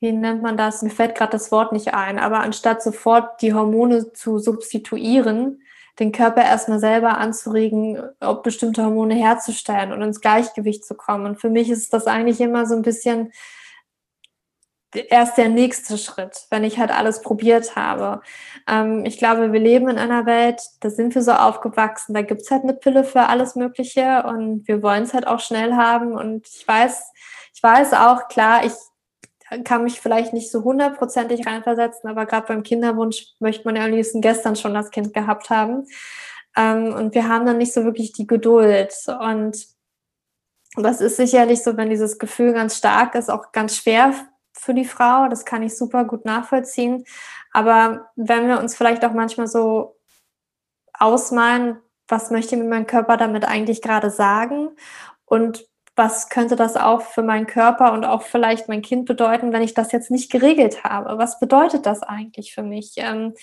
wie 0.00 0.12
nennt 0.12 0.42
man 0.42 0.56
das? 0.56 0.82
Mir 0.82 0.90
fällt 0.90 1.16
gerade 1.16 1.32
das 1.32 1.50
Wort 1.50 1.72
nicht 1.72 1.94
ein, 1.94 2.18
aber 2.18 2.40
anstatt 2.40 2.82
sofort 2.82 3.40
die 3.42 3.54
Hormone 3.54 4.12
zu 4.12 4.38
substituieren, 4.38 5.62
den 5.98 6.12
Körper 6.12 6.42
erstmal 6.42 6.78
selber 6.78 7.18
anzuregen, 7.18 8.02
ob 8.20 8.42
bestimmte 8.42 8.84
Hormone 8.84 9.14
herzustellen 9.14 9.92
und 9.92 10.02
ins 10.02 10.20
Gleichgewicht 10.20 10.84
zu 10.84 10.94
kommen. 10.94 11.26
Und 11.26 11.40
für 11.40 11.50
mich 11.50 11.70
ist 11.70 11.92
das 11.92 12.06
eigentlich 12.06 12.40
immer 12.40 12.66
so 12.66 12.74
ein 12.74 12.82
bisschen 12.82 13.32
erst 14.94 15.36
der 15.36 15.48
nächste 15.48 15.98
Schritt, 15.98 16.46
wenn 16.50 16.64
ich 16.64 16.78
halt 16.78 16.90
alles 16.90 17.22
probiert 17.22 17.76
habe. 17.76 18.20
Ähm, 18.68 19.04
ich 19.04 19.18
glaube, 19.18 19.52
wir 19.52 19.60
leben 19.60 19.88
in 19.88 19.98
einer 19.98 20.26
Welt, 20.26 20.60
da 20.80 20.90
sind 20.90 21.14
wir 21.14 21.22
so 21.22 21.32
aufgewachsen, 21.32 22.14
da 22.14 22.22
gibt's 22.22 22.50
halt 22.50 22.62
eine 22.62 22.74
Pille 22.74 23.04
für 23.04 23.22
alles 23.22 23.56
Mögliche 23.56 24.24
und 24.24 24.66
wir 24.66 24.82
wollen 24.82 25.02
es 25.02 25.14
halt 25.14 25.26
auch 25.26 25.40
schnell 25.40 25.74
haben. 25.74 26.12
Und 26.12 26.46
ich 26.48 26.66
weiß, 26.66 27.12
ich 27.54 27.62
weiß 27.62 27.94
auch, 27.94 28.28
klar, 28.28 28.64
ich 28.64 28.72
kann 29.64 29.84
mich 29.84 30.00
vielleicht 30.00 30.32
nicht 30.32 30.50
so 30.50 30.64
hundertprozentig 30.64 31.46
reinversetzen, 31.46 32.10
aber 32.10 32.26
gerade 32.26 32.46
beim 32.46 32.62
Kinderwunsch 32.62 33.34
möchte 33.38 33.64
man 33.64 33.76
ja 33.76 33.84
am 33.84 33.92
liebsten 33.92 34.20
gestern 34.20 34.56
schon 34.56 34.74
das 34.74 34.90
Kind 34.90 35.14
gehabt 35.14 35.50
haben. 35.50 35.86
Ähm, 36.56 36.92
und 36.94 37.14
wir 37.14 37.28
haben 37.28 37.46
dann 37.46 37.58
nicht 37.58 37.72
so 37.72 37.84
wirklich 37.84 38.12
die 38.12 38.26
Geduld. 38.26 38.92
Und 39.20 39.66
das 40.76 41.00
ist 41.00 41.16
sicherlich 41.16 41.62
so, 41.62 41.76
wenn 41.76 41.90
dieses 41.90 42.18
Gefühl 42.18 42.52
ganz 42.52 42.76
stark 42.76 43.14
ist, 43.14 43.30
auch 43.30 43.52
ganz 43.52 43.76
schwer 43.76 44.14
für 44.52 44.74
die 44.74 44.84
Frau. 44.84 45.28
Das 45.28 45.44
kann 45.44 45.62
ich 45.62 45.76
super 45.76 46.04
gut 46.04 46.24
nachvollziehen. 46.24 47.04
Aber 47.52 48.10
wenn 48.16 48.48
wir 48.48 48.58
uns 48.58 48.76
vielleicht 48.76 49.04
auch 49.04 49.12
manchmal 49.12 49.46
so 49.46 49.96
ausmalen, 50.92 51.78
was 52.08 52.30
möchte 52.30 52.56
mir 52.56 52.64
mein 52.64 52.86
Körper 52.86 53.16
damit 53.16 53.44
eigentlich 53.44 53.82
gerade 53.82 54.10
sagen 54.10 54.70
und 55.24 55.66
was 55.96 56.28
könnte 56.28 56.56
das 56.56 56.76
auch 56.76 57.00
für 57.00 57.22
meinen 57.22 57.46
Körper 57.46 57.92
und 57.92 58.04
auch 58.04 58.22
vielleicht 58.22 58.68
mein 58.68 58.82
Kind 58.82 59.06
bedeuten, 59.06 59.52
wenn 59.52 59.62
ich 59.62 59.74
das 59.74 59.92
jetzt 59.92 60.10
nicht 60.10 60.30
geregelt 60.30 60.84
habe? 60.84 61.18
Was 61.18 61.40
bedeutet 61.40 61.86
das 61.86 62.02
eigentlich 62.02 62.54
für 62.54 62.62
mich? 62.62 62.92
Ähm, 62.96 63.34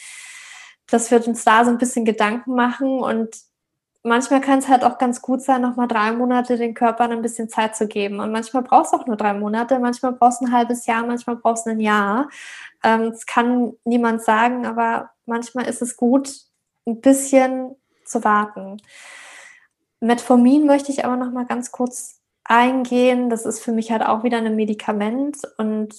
dass 0.88 1.12
wir 1.12 1.26
uns 1.28 1.44
da 1.44 1.66
so 1.66 1.72
ein 1.72 1.78
bisschen 1.78 2.06
Gedanken 2.06 2.56
machen 2.56 3.00
und 3.00 3.36
manchmal 4.04 4.42
kann 4.42 4.60
es 4.60 4.68
halt 4.68 4.84
auch 4.84 4.98
ganz 4.98 5.22
gut 5.22 5.42
sein, 5.42 5.62
nochmal 5.62 5.88
drei 5.88 6.12
Monate 6.12 6.58
den 6.58 6.74
Körpern 6.74 7.12
ein 7.12 7.22
bisschen 7.22 7.50
Zeit 7.50 7.76
zu 7.76 7.88
geben. 7.88 8.20
Und 8.20 8.32
manchmal 8.32 8.64
brauchst 8.64 8.94
du 8.94 8.98
auch 8.98 9.08
nur 9.08 9.16
drei 9.16 9.34
Monate, 9.34 9.80
manchmal 9.80 10.12
brauchst 10.12 10.42
du 10.42 10.46
ein 10.46 10.52
halbes 10.52 10.86
Jahr, 10.86 11.06
manchmal 11.06 11.38
brauchst 11.38 11.66
du 11.66 11.72
ein 11.72 11.80
Jahr. 11.80 12.30
Ähm, 12.84 13.12
das 13.12 13.26
kann 13.26 13.74
niemand 13.86 14.22
sagen, 14.22 14.66
aber 14.66 15.12
manchmal 15.26 15.68
ist 15.68 15.82
es 15.82 15.98
gut, 15.98 16.36
ein 16.86 17.00
bisschen 17.00 17.76
zu 18.06 18.24
warten. 18.24 18.78
Metformin 20.02 20.66
möchte 20.66 20.92
ich 20.92 21.06
aber 21.06 21.16
nochmal 21.16 21.46
ganz 21.46 21.72
kurz 21.72 22.23
eingehen. 22.46 23.30
Das 23.30 23.46
ist 23.46 23.62
für 23.62 23.72
mich 23.72 23.92
halt 23.92 24.04
auch 24.04 24.24
wieder 24.24 24.38
ein 24.38 24.56
Medikament 24.56 25.38
und 25.58 25.94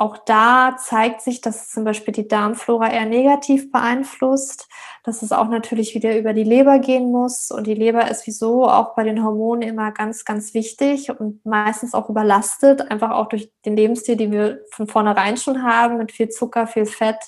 auch 0.00 0.16
da 0.16 0.78
zeigt 0.78 1.20
sich, 1.20 1.42
dass 1.42 1.68
zum 1.68 1.84
Beispiel 1.84 2.14
die 2.14 2.26
Darmflora 2.26 2.90
eher 2.90 3.04
negativ 3.04 3.70
beeinflusst, 3.70 4.66
dass 5.04 5.20
es 5.20 5.30
auch 5.30 5.48
natürlich 5.48 5.94
wieder 5.94 6.16
über 6.18 6.32
die 6.32 6.42
Leber 6.42 6.78
gehen 6.78 7.12
muss. 7.12 7.50
Und 7.50 7.66
die 7.66 7.74
Leber 7.74 8.10
ist 8.10 8.26
wieso 8.26 8.66
auch 8.66 8.94
bei 8.94 9.04
den 9.04 9.22
Hormonen 9.22 9.60
immer 9.60 9.92
ganz, 9.92 10.24
ganz 10.24 10.54
wichtig 10.54 11.10
und 11.10 11.44
meistens 11.44 11.92
auch 11.92 12.08
überlastet, 12.08 12.90
einfach 12.90 13.10
auch 13.10 13.28
durch 13.28 13.52
den 13.66 13.76
Lebensstil, 13.76 14.16
den 14.16 14.32
wir 14.32 14.62
von 14.70 14.86
vornherein 14.86 15.36
schon 15.36 15.62
haben, 15.62 15.98
mit 15.98 16.12
viel 16.12 16.30
Zucker, 16.30 16.66
viel 16.66 16.86
Fett 16.86 17.18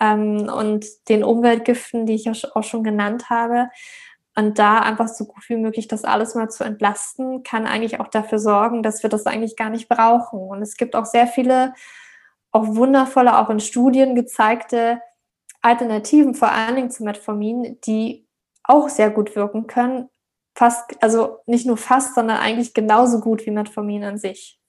ähm, 0.00 0.48
und 0.48 0.86
den 1.08 1.24
Umweltgiften, 1.24 2.06
die 2.06 2.14
ich 2.14 2.30
auch 2.54 2.62
schon 2.62 2.84
genannt 2.84 3.28
habe. 3.28 3.70
Und 4.36 4.58
da 4.58 4.80
einfach 4.80 5.08
so 5.08 5.26
gut 5.26 5.48
wie 5.48 5.56
möglich 5.56 5.86
das 5.86 6.04
alles 6.04 6.34
mal 6.34 6.50
zu 6.50 6.64
entlasten, 6.64 7.44
kann 7.44 7.66
eigentlich 7.66 8.00
auch 8.00 8.08
dafür 8.08 8.38
sorgen, 8.40 8.82
dass 8.82 9.02
wir 9.02 9.10
das 9.10 9.26
eigentlich 9.26 9.56
gar 9.56 9.70
nicht 9.70 9.88
brauchen. 9.88 10.40
Und 10.40 10.60
es 10.60 10.76
gibt 10.76 10.96
auch 10.96 11.04
sehr 11.04 11.28
viele 11.28 11.72
auch 12.50 12.66
wundervolle, 12.74 13.38
auch 13.38 13.50
in 13.50 13.60
Studien 13.60 14.14
gezeigte 14.14 15.00
Alternativen, 15.60 16.34
vor 16.34 16.50
allen 16.50 16.76
Dingen 16.76 16.90
zu 16.90 17.04
Metformin, 17.04 17.78
die 17.84 18.26
auch 18.64 18.88
sehr 18.88 19.10
gut 19.10 19.34
wirken 19.36 19.66
können. 19.66 20.08
Fast, 20.56 21.02
also 21.02 21.38
nicht 21.46 21.66
nur 21.66 21.76
fast, 21.76 22.14
sondern 22.14 22.38
eigentlich 22.38 22.74
genauso 22.74 23.20
gut 23.20 23.44
wie 23.46 23.50
Metformin 23.50 24.04
an 24.04 24.18
sich. 24.18 24.60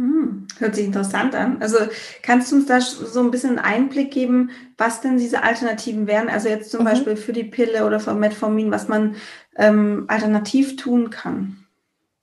Hm, 0.00 0.46
hört 0.58 0.76
sich 0.76 0.86
interessant 0.86 1.34
an. 1.34 1.58
Also 1.60 1.76
kannst 2.22 2.50
du 2.50 2.56
uns 2.56 2.64
da 2.64 2.80
so 2.80 3.20
ein 3.20 3.30
bisschen 3.30 3.58
einen 3.58 3.58
Einblick 3.58 4.10
geben, 4.10 4.48
was 4.78 5.02
denn 5.02 5.18
diese 5.18 5.42
Alternativen 5.42 6.06
wären? 6.06 6.30
Also 6.30 6.48
jetzt 6.48 6.70
zum 6.70 6.80
mhm. 6.80 6.84
Beispiel 6.86 7.16
für 7.16 7.34
die 7.34 7.44
Pille 7.44 7.84
oder 7.84 8.00
für 8.00 8.14
Metformin, 8.14 8.70
was 8.70 8.88
man 8.88 9.16
ähm, 9.56 10.06
alternativ 10.08 10.76
tun 10.76 11.10
kann. 11.10 11.66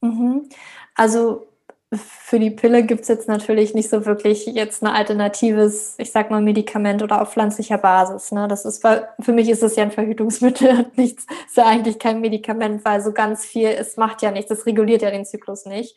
Mhm. 0.01 0.49
Also 0.95 1.47
für 1.93 2.39
die 2.39 2.49
Pille 2.49 2.83
gibt 2.83 3.01
es 3.01 3.09
jetzt 3.09 3.27
natürlich 3.27 3.75
nicht 3.75 3.89
so 3.89 4.07
wirklich 4.07 4.47
jetzt 4.47 4.81
ein 4.81 4.87
alternatives, 4.87 5.93
ich 5.99 6.11
sag 6.11 6.31
mal, 6.31 6.41
Medikament 6.41 7.03
oder 7.03 7.21
auf 7.21 7.31
pflanzlicher 7.31 7.77
Basis. 7.77 8.31
Ne? 8.31 8.47
Das 8.47 8.65
ist 8.65 8.81
für 8.81 9.31
mich 9.31 9.49
ist 9.49 9.61
es 9.61 9.75
ja 9.75 9.83
ein 9.83 9.91
Verhütungsmittel 9.91 10.69
und 10.79 10.97
nichts, 10.97 11.27
ist 11.45 11.57
ja 11.57 11.67
eigentlich 11.67 11.99
kein 11.99 12.21
Medikament, 12.21 12.83
weil 12.83 13.01
so 13.01 13.13
ganz 13.13 13.45
viel, 13.45 13.67
es 13.67 13.97
macht 13.97 14.23
ja 14.23 14.31
nichts, 14.31 14.49
es 14.49 14.65
reguliert 14.65 15.03
ja 15.03 15.11
den 15.11 15.25
Zyklus 15.25 15.65
nicht. 15.65 15.95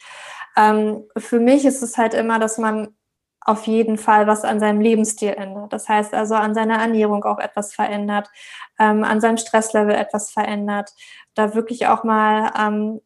Ähm, 0.57 1.05
für 1.17 1.41
mich 1.41 1.65
ist 1.65 1.83
es 1.83 1.97
halt 1.99 2.15
immer, 2.15 2.39
dass 2.39 2.59
man 2.59 2.95
auf 3.41 3.67
jeden 3.67 3.97
Fall 3.97 4.27
was 4.27 4.45
an 4.45 4.61
seinem 4.61 4.81
Lebensstil 4.81 5.31
ändert. 5.31 5.73
Das 5.73 5.89
heißt 5.89 6.15
also 6.15 6.35
an 6.35 6.55
seiner 6.55 6.79
Ernährung 6.79 7.25
auch 7.25 7.39
etwas 7.39 7.75
verändert, 7.75 8.29
ähm, 8.79 9.03
an 9.03 9.21
seinem 9.21 9.39
Stresslevel 9.39 9.95
etwas 9.95 10.31
verändert, 10.31 10.93
da 11.35 11.55
wirklich 11.55 11.87
auch 11.87 12.05
mal 12.05 12.53
ähm, 12.59 13.01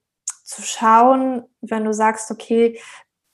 zu 0.44 0.62
schauen, 0.62 1.44
wenn 1.60 1.84
du 1.84 1.92
sagst, 1.92 2.30
okay, 2.30 2.80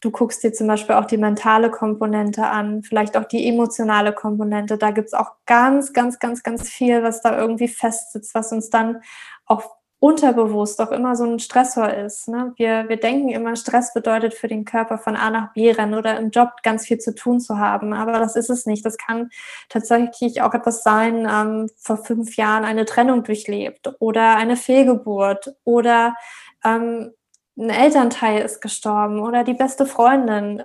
du 0.01 0.11
guckst 0.11 0.43
dir 0.43 0.53
zum 0.53 0.67
Beispiel 0.67 0.95
auch 0.95 1.05
die 1.05 1.19
mentale 1.19 1.71
Komponente 1.71 2.47
an, 2.47 2.83
vielleicht 2.83 3.17
auch 3.17 3.25
die 3.25 3.47
emotionale 3.47 4.13
Komponente. 4.13 4.79
Da 4.79 4.91
gibt's 4.91 5.15
auch 5.15 5.33
ganz, 5.47 5.93
ganz, 5.93 6.19
ganz, 6.19 6.43
ganz 6.43 6.69
viel, 6.69 7.03
was 7.03 7.21
da 7.21 7.39
irgendwie 7.39 7.69
festsitzt, 7.69 8.35
was 8.35 8.53
uns 8.53 8.71
dann 8.71 9.03
auch 9.47 9.80
unterbewusst 10.01 10.81
auch 10.81 10.93
immer 10.93 11.15
so 11.15 11.25
ein 11.25 11.39
Stressor 11.39 11.93
ist. 11.93 12.27
Ne? 12.27 12.55
Wir, 12.57 12.89
wir 12.89 12.97
denken 12.97 13.29
immer, 13.29 13.55
Stress 13.55 13.93
bedeutet 13.93 14.33
für 14.33 14.49
den 14.49 14.65
Körper 14.65 14.97
von 14.97 15.15
A 15.15 15.29
nach 15.29 15.53
B 15.53 15.71
rennen 15.71 15.95
oder 15.95 16.19
im 16.19 16.31
Job 16.31 16.63
ganz 16.63 16.87
viel 16.87 16.99
zu 16.99 17.15
tun 17.15 17.39
zu 17.39 17.59
haben. 17.59 17.93
Aber 17.93 18.13
das 18.13 18.35
ist 18.35 18.49
es 18.49 18.65
nicht. 18.65 18.85
Das 18.85 18.97
kann 18.97 19.31
tatsächlich 19.69 20.41
auch 20.41 20.55
etwas 20.55 20.83
sein, 20.83 21.29
ähm, 21.31 21.69
vor 21.77 21.99
fünf 21.99 22.37
Jahren 22.37 22.65
eine 22.65 22.87
Trennung 22.87 23.25
durchlebt 23.25 23.95
oder 24.01 24.37
eine 24.37 24.57
Fehlgeburt 24.57 25.55
oder 25.65 26.17
ähm, 26.65 27.13
ein 27.59 27.69
Elternteil 27.69 28.41
ist 28.43 28.63
gestorben 28.63 29.21
oder 29.21 29.45
die 29.45 29.55
beste 29.55 29.85
Freundin. 29.85 30.63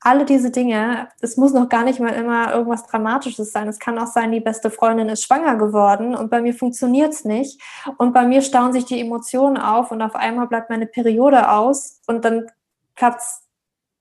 Alle 0.00 0.24
diese 0.24 0.50
Dinge, 0.50 1.08
es 1.20 1.36
muss 1.36 1.52
noch 1.52 1.68
gar 1.68 1.82
nicht 1.82 2.00
mal 2.00 2.12
immer 2.12 2.52
irgendwas 2.52 2.86
Dramatisches 2.86 3.50
sein. 3.50 3.66
Es 3.66 3.78
kann 3.78 3.98
auch 3.98 4.06
sein, 4.06 4.30
die 4.30 4.40
beste 4.40 4.70
Freundin 4.70 5.08
ist 5.08 5.24
schwanger 5.24 5.56
geworden 5.56 6.14
und 6.14 6.30
bei 6.30 6.40
mir 6.40 6.54
funktioniert 6.54 7.12
es 7.12 7.24
nicht. 7.24 7.60
Und 7.98 8.12
bei 8.12 8.24
mir 8.24 8.42
stauen 8.42 8.72
sich 8.72 8.84
die 8.84 9.00
Emotionen 9.00 9.56
auf 9.56 9.90
und 9.90 10.02
auf 10.02 10.14
einmal 10.14 10.46
bleibt 10.46 10.70
meine 10.70 10.86
Periode 10.86 11.50
aus 11.50 12.00
und 12.06 12.24
dann 12.24 12.46
klappt 12.94 13.20
es 13.20 13.46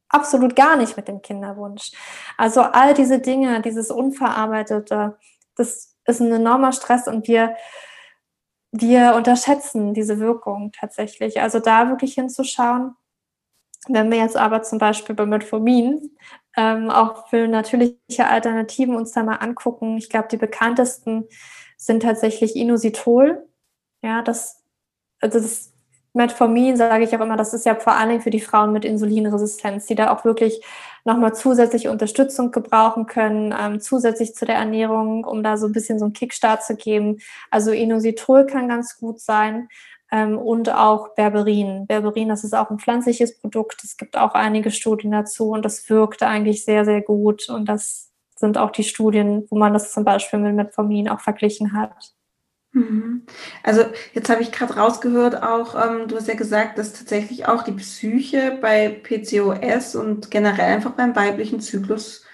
absolut 0.09 0.55
gar 0.55 0.75
nicht 0.75 0.97
mit 0.97 1.07
dem 1.07 1.21
Kinderwunsch. 1.21 1.91
Also 2.37 2.61
all 2.61 2.93
diese 2.93 3.19
Dinge, 3.19 3.61
dieses 3.61 3.91
Unverarbeitete, 3.91 5.17
das 5.55 5.95
ist 6.05 6.19
ein 6.19 6.31
enormer 6.31 6.71
Stress 6.71 7.07
und 7.07 7.27
wir, 7.27 7.55
wir 8.71 9.15
unterschätzen 9.15 9.93
diese 9.93 10.19
Wirkung 10.19 10.71
tatsächlich. 10.71 11.41
Also 11.41 11.59
da 11.59 11.89
wirklich 11.89 12.13
hinzuschauen. 12.13 12.95
Wenn 13.88 14.11
wir 14.11 14.17
jetzt 14.17 14.38
aber 14.38 14.63
zum 14.63 14.79
Beispiel 14.79 15.15
bei 15.15 15.25
Metformin 15.25 16.17
ähm, 16.57 16.89
auch 16.89 17.27
für 17.27 17.47
natürliche 17.47 18.27
Alternativen 18.27 18.95
uns 18.95 19.11
da 19.11 19.23
mal 19.23 19.36
angucken, 19.36 19.97
ich 19.97 20.09
glaube, 20.09 20.27
die 20.29 20.38
bekanntesten 20.38 21.25
sind 21.77 22.03
tatsächlich 22.03 22.55
Inositol. 22.55 23.47
Ja, 24.01 24.21
das, 24.21 24.63
also 25.19 25.39
das 25.39 25.73
Metformin, 26.13 26.77
sage 26.77 27.03
ich 27.03 27.15
auch 27.15 27.19
immer, 27.19 27.36
das 27.36 27.53
ist 27.53 27.65
ja 27.65 27.75
vor 27.75 27.93
allen 27.93 28.09
Dingen 28.09 28.21
für 28.21 28.29
die 28.29 28.39
Frauen 28.39 28.71
mit 28.71 28.86
Insulinresistenz, 28.86 29.86
die 29.86 29.95
da 29.95 30.13
auch 30.13 30.23
wirklich 30.23 30.63
nochmal 31.03 31.36
zusätzliche 31.36 31.91
Unterstützung 31.91 32.51
gebrauchen 32.51 33.05
können, 33.05 33.53
ähm, 33.57 33.81
zusätzlich 33.81 34.33
zu 34.33 34.45
der 34.45 34.55
Ernährung, 34.55 35.25
um 35.25 35.43
da 35.43 35.57
so 35.57 35.67
ein 35.67 35.73
bisschen 35.73 35.99
so 35.99 36.05
einen 36.05 36.13
Kickstart 36.13 36.63
zu 36.63 36.75
geben. 36.75 37.17
Also 37.51 37.71
Inositol 37.71 38.45
kann 38.45 38.69
ganz 38.69 38.97
gut 38.97 39.19
sein 39.19 39.67
ähm, 40.16 40.38
und 40.38 40.74
auch 40.74 41.13
Berberin. 41.13 41.88
Berberin, 41.88 42.30
das 42.30 42.45
ist 42.45 42.55
auch 42.55 42.70
ein 42.70 42.80
pflanzliches 42.80 43.38
Produkt. 43.38 43.84
Es 43.84 43.97
gibt 43.97 44.18
auch 44.18 44.34
einige 44.34 44.72
Studien 44.72 45.11
dazu 45.11 45.49
und 45.49 45.66
das 45.66 45.89
wirkt 45.89 46.24
eigentlich 46.24 46.63
sehr, 46.63 46.86
sehr 46.86 47.01
gut. 47.01 47.49
Und 47.49 47.68
das 47.68 48.13
sind 48.38 48.57
auch 48.57 48.72
die 48.72 48.86
Studien, 48.86 49.45
wo 49.49 49.57
man 49.57 49.74
das 49.74 49.91
zum 49.91 50.05
Beispiel 50.05 50.39
mit 50.39 50.55
Metformin 50.55 51.09
auch 51.09 51.20
verglichen 51.20 51.74
hat. 51.74 52.13
Mhm. 52.72 53.26
Also 53.63 53.84
jetzt 54.13 54.30
habe 54.30 54.41
ich 54.41 54.53
gerade 54.53 54.76
rausgehört, 54.76 55.43
auch 55.43 55.76
ähm, 55.76 56.07
du 56.07 56.16
hast 56.16 56.28
ja 56.28 56.36
gesagt, 56.36 56.78
dass 56.78 56.93
tatsächlich 56.93 57.47
auch 57.47 57.63
die 57.63 57.74
Psyche 57.74 58.57
bei 58.61 58.89
PCOS 58.89 59.95
und 59.95 60.32
generell 60.32 60.76
einfach 60.76 60.91
beim 60.91 61.16
weiblichen 61.16 61.59
Zyklus 61.59 62.24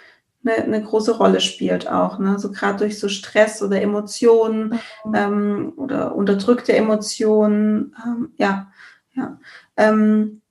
eine, 0.44 0.64
eine 0.64 0.82
große 0.82 1.18
Rolle 1.18 1.42
spielt 1.42 1.90
auch. 1.90 2.20
Ne? 2.20 2.40
So 2.40 2.52
gerade 2.52 2.80
durch 2.80 3.00
so 3.00 3.10
Stress 3.10 3.62
oder 3.62 3.82
Emotionen 3.82 4.80
mhm. 5.06 5.16
ähm, 5.16 5.74
oder 5.78 6.16
unterdrückte 6.16 6.74
Emotionen. 6.74 7.96
Ähm, 8.06 8.32
ja, 8.38 8.72
ja. 9.14 9.40
Ähm, 9.78 10.42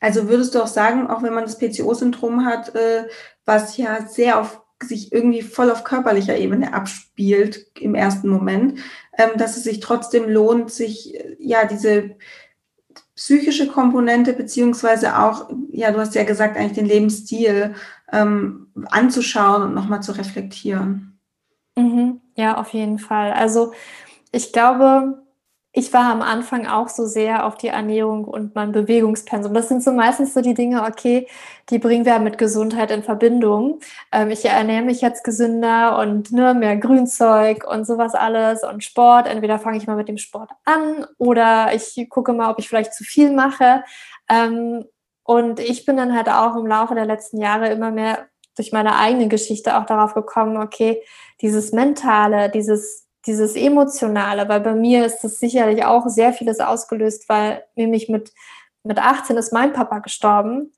also 0.00 0.28
würdest 0.28 0.54
du 0.54 0.62
auch 0.62 0.66
sagen, 0.66 1.08
auch 1.08 1.22
wenn 1.22 1.34
man 1.34 1.44
das 1.44 1.58
PCO-Syndrom 1.58 2.44
hat, 2.44 2.74
äh, 2.74 3.06
was 3.44 3.76
ja 3.76 4.06
sehr 4.06 4.40
auf 4.40 4.62
sich 4.82 5.12
irgendwie 5.12 5.42
voll 5.42 5.70
auf 5.70 5.84
körperlicher 5.84 6.38
Ebene 6.38 6.72
abspielt 6.72 7.66
im 7.78 7.94
ersten 7.94 8.28
Moment, 8.28 8.78
ähm, 9.18 9.30
dass 9.36 9.58
es 9.58 9.64
sich 9.64 9.80
trotzdem 9.80 10.28
lohnt, 10.28 10.70
sich 10.72 11.14
äh, 11.14 11.36
ja 11.38 11.66
diese 11.66 12.16
psychische 13.14 13.66
Komponente 13.66 14.32
beziehungsweise 14.32 15.18
auch, 15.18 15.50
ja, 15.70 15.92
du 15.92 15.98
hast 15.98 16.14
ja 16.14 16.24
gesagt, 16.24 16.56
eigentlich 16.56 16.78
den 16.78 16.86
Lebensstil 16.86 17.74
ähm, 18.12 18.72
anzuschauen 18.90 19.62
und 19.62 19.74
nochmal 19.74 20.02
zu 20.02 20.12
reflektieren. 20.12 21.20
Mhm. 21.76 22.20
Ja, 22.36 22.56
auf 22.58 22.72
jeden 22.72 22.98
Fall. 22.98 23.32
Also 23.32 23.72
ich 24.32 24.52
glaube, 24.52 25.22
ich 25.72 25.92
war 25.92 26.10
am 26.10 26.20
Anfang 26.20 26.66
auch 26.66 26.88
so 26.88 27.06
sehr 27.06 27.46
auf 27.46 27.56
die 27.56 27.68
Ernährung 27.68 28.24
und 28.24 28.56
mein 28.56 28.72
Bewegungspensum. 28.72 29.54
Das 29.54 29.68
sind 29.68 29.84
so 29.84 29.92
meistens 29.92 30.34
so 30.34 30.40
die 30.40 30.54
Dinge, 30.54 30.82
okay, 30.82 31.28
die 31.68 31.78
bringen 31.78 32.04
wir 32.04 32.18
mit 32.18 32.38
Gesundheit 32.38 32.90
in 32.90 33.04
Verbindung. 33.04 33.78
Ähm, 34.10 34.30
ich 34.30 34.44
ernähre 34.44 34.82
mich 34.82 35.00
jetzt 35.00 35.22
gesünder 35.22 35.98
und 35.98 36.32
ne, 36.32 36.54
mehr 36.54 36.76
Grünzeug 36.76 37.64
und 37.70 37.86
sowas 37.86 38.14
alles 38.14 38.64
und 38.64 38.82
Sport. 38.82 39.28
Entweder 39.28 39.60
fange 39.60 39.78
ich 39.78 39.86
mal 39.86 39.96
mit 39.96 40.08
dem 40.08 40.18
Sport 40.18 40.50
an 40.64 41.06
oder 41.18 41.72
ich 41.72 42.08
gucke 42.08 42.32
mal, 42.32 42.50
ob 42.50 42.58
ich 42.58 42.68
vielleicht 42.68 42.92
zu 42.92 43.04
viel 43.04 43.32
mache. 43.32 43.84
Ähm, 44.28 44.84
und 45.30 45.60
ich 45.60 45.84
bin 45.84 45.96
dann 45.96 46.16
halt 46.16 46.28
auch 46.28 46.56
im 46.56 46.66
Laufe 46.66 46.96
der 46.96 47.06
letzten 47.06 47.40
Jahre 47.40 47.68
immer 47.68 47.92
mehr 47.92 48.26
durch 48.56 48.72
meine 48.72 48.96
eigene 48.96 49.28
Geschichte 49.28 49.78
auch 49.78 49.86
darauf 49.86 50.14
gekommen, 50.14 50.56
okay, 50.56 51.02
dieses 51.40 51.70
Mentale, 51.70 52.50
dieses 52.50 53.06
dieses 53.26 53.54
Emotionale, 53.54 54.48
weil 54.48 54.60
bei 54.60 54.74
mir 54.74 55.04
ist 55.04 55.20
das 55.20 55.38
sicherlich 55.38 55.84
auch 55.84 56.08
sehr 56.08 56.32
vieles 56.32 56.58
ausgelöst, 56.58 57.28
weil 57.28 57.64
nämlich 57.76 58.08
mit, 58.08 58.32
mit 58.82 58.98
18 58.98 59.36
ist 59.36 59.52
mein 59.52 59.72
Papa 59.72 59.98
gestorben. 59.98 60.72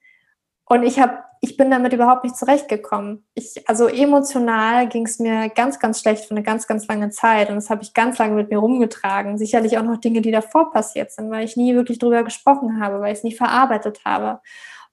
Und 0.64 0.82
ich 0.82 0.98
habe 0.98 1.22
ich 1.44 1.56
bin 1.56 1.72
damit 1.72 1.92
überhaupt 1.92 2.22
nicht 2.22 2.36
zurechtgekommen. 2.36 3.26
Ich, 3.34 3.68
also 3.68 3.88
emotional 3.88 4.88
ging 4.88 5.06
es 5.06 5.18
mir 5.18 5.48
ganz, 5.48 5.80
ganz 5.80 6.00
schlecht 6.00 6.24
für 6.24 6.30
eine 6.30 6.44
ganz, 6.44 6.68
ganz 6.68 6.86
lange 6.86 7.10
Zeit. 7.10 7.48
Und 7.48 7.56
das 7.56 7.68
habe 7.68 7.82
ich 7.82 7.94
ganz 7.94 8.18
lange 8.18 8.34
mit 8.34 8.48
mir 8.48 8.58
rumgetragen. 8.58 9.36
Sicherlich 9.38 9.76
auch 9.76 9.82
noch 9.82 9.96
Dinge, 9.96 10.20
die 10.20 10.30
davor 10.30 10.70
passiert 10.70 11.10
sind, 11.10 11.32
weil 11.32 11.44
ich 11.44 11.56
nie 11.56 11.74
wirklich 11.74 11.98
drüber 11.98 12.22
gesprochen 12.22 12.80
habe, 12.80 13.00
weil 13.00 13.12
ich 13.12 13.18
es 13.18 13.24
nie 13.24 13.34
verarbeitet 13.34 14.02
habe. 14.04 14.40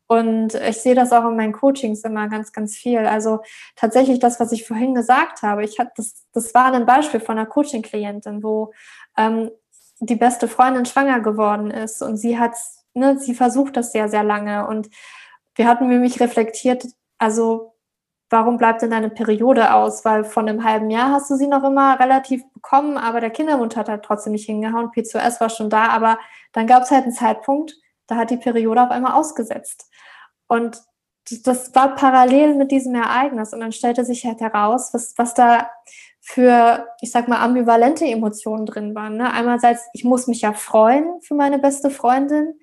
Und 0.08 0.56
ich 0.56 0.78
sehe 0.78 0.96
das 0.96 1.12
auch 1.12 1.24
in 1.30 1.36
meinen 1.36 1.54
Coachings 1.54 2.02
immer 2.02 2.28
ganz, 2.30 2.52
ganz 2.52 2.76
viel. 2.76 3.06
Also 3.06 3.42
tatsächlich 3.76 4.18
das, 4.18 4.40
was 4.40 4.52
ich 4.52 4.66
vorhin 4.66 4.96
gesagt 4.96 5.44
habe, 5.44 5.64
ich 5.64 5.78
hatte 5.78 5.92
das, 5.98 6.26
das 6.34 6.56
war 6.56 6.74
ein 6.74 6.88
Beispiel 6.88 7.20
von 7.20 7.38
einer 7.38 7.46
Coaching-Klientin, 7.46 8.42
wo 8.42 8.74
ähm, 9.18 9.52
die 10.00 10.16
beste 10.16 10.48
Freundin 10.48 10.88
schwanger 10.88 11.20
geworden 11.20 11.70
ist 11.70 12.02
und 12.02 12.18
sie 12.18 12.40
hat, 12.40 12.56
ne, 12.96 13.20
sie 13.20 13.36
versucht 13.36 13.78
das 13.78 13.92
sehr, 13.92 14.10
sehr 14.10 14.24
lange. 14.24 14.66
Und 14.68 14.90
wir 15.60 15.68
hatten 15.68 15.90
nämlich 15.90 16.22
reflektiert, 16.22 16.88
also 17.18 17.76
warum 18.30 18.58
bleibt 18.58 18.82
denn 18.82 18.92
deine 18.92 19.10
Periode 19.10 19.74
aus? 19.74 20.06
Weil 20.06 20.24
von 20.24 20.48
einem 20.48 20.64
halben 20.64 20.90
Jahr 20.90 21.12
hast 21.12 21.30
du 21.30 21.36
sie 21.36 21.48
noch 21.48 21.66
immer 21.66 22.00
relativ 22.00 22.42
bekommen, 22.54 22.98
aber 22.98 23.20
der 23.20 23.30
Kinderwunsch 23.30 23.76
hat 23.76 23.90
halt 23.90 24.04
trotzdem 24.04 24.32
nicht 24.32 24.46
hingehauen. 24.46 24.92
P2S 24.92 25.42
war 25.42 25.50
schon 25.50 25.70
da, 25.70 25.90
aber 25.90 26.18
dann 26.54 26.66
gab 26.66 26.84
es 26.84 26.92
halt 26.92 27.04
einen 27.04 27.12
Zeitpunkt, 27.12 27.76
da 28.08 28.16
hat 28.16 28.30
die 28.30 28.38
Periode 28.38 28.82
auf 28.84 28.90
einmal 28.90 29.12
ausgesetzt. 29.12 29.90
Und 30.48 30.82
das 31.44 31.76
war 31.76 31.94
parallel 31.96 32.56
mit 32.56 32.72
diesem 32.72 32.96
Ereignis. 32.96 33.52
Und 33.52 33.60
dann 33.60 33.74
stellte 33.74 34.06
sich 34.06 34.26
halt 34.26 34.40
heraus, 34.40 34.94
was, 34.94 35.14
was 35.18 35.34
da 35.34 35.70
für, 36.22 36.88
ich 37.02 37.12
sag 37.12 37.28
mal, 37.28 37.44
ambivalente 37.44 38.06
Emotionen 38.06 38.66
drin 38.66 38.96
waren. 38.96 39.18
Ne? 39.18 39.30
Einerseits, 39.30 39.90
ich 39.92 40.06
muss 40.06 40.28
mich 40.28 40.40
ja 40.40 40.54
freuen 40.54 41.20
für 41.22 41.36
meine 41.36 41.60
beste 41.60 41.90
Freundin, 41.90 42.58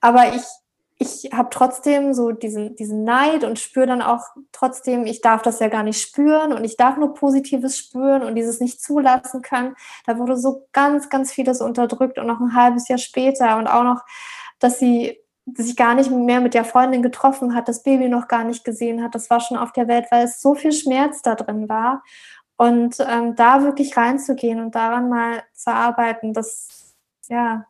aber 0.00 0.34
ich, 0.34 0.42
ich 1.02 1.30
habe 1.32 1.48
trotzdem 1.50 2.14
so 2.14 2.30
diesen, 2.30 2.76
diesen 2.76 3.04
Neid 3.04 3.44
und 3.44 3.58
spüre 3.58 3.86
dann 3.86 4.02
auch 4.02 4.24
trotzdem, 4.52 5.04
ich 5.04 5.20
darf 5.20 5.42
das 5.42 5.58
ja 5.58 5.68
gar 5.68 5.82
nicht 5.82 6.00
spüren 6.00 6.52
und 6.52 6.64
ich 6.64 6.76
darf 6.76 6.96
nur 6.96 7.14
Positives 7.14 7.76
spüren 7.76 8.22
und 8.22 8.36
dieses 8.36 8.60
nicht 8.60 8.80
zulassen 8.80 9.42
können. 9.42 9.74
Da 10.06 10.18
wurde 10.18 10.36
so 10.36 10.66
ganz, 10.72 11.10
ganz 11.10 11.32
vieles 11.32 11.60
unterdrückt 11.60 12.18
und 12.18 12.26
noch 12.26 12.40
ein 12.40 12.54
halbes 12.54 12.88
Jahr 12.88 12.98
später 12.98 13.58
und 13.58 13.66
auch 13.66 13.82
noch, 13.82 14.02
dass 14.58 14.78
sie 14.78 15.18
sich 15.44 15.76
gar 15.76 15.94
nicht 15.94 16.10
mehr 16.10 16.40
mit 16.40 16.54
der 16.54 16.64
Freundin 16.64 17.02
getroffen 17.02 17.54
hat, 17.54 17.68
das 17.68 17.82
Baby 17.82 18.08
noch 18.08 18.28
gar 18.28 18.44
nicht 18.44 18.64
gesehen 18.64 19.02
hat, 19.02 19.14
das 19.14 19.28
war 19.28 19.40
schon 19.40 19.56
auf 19.56 19.72
der 19.72 19.88
Welt, 19.88 20.06
weil 20.10 20.24
es 20.24 20.40
so 20.40 20.54
viel 20.54 20.72
Schmerz 20.72 21.20
da 21.22 21.34
drin 21.34 21.68
war. 21.68 22.02
Und 22.56 22.96
ähm, 23.00 23.34
da 23.34 23.64
wirklich 23.64 23.96
reinzugehen 23.96 24.60
und 24.60 24.76
daran 24.76 25.08
mal 25.08 25.42
zu 25.52 25.72
arbeiten, 25.72 26.32
das, 26.32 26.94
ja, 27.28 27.66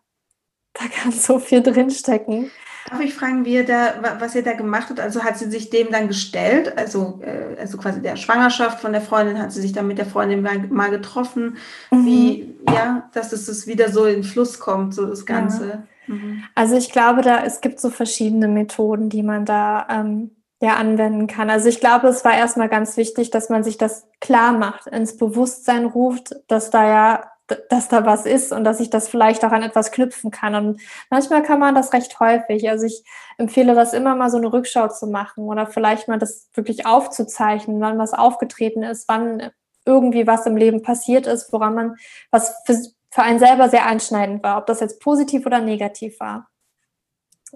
da 0.74 0.84
kann 0.86 1.12
so 1.12 1.38
viel 1.38 1.62
drinstecken. 1.62 2.50
Darf 2.90 3.00
ich 3.00 3.14
fragen, 3.14 3.44
wie 3.44 3.54
ihr 3.54 3.64
da, 3.64 4.16
was 4.18 4.34
ihr 4.34 4.42
da 4.42 4.54
gemacht 4.54 4.88
habt? 4.90 4.98
Also 4.98 5.22
hat 5.22 5.38
sie 5.38 5.48
sich 5.48 5.70
dem 5.70 5.90
dann 5.90 6.08
gestellt, 6.08 6.76
also, 6.76 7.20
äh, 7.22 7.60
also 7.60 7.78
quasi 7.78 8.02
der 8.02 8.16
Schwangerschaft 8.16 8.80
von 8.80 8.92
der 8.92 9.00
Freundin, 9.00 9.38
hat 9.38 9.52
sie 9.52 9.60
sich 9.60 9.72
dann 9.72 9.86
mit 9.86 9.98
der 9.98 10.06
Freundin 10.06 10.42
mal, 10.42 10.58
mal 10.68 10.90
getroffen, 10.90 11.58
mhm. 11.90 12.06
wie, 12.06 12.56
ja, 12.68 13.08
dass 13.14 13.32
es 13.32 13.66
wieder 13.66 13.90
so 13.90 14.04
in 14.04 14.24
Fluss 14.24 14.58
kommt, 14.58 14.94
so 14.94 15.06
das 15.06 15.26
Ganze. 15.26 15.68
Ja. 15.68 16.14
Mhm. 16.14 16.42
Also 16.54 16.76
ich 16.76 16.90
glaube, 16.90 17.22
da 17.22 17.44
es 17.44 17.60
gibt 17.60 17.80
so 17.80 17.88
verschiedene 17.88 18.48
Methoden, 18.48 19.08
die 19.08 19.22
man 19.22 19.44
da 19.44 19.86
ähm, 19.88 20.32
ja 20.60 20.74
anwenden 20.74 21.28
kann. 21.28 21.50
Also 21.50 21.68
ich 21.68 21.80
glaube, 21.80 22.08
es 22.08 22.24
war 22.24 22.36
erstmal 22.36 22.68
ganz 22.68 22.96
wichtig, 22.96 23.30
dass 23.30 23.48
man 23.48 23.64
sich 23.64 23.78
das 23.78 24.06
klar 24.20 24.52
macht, 24.52 24.86
ins 24.86 25.16
Bewusstsein 25.16 25.86
ruft, 25.86 26.34
dass 26.48 26.70
da 26.70 26.86
ja 26.86 27.31
dass 27.68 27.88
da 27.88 28.06
was 28.06 28.26
ist 28.26 28.52
und 28.52 28.64
dass 28.64 28.80
ich 28.80 28.90
das 28.90 29.08
vielleicht 29.08 29.44
auch 29.44 29.52
an 29.52 29.62
etwas 29.62 29.92
knüpfen 29.92 30.30
kann. 30.30 30.54
Und 30.54 30.80
manchmal 31.10 31.42
kann 31.42 31.58
man 31.58 31.74
das 31.74 31.92
recht 31.92 32.20
häufig. 32.20 32.68
Also 32.68 32.86
ich 32.86 33.04
empfehle 33.38 33.74
das 33.74 33.92
immer 33.92 34.14
mal 34.14 34.30
so 34.30 34.38
eine 34.38 34.52
Rückschau 34.52 34.88
zu 34.88 35.06
machen 35.06 35.44
oder 35.44 35.66
vielleicht 35.66 36.08
mal 36.08 36.18
das 36.18 36.48
wirklich 36.54 36.86
aufzuzeichnen, 36.86 37.80
wann 37.80 37.98
was 37.98 38.12
aufgetreten 38.12 38.82
ist, 38.82 39.08
wann 39.08 39.50
irgendwie 39.84 40.26
was 40.26 40.46
im 40.46 40.56
Leben 40.56 40.82
passiert 40.82 41.26
ist, 41.26 41.52
woran 41.52 41.74
man 41.74 41.96
was 42.30 42.54
für, 42.64 42.76
für 43.10 43.22
einen 43.22 43.38
selber 43.38 43.68
sehr 43.68 43.86
einschneidend 43.86 44.42
war, 44.42 44.58
ob 44.58 44.66
das 44.66 44.80
jetzt 44.80 45.00
positiv 45.00 45.46
oder 45.46 45.60
negativ 45.60 46.20
war. 46.20 46.48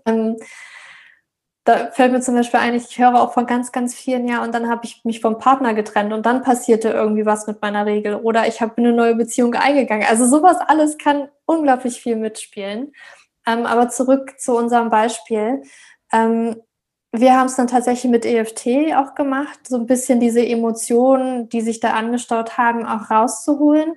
Ähm, 0.04 0.36
da 1.66 1.90
fällt 1.90 2.12
mir 2.12 2.20
zum 2.20 2.36
Beispiel 2.36 2.60
ein, 2.60 2.74
ich 2.74 2.96
höre 2.96 3.20
auch 3.20 3.34
von 3.34 3.44
ganz, 3.44 3.72
ganz 3.72 3.92
vielen, 3.92 4.28
ja, 4.28 4.42
und 4.42 4.54
dann 4.54 4.70
habe 4.70 4.82
ich 4.84 5.04
mich 5.04 5.20
vom 5.20 5.38
Partner 5.38 5.74
getrennt 5.74 6.12
und 6.12 6.24
dann 6.24 6.42
passierte 6.42 6.90
irgendwie 6.90 7.26
was 7.26 7.48
mit 7.48 7.60
meiner 7.60 7.84
Regel 7.84 8.14
oder 8.14 8.46
ich 8.46 8.60
habe 8.60 8.78
eine 8.78 8.92
neue 8.92 9.16
Beziehung 9.16 9.54
eingegangen. 9.54 10.06
Also 10.08 10.26
sowas 10.26 10.58
alles 10.60 10.96
kann 10.96 11.28
unglaublich 11.44 12.00
viel 12.00 12.16
mitspielen. 12.16 12.92
Ähm, 13.46 13.66
aber 13.66 13.88
zurück 13.88 14.38
zu 14.38 14.56
unserem 14.56 14.90
Beispiel. 14.90 15.62
Ähm, 16.12 16.56
wir 17.12 17.36
haben 17.36 17.46
es 17.46 17.56
dann 17.56 17.66
tatsächlich 17.66 18.10
mit 18.12 18.24
EFT 18.24 18.94
auch 18.96 19.14
gemacht, 19.14 19.60
so 19.66 19.76
ein 19.76 19.86
bisschen 19.86 20.20
diese 20.20 20.46
Emotionen, 20.46 21.48
die 21.48 21.62
sich 21.62 21.80
da 21.80 21.94
angestaut 21.94 22.58
haben, 22.58 22.86
auch 22.86 23.10
rauszuholen 23.10 23.94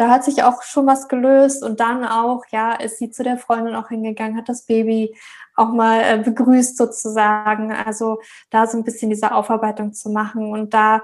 da 0.00 0.08
hat 0.08 0.24
sich 0.24 0.42
auch 0.44 0.62
schon 0.62 0.86
was 0.86 1.08
gelöst 1.08 1.62
und 1.62 1.78
dann 1.78 2.06
auch, 2.06 2.44
ja, 2.50 2.72
ist 2.72 2.98
sie 2.98 3.10
zu 3.10 3.22
der 3.22 3.36
Freundin 3.36 3.74
auch 3.74 3.88
hingegangen, 3.88 4.34
hat 4.34 4.48
das 4.48 4.64
Baby 4.64 5.14
auch 5.60 5.72
mal 5.72 6.00
äh, 6.00 6.18
begrüßt 6.18 6.76
sozusagen. 6.76 7.72
Also 7.72 8.20
da 8.50 8.66
so 8.66 8.78
ein 8.78 8.84
bisschen 8.84 9.10
diese 9.10 9.32
Aufarbeitung 9.32 9.92
zu 9.92 10.10
machen 10.10 10.52
und 10.52 10.74
da 10.74 11.02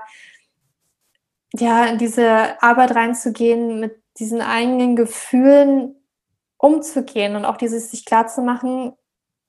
ja 1.54 1.84
in 1.84 1.98
diese 1.98 2.60
Arbeit 2.62 2.94
reinzugehen, 2.94 3.80
mit 3.80 4.02
diesen 4.18 4.40
eigenen 4.40 4.96
Gefühlen 4.96 5.94
umzugehen 6.58 7.36
und 7.36 7.44
auch 7.44 7.56
dieses 7.56 7.90
sich 7.90 8.04
klar 8.04 8.26
zu 8.26 8.42
machen, 8.42 8.92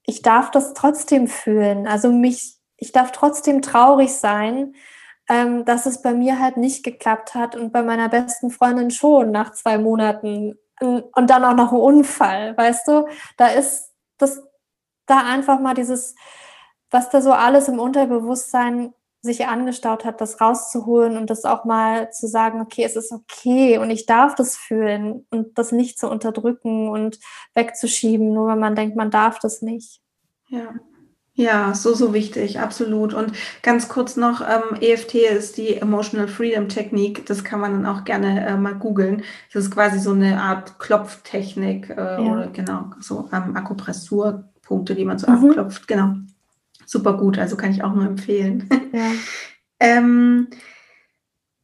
ich 0.05 0.21
darf 0.21 0.51
das 0.51 0.73
trotzdem 0.73 1.27
fühlen. 1.27 1.87
Also 1.87 2.11
mich, 2.11 2.55
ich 2.77 2.91
darf 2.91 3.11
trotzdem 3.11 3.61
traurig 3.61 4.13
sein, 4.13 4.73
ähm, 5.29 5.65
dass 5.65 5.85
es 5.85 6.01
bei 6.01 6.13
mir 6.13 6.39
halt 6.39 6.57
nicht 6.57 6.83
geklappt 6.83 7.35
hat 7.35 7.55
und 7.55 7.71
bei 7.71 7.83
meiner 7.83 8.09
besten 8.09 8.49
Freundin 8.49 8.91
schon 8.91 9.31
nach 9.31 9.51
zwei 9.51 9.77
Monaten 9.77 10.57
und 10.79 11.29
dann 11.29 11.43
auch 11.43 11.55
noch 11.55 11.71
ein 11.71 11.79
Unfall, 11.79 12.55
weißt 12.55 12.87
du? 12.87 13.07
Da 13.35 13.47
ist 13.47 13.91
das, 14.17 14.43
da 15.07 15.25
einfach 15.25 15.59
mal 15.59 15.73
dieses, 15.73 16.15
was 16.91 17.09
da 17.09 17.21
so 17.21 17.31
alles 17.31 17.67
im 17.67 17.79
Unterbewusstsein 17.79 18.93
sich 19.21 19.47
angestaut 19.47 20.05
hat, 20.05 20.21
das 20.21 20.39
rauszuholen 20.39 21.17
und 21.17 21.29
das 21.29 21.43
auch 21.43 21.65
mal 21.65 22.11
zu 22.11 22.27
sagen, 22.27 22.61
okay, 22.61 22.83
es 22.83 22.95
ist 22.95 23.11
okay 23.11 23.77
und 23.77 23.89
ich 23.89 24.05
darf 24.05 24.35
das 24.35 24.55
fühlen 24.55 25.25
und 25.31 25.57
das 25.57 25.71
nicht 25.71 25.99
zu 25.99 26.09
unterdrücken 26.09 26.87
und 26.89 27.19
wegzuschieben, 27.55 28.31
nur 28.31 28.47
weil 28.47 28.57
man 28.57 28.75
denkt, 28.75 28.95
man 28.95 29.11
darf 29.11 29.39
das 29.39 29.61
nicht. 29.61 30.01
Ja. 30.49 30.75
Ja, 31.39 31.75
so, 31.75 31.93
so 31.93 32.15
wichtig, 32.15 32.59
absolut. 32.59 33.13
Und 33.13 33.31
ganz 33.61 33.89
kurz 33.89 34.17
noch, 34.17 34.41
ähm, 34.41 34.81
EFT 34.81 35.13
ist 35.13 35.57
die 35.57 35.75
Emotional 35.75 36.27
Freedom 36.27 36.67
Technik. 36.67 37.27
Das 37.27 37.43
kann 37.43 37.59
man 37.59 37.73
dann 37.73 37.85
auch 37.85 38.05
gerne 38.05 38.43
äh, 38.43 38.57
mal 38.57 38.73
googeln. 38.73 39.21
Das 39.53 39.65
ist 39.65 39.71
quasi 39.71 39.99
so 39.99 40.13
eine 40.13 40.41
Art 40.41 40.79
Klopftechnik 40.79 41.91
äh, 41.91 41.95
ja. 41.95 42.17
oder 42.17 42.47
genau, 42.47 42.85
so 42.99 43.29
ähm, 43.31 43.55
Akupressurpunkte, 44.68 44.95
die 44.95 45.05
man 45.05 45.18
so 45.18 45.28
mhm. 45.28 45.49
abklopft. 45.49 45.88
Genau. 45.88 46.15
Super 46.86 47.18
gut, 47.18 47.38
also 47.38 47.57
kann 47.57 47.72
ich 47.72 47.84
auch 47.84 47.93
nur 47.93 48.05
empfehlen. 48.05 48.70
Ja. 48.93 49.11
ähm, 49.80 50.47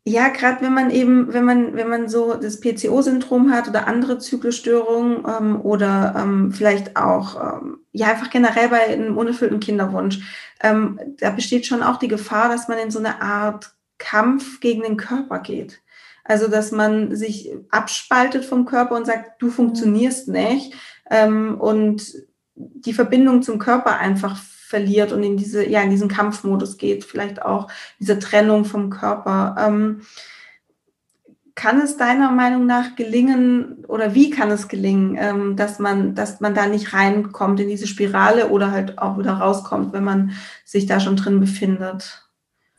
ja, 0.06 0.28
gerade 0.28 0.62
wenn 0.62 0.74
man 0.74 0.89
eben, 0.89 1.34
wenn 1.34 1.45
man, 1.45 1.76
wenn 1.76 1.88
man 1.88 2.10
so 2.10 2.34
das 2.34 2.60
PCO-Syndrom 2.60 3.51
hat 3.51 3.70
oder 3.70 3.88
andere 3.88 4.20
Zyklusstörungen 4.20 5.24
ähm, 5.26 5.62
oder 5.62 6.14
ähm, 6.18 6.51
vielleicht 6.51 6.97
auch, 6.97 7.62
ähm, 7.62 7.78
ja, 7.93 8.08
einfach 8.08 8.30
generell 8.30 8.68
bei 8.68 8.82
einem 8.82 9.18
unerfüllten 9.18 9.62
Kinderwunsch, 9.62 10.20
ähm, 10.62 10.99
da 11.20 11.30
besteht 11.30 11.66
schon 11.66 11.84
auch 11.84 11.97
die 11.99 12.10
Gefahr, 12.10 12.49
dass 12.49 12.68
man 12.68 12.80
in 12.80 12.91
so 12.91 12.99
eine 12.99 13.22
Art 13.22 13.74
Kampf 13.97 14.60
gegen 14.60 14.82
den 14.82 14.97
Körper 14.97 15.39
geht. 15.39 15.82
Also, 16.26 16.49
dass 16.49 16.72
man 16.72 17.16
sich 17.16 17.54
abspaltet 17.70 18.43
vom 18.43 18.66
Körper 18.66 18.95
und 18.95 19.06
sagt, 19.06 19.41
du 19.41 19.49
funktionierst 19.49 20.28
nicht 20.28 20.74
ähm, 21.10 21.60
und 21.60 22.14
die 22.56 22.93
Verbindung 22.93 23.41
zum 23.41 23.60
Körper 23.60 23.97
einfach 23.97 24.38
verliert 24.38 25.12
und 25.12 25.24
in 25.24 25.38
diese, 25.38 25.68
ja, 25.68 25.82
in 25.82 25.89
diesen 25.89 26.08
Kampfmodus 26.08 26.78
geht, 26.78 27.04
vielleicht 27.04 27.41
auch 27.41 27.68
diese 27.99 28.20
Trennung 28.20 28.66
vom 28.66 28.89
Körper. 28.89 29.56
Ähm, 29.60 30.01
kann 31.56 31.80
es 31.82 31.97
deiner 31.97 32.32
Meinung 32.32 32.66
nach 32.66 32.95
gelingen 32.95 33.86
oder 33.88 34.16
wie 34.16 34.32
kann 34.32 34.49
es 34.49 34.68
gelingen, 34.68 35.16
ähm, 35.20 35.56
dass 35.56 35.78
man, 35.78 36.16
dass 36.16 36.39
man 36.39 36.56
da 36.56 36.66
nicht 36.66 36.93
reinkommt 36.93 37.60
in 37.60 37.68
diese 37.68 37.86
Spirale 37.86 38.49
oder 38.49 38.72
halt 38.72 38.97
auch 38.97 39.20
wieder 39.20 39.34
rauskommt, 39.34 39.93
wenn 39.93 40.04
man 40.04 40.32
sich 40.66 40.88
da 40.88 40.99
schon 40.99 41.16
drin 41.16 41.39
befindet? 41.39 42.28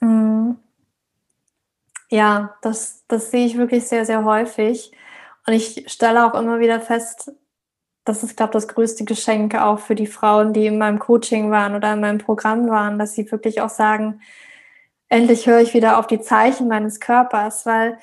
Mhm. 0.01 0.57
Ja, 2.11 2.57
das, 2.63 3.05
das 3.07 3.31
sehe 3.31 3.47
ich 3.47 3.57
wirklich 3.57 3.87
sehr, 3.87 4.05
sehr 4.05 4.25
häufig. 4.25 4.93
Und 5.47 5.53
ich 5.53 5.85
stelle 5.87 6.27
auch 6.27 6.39
immer 6.39 6.59
wieder 6.59 6.81
fest, 6.81 7.33
das 8.05 8.23
ist, 8.23 8.37
glaube 8.37 8.51
ich, 8.51 8.65
das 8.65 8.69
größte 8.69 9.05
Geschenk 9.05 9.55
auch 9.55 9.79
für 9.79 9.95
die 9.95 10.07
Frauen, 10.07 10.53
die 10.53 10.67
in 10.67 10.79
meinem 10.79 10.99
Coaching 10.99 11.51
waren 11.51 11.75
oder 11.75 11.95
in 11.95 12.01
meinem 12.01 12.19
Programm 12.19 12.69
waren, 12.69 12.99
dass 12.99 13.15
sie 13.15 13.31
wirklich 13.31 13.61
auch 13.61 13.71
sagen, 13.71 14.21
endlich 15.09 15.47
höre 15.47 15.61
ich 15.61 15.75
wieder 15.75 15.99
auf 15.99 16.07
die 16.07 16.21
Zeichen 16.21 16.69
meines 16.69 17.01
Körpers, 17.01 17.67
weil 17.67 17.99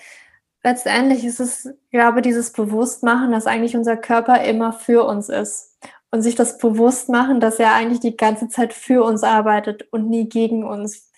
letztendlich 0.64 1.24
ist 1.26 1.40
es, 1.40 1.74
glaube 1.92 2.22
dieses 2.22 2.52
Bewusstmachen, 2.52 3.32
dass 3.32 3.48
eigentlich 3.48 3.76
unser 3.76 3.98
Körper 3.98 4.44
immer 4.44 4.74
für 4.74 5.06
uns 5.06 5.30
ist 5.30 5.78
und 6.12 6.22
sich 6.22 6.36
das 6.36 6.58
bewusst 6.58 7.10
machen, 7.10 7.40
dass 7.40 7.60
er 7.60 7.74
eigentlich 7.74 8.00
die 8.00 8.18
ganze 8.18 8.50
Zeit 8.50 8.74
für 8.74 9.04
uns 9.04 9.24
arbeitet 9.24 9.88
und 9.92 10.10
nie 10.10 10.28
gegen 10.28 10.64
uns. 10.64 11.11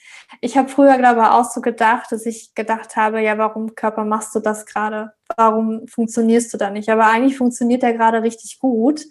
Ich 0.44 0.58
habe 0.58 0.68
früher, 0.68 0.98
glaube 0.98 1.22
ich, 1.22 1.28
auch 1.28 1.46
so 1.46 1.62
gedacht, 1.62 2.12
dass 2.12 2.26
ich 2.26 2.54
gedacht 2.54 2.98
habe, 2.98 3.22
ja, 3.22 3.38
warum 3.38 3.76
Körper 3.76 4.04
machst 4.04 4.36
du 4.36 4.42
das 4.42 4.66
gerade? 4.66 5.14
Warum 5.38 5.88
funktionierst 5.88 6.54
du 6.54 6.58
da 6.58 6.70
nicht? 6.70 6.90
Aber 6.90 7.06
eigentlich 7.06 7.38
funktioniert 7.38 7.82
er 7.82 7.94
gerade 7.94 8.24
richtig 8.24 8.60
gut 8.60 9.06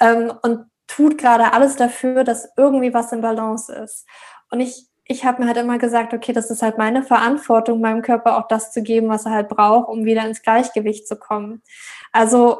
ähm, 0.00 0.32
und 0.42 0.66
tut 0.88 1.18
gerade 1.18 1.52
alles 1.52 1.76
dafür, 1.76 2.24
dass 2.24 2.48
irgendwie 2.56 2.92
was 2.92 3.12
in 3.12 3.20
Balance 3.20 3.72
ist. 3.72 4.08
Und 4.50 4.58
ich, 4.58 4.88
ich 5.04 5.24
habe 5.24 5.42
mir 5.42 5.46
halt 5.46 5.58
immer 5.58 5.78
gesagt, 5.78 6.14
okay, 6.14 6.32
das 6.32 6.50
ist 6.50 6.62
halt 6.62 6.78
meine 6.78 7.04
Verantwortung, 7.04 7.80
meinem 7.80 8.02
Körper 8.02 8.36
auch 8.36 8.48
das 8.48 8.72
zu 8.72 8.82
geben, 8.82 9.08
was 9.08 9.24
er 9.24 9.30
halt 9.30 9.50
braucht, 9.50 9.88
um 9.88 10.04
wieder 10.04 10.26
ins 10.26 10.42
Gleichgewicht 10.42 11.06
zu 11.06 11.14
kommen. 11.14 11.62
Also 12.10 12.58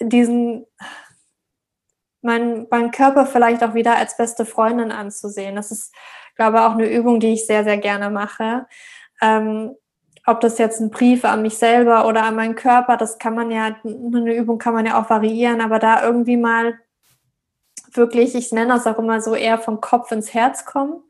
diesen, 0.00 0.64
mein, 2.22 2.66
mein 2.70 2.90
Körper 2.90 3.26
vielleicht 3.26 3.62
auch 3.62 3.74
wieder 3.74 3.96
als 3.96 4.16
beste 4.16 4.44
Freundin 4.44 4.92
anzusehen. 4.92 5.56
Das 5.56 5.70
ist 5.70 5.92
glaube, 6.38 6.62
auch 6.62 6.72
eine 6.72 6.90
Übung, 6.90 7.20
die 7.20 7.34
ich 7.34 7.46
sehr, 7.46 7.64
sehr 7.64 7.76
gerne 7.76 8.08
mache. 8.08 8.66
Ähm, 9.20 9.74
ob 10.24 10.40
das 10.40 10.58
jetzt 10.58 10.80
ein 10.80 10.90
Brief 10.90 11.24
an 11.24 11.42
mich 11.42 11.58
selber 11.58 12.06
oder 12.06 12.22
an 12.22 12.36
meinen 12.36 12.54
Körper, 12.54 12.96
das 12.96 13.18
kann 13.18 13.34
man 13.34 13.50
ja, 13.50 13.76
eine 13.84 14.34
Übung 14.34 14.58
kann 14.58 14.74
man 14.74 14.86
ja 14.86 15.00
auch 15.00 15.10
variieren, 15.10 15.60
aber 15.60 15.78
da 15.78 16.02
irgendwie 16.02 16.36
mal 16.36 16.78
wirklich, 17.92 18.34
ich 18.34 18.52
nenne 18.52 18.74
das 18.74 18.86
auch 18.86 18.98
immer 18.98 19.20
so, 19.20 19.34
eher 19.34 19.58
vom 19.58 19.80
Kopf 19.80 20.12
ins 20.12 20.32
Herz 20.32 20.64
kommen 20.64 21.02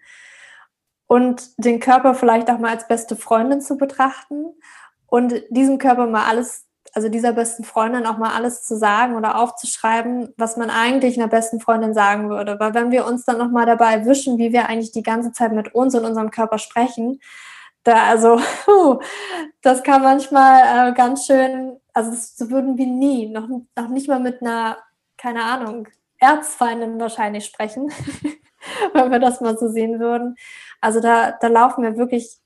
und 1.06 1.50
den 1.58 1.80
Körper 1.80 2.14
vielleicht 2.14 2.48
auch 2.50 2.58
mal 2.58 2.70
als 2.70 2.88
beste 2.88 3.16
Freundin 3.16 3.60
zu 3.60 3.76
betrachten 3.76 4.54
und 5.06 5.42
diesem 5.50 5.78
Körper 5.78 6.06
mal 6.06 6.26
alles 6.26 6.67
also 6.94 7.08
dieser 7.08 7.32
besten 7.32 7.64
Freundin 7.64 8.06
auch 8.06 8.18
mal 8.18 8.34
alles 8.34 8.64
zu 8.64 8.76
sagen 8.76 9.16
oder 9.16 9.38
aufzuschreiben, 9.38 10.32
was 10.36 10.56
man 10.56 10.70
eigentlich 10.70 11.18
einer 11.18 11.28
besten 11.28 11.60
Freundin 11.60 11.94
sagen 11.94 12.30
würde. 12.30 12.58
Weil 12.58 12.74
wenn 12.74 12.90
wir 12.90 13.06
uns 13.06 13.24
dann 13.24 13.38
nochmal 13.38 13.66
dabei 13.66 13.94
erwischen, 13.94 14.38
wie 14.38 14.52
wir 14.52 14.68
eigentlich 14.68 14.92
die 14.92 15.02
ganze 15.02 15.32
Zeit 15.32 15.52
mit 15.52 15.74
uns 15.74 15.94
und 15.94 16.04
unserem 16.04 16.30
Körper 16.30 16.58
sprechen, 16.58 17.20
da 17.84 18.04
also, 18.06 18.40
das 19.62 19.82
kann 19.82 20.02
manchmal 20.02 20.90
äh, 20.90 20.94
ganz 20.94 21.26
schön, 21.26 21.78
also 21.92 22.12
so 22.14 22.50
würden 22.50 22.76
wir 22.76 22.86
nie, 22.86 23.28
noch, 23.28 23.48
noch 23.48 23.88
nicht 23.88 24.08
mal 24.08 24.20
mit 24.20 24.42
einer, 24.42 24.78
keine 25.16 25.44
Ahnung, 25.44 25.88
Erzfeindin 26.18 27.00
wahrscheinlich 27.00 27.44
sprechen, 27.44 27.90
wenn 28.92 29.10
wir 29.10 29.18
das 29.20 29.40
mal 29.40 29.56
so 29.56 29.68
sehen 29.68 30.00
würden. 30.00 30.36
Also 30.80 31.00
da, 31.00 31.32
da 31.32 31.46
laufen 31.48 31.82
wir 31.82 31.96
wirklich 31.96 32.38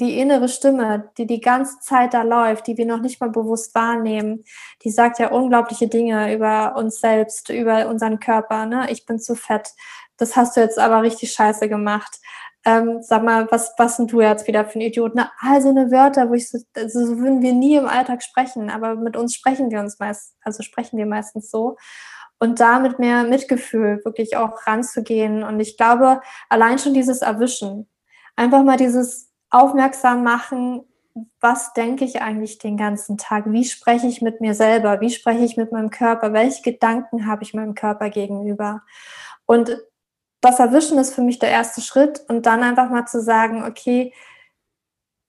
die 0.00 0.18
innere 0.18 0.48
Stimme, 0.48 1.10
die 1.16 1.26
die 1.26 1.40
ganze 1.40 1.78
Zeit 1.80 2.12
da 2.12 2.22
läuft, 2.22 2.66
die 2.66 2.76
wir 2.76 2.86
noch 2.86 3.00
nicht 3.00 3.20
mal 3.20 3.30
bewusst 3.30 3.74
wahrnehmen, 3.74 4.44
die 4.82 4.90
sagt 4.90 5.18
ja 5.18 5.30
unglaubliche 5.30 5.88
Dinge 5.88 6.34
über 6.34 6.76
uns 6.76 7.00
selbst, 7.00 7.48
über 7.48 7.88
unseren 7.88 8.20
Körper. 8.20 8.66
Ne? 8.66 8.90
Ich 8.90 9.06
bin 9.06 9.18
zu 9.18 9.34
fett. 9.34 9.70
Das 10.18 10.36
hast 10.36 10.56
du 10.56 10.60
jetzt 10.60 10.78
aber 10.78 11.02
richtig 11.02 11.32
scheiße 11.32 11.68
gemacht. 11.68 12.20
Ähm, 12.64 12.98
sag 13.00 13.22
mal, 13.22 13.46
was, 13.50 13.72
was 13.78 13.96
sind 13.96 14.12
du 14.12 14.20
jetzt 14.20 14.46
wieder 14.48 14.64
für 14.64 14.78
ein 14.78 14.82
Idiot? 14.82 15.12
Na, 15.14 15.30
all 15.38 15.62
so 15.62 15.68
eine 15.68 15.90
Wörter, 15.90 16.28
wo 16.28 16.34
ich 16.34 16.50
so, 16.50 16.58
also 16.74 17.06
so 17.06 17.18
würden 17.18 17.40
wir 17.40 17.52
nie 17.52 17.76
im 17.76 17.86
Alltag 17.86 18.22
sprechen, 18.22 18.70
aber 18.70 18.96
mit 18.96 19.16
uns 19.16 19.34
sprechen 19.34 19.70
wir 19.70 19.78
uns 19.80 19.98
meist, 20.00 20.34
also 20.42 20.62
sprechen 20.62 20.98
wir 20.98 21.06
meistens 21.06 21.50
so. 21.50 21.76
Und 22.38 22.60
da 22.60 22.80
mit 22.80 22.98
mehr 22.98 23.22
Mitgefühl 23.22 24.00
wirklich 24.04 24.36
auch 24.36 24.66
ranzugehen. 24.66 25.42
Und 25.42 25.60
ich 25.60 25.76
glaube, 25.76 26.20
allein 26.48 26.78
schon 26.78 26.92
dieses 26.92 27.22
Erwischen, 27.22 27.88
einfach 28.34 28.62
mal 28.62 28.76
dieses 28.76 29.25
aufmerksam 29.56 30.22
machen, 30.22 30.84
was 31.40 31.72
denke 31.72 32.04
ich 32.04 32.20
eigentlich 32.20 32.58
den 32.58 32.76
ganzen 32.76 33.16
Tag? 33.16 33.44
Wie 33.50 33.64
spreche 33.64 34.06
ich 34.06 34.20
mit 34.20 34.40
mir 34.40 34.54
selber? 34.54 35.00
Wie 35.00 35.10
spreche 35.10 35.44
ich 35.44 35.56
mit 35.56 35.72
meinem 35.72 35.90
Körper? 35.90 36.32
Welche 36.32 36.62
Gedanken 36.62 37.26
habe 37.26 37.42
ich 37.42 37.54
meinem 37.54 37.74
Körper 37.74 38.10
gegenüber? 38.10 38.82
Und 39.46 39.78
das 40.42 40.60
Erwischen 40.60 40.98
ist 40.98 41.14
für 41.14 41.22
mich 41.22 41.38
der 41.38 41.50
erste 41.50 41.80
Schritt 41.80 42.22
und 42.28 42.44
dann 42.44 42.62
einfach 42.62 42.90
mal 42.90 43.06
zu 43.06 43.22
sagen, 43.22 43.64
okay, 43.64 44.12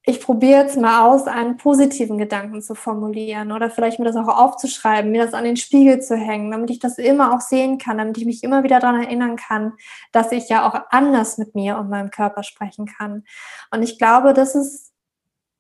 ich 0.10 0.22
probiere 0.22 0.62
jetzt 0.62 0.78
mal 0.78 1.06
aus, 1.06 1.28
einen 1.28 1.58
positiven 1.58 2.18
Gedanken 2.18 2.62
zu 2.62 2.76
formulieren 2.76 3.52
oder 3.52 3.70
vielleicht 3.70 4.00
mir 4.00 4.06
das 4.06 4.16
auch 4.16 4.30
aufzuschreiben, 4.30 5.12
mir 5.12 5.26
das 5.26 5.34
an 5.34 5.44
den 5.44 5.58
Spiegel 5.58 6.02
zu 6.02 6.16
hängen, 6.16 6.50
damit 6.50 6.70
ich 6.70 6.80
das 6.80 6.98
immer 6.98 7.36
auch 7.36 7.42
sehen 7.42 7.78
kann, 7.78 7.98
damit 7.98 8.18
ich 8.18 8.26
mich 8.26 8.42
immer 8.42 8.64
wieder 8.64 8.80
daran 8.80 9.04
erinnern 9.04 9.36
kann, 9.36 9.74
dass 10.14 10.32
ich 10.32 10.48
ja 10.48 10.66
auch 10.66 10.80
anders 10.92 11.38
mit 11.38 11.56
mir 11.56 11.78
und 11.78 11.90
meinem 11.90 12.10
Körper 12.10 12.44
sprechen 12.44 12.86
kann. 12.86 13.26
Und 13.70 13.84
ich 13.84 14.00
glaube, 14.00 14.32
das 14.32 14.56
ist 14.56 14.94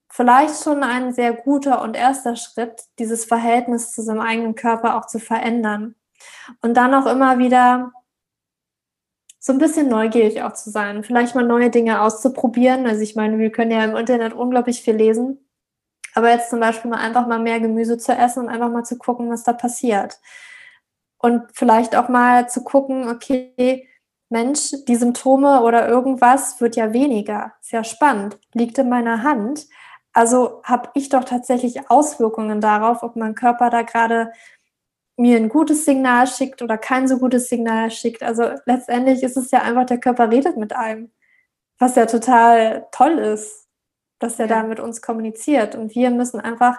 vielleicht 0.07 0.63
schon 0.63 0.81
ein 0.81 1.11
sehr 1.11 1.33
guter 1.33 1.81
und 1.81 1.97
erster 1.97 2.37
Schritt, 2.37 2.83
dieses 2.99 3.25
Verhältnis 3.25 3.91
zu 3.91 4.01
seinem 4.01 4.21
eigenen 4.21 4.55
Körper 4.55 4.95
auch 4.97 5.07
zu 5.07 5.19
verändern. 5.19 5.95
Und 6.61 6.77
dann 6.77 6.93
auch 6.93 7.05
immer 7.05 7.37
wieder 7.37 7.91
so 9.47 9.53
ein 9.53 9.59
bisschen 9.59 9.89
neugierig 9.89 10.43
auch 10.43 10.53
zu 10.53 10.69
sein, 10.69 11.03
vielleicht 11.03 11.33
mal 11.35 11.45
neue 11.45 11.69
Dinge 11.71 12.01
auszuprobieren. 12.01 12.85
Also 12.85 13.01
ich 13.01 13.15
meine, 13.15 13.39
wir 13.39 13.51
können 13.51 13.71
ja 13.71 13.83
im 13.83 13.95
Internet 13.95 14.33
unglaublich 14.33 14.81
viel 14.81 14.95
lesen, 14.95 15.39
aber 16.13 16.31
jetzt 16.31 16.49
zum 16.49 16.59
Beispiel 16.59 16.91
mal 16.91 16.99
einfach 16.99 17.27
mal 17.27 17.39
mehr 17.39 17.59
Gemüse 17.59 17.97
zu 17.97 18.13
essen 18.13 18.43
und 18.43 18.49
einfach 18.49 18.69
mal 18.71 18.83
zu 18.83 18.97
gucken, 18.97 19.29
was 19.29 19.43
da 19.43 19.53
passiert. 19.53 20.19
und 21.19 21.43
vielleicht 21.53 21.95
auch 21.95 22.09
mal 22.09 22.47
zu 22.49 22.63
gucken, 22.63 23.09
okay, 23.09 23.89
Mensch, 24.29 24.71
die 24.87 24.95
Symptome 24.95 25.61
oder 25.63 25.87
irgendwas 25.87 26.59
wird 26.61 26.75
ja 26.75 26.93
weniger. 26.93 27.53
Sehr 27.61 27.83
spannend. 27.83 28.37
Liegt 28.53 28.77
in 28.77 28.89
meiner 28.89 29.23
Hand. 29.23 29.67
Also 30.13 30.61
habe 30.63 30.89
ich 30.95 31.09
doch 31.09 31.23
tatsächlich 31.23 31.89
Auswirkungen 31.89 32.61
darauf, 32.61 33.03
ob 33.03 33.15
mein 33.15 33.35
Körper 33.35 33.69
da 33.69 33.83
gerade 33.83 34.31
mir 35.17 35.37
ein 35.37 35.49
gutes 35.49 35.83
Signal 35.83 36.27
schickt 36.27 36.61
oder 36.61 36.77
kein 36.77 37.07
so 37.07 37.17
gutes 37.17 37.49
Signal 37.49 37.91
schickt. 37.91 38.23
Also 38.23 38.51
letztendlich 38.65 39.23
ist 39.23 39.35
es 39.35 39.51
ja 39.51 39.63
einfach, 39.63 39.85
der 39.85 39.99
Körper 39.99 40.31
redet 40.31 40.57
mit 40.57 40.73
einem, 40.73 41.11
was 41.79 41.95
ja 41.95 42.05
total 42.05 42.87
toll 42.91 43.17
ist, 43.17 43.67
dass 44.19 44.39
er 44.39 44.47
ja. 44.47 44.61
da 44.61 44.67
mit 44.67 44.79
uns 44.79 45.01
kommuniziert. 45.01 45.75
Und 45.75 45.95
wir 45.95 46.11
müssen 46.11 46.39
einfach 46.39 46.77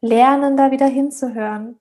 lernen, 0.00 0.56
da 0.56 0.70
wieder 0.72 0.86
hinzuhören. 0.86 1.78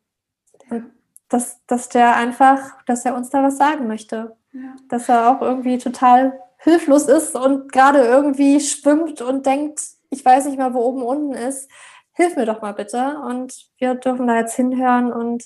Und 0.69 0.91
dass, 1.29 1.65
dass 1.65 1.89
der 1.89 2.15
einfach, 2.15 2.83
dass 2.85 3.03
er 3.05 3.15
uns 3.15 3.29
da 3.29 3.43
was 3.43 3.57
sagen 3.57 3.87
möchte. 3.87 4.37
Ja. 4.53 4.75
Dass 4.89 5.09
er 5.09 5.29
auch 5.29 5.41
irgendwie 5.41 5.77
total 5.77 6.39
hilflos 6.57 7.07
ist 7.07 7.35
und 7.35 7.71
gerade 7.71 7.99
irgendwie 7.99 8.59
schwimmt 8.59 9.21
und 9.21 9.45
denkt, 9.45 9.81
ich 10.09 10.23
weiß 10.23 10.45
nicht 10.45 10.57
mal, 10.57 10.73
wo 10.73 10.79
oben 10.79 11.03
unten 11.03 11.33
ist. 11.33 11.69
Hilf 12.17 12.35
mir 12.35 12.47
doch 12.47 12.61
mal 12.61 12.73
bitte. 12.73 13.19
Und 13.19 13.53
wir 13.77 13.93
dürfen 13.93 14.25
da 14.25 14.37
jetzt 14.37 14.55
hinhören 14.55 15.13
und 15.13 15.43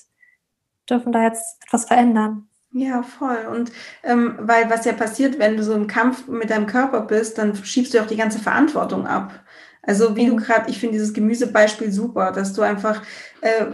dürfen 0.89 1.11
da 1.11 1.23
jetzt 1.23 1.61
etwas 1.65 1.85
verändern. 1.85 2.47
Ja, 2.71 3.03
voll. 3.03 3.45
Und 3.51 3.73
ähm, 4.03 4.37
weil 4.39 4.69
was 4.69 4.85
ja 4.85 4.93
passiert, 4.93 5.37
wenn 5.37 5.57
du 5.57 5.63
so 5.63 5.73
im 5.73 5.87
Kampf 5.87 6.27
mit 6.27 6.49
deinem 6.49 6.67
Körper 6.67 7.01
bist, 7.01 7.37
dann 7.37 7.55
schiebst 7.57 7.93
du 7.93 7.99
auch 7.99 8.07
die 8.07 8.15
ganze 8.15 8.39
Verantwortung 8.39 9.05
ab. 9.05 9.43
Also 9.83 10.15
wie 10.15 10.27
du 10.27 10.37
gerade, 10.37 10.69
ich 10.69 10.79
finde 10.79 10.93
dieses 10.93 11.13
Gemüsebeispiel 11.13 11.91
super, 11.91 12.31
dass 12.31 12.53
du 12.53 12.61
einfach 12.61 13.03
äh, 13.41 13.65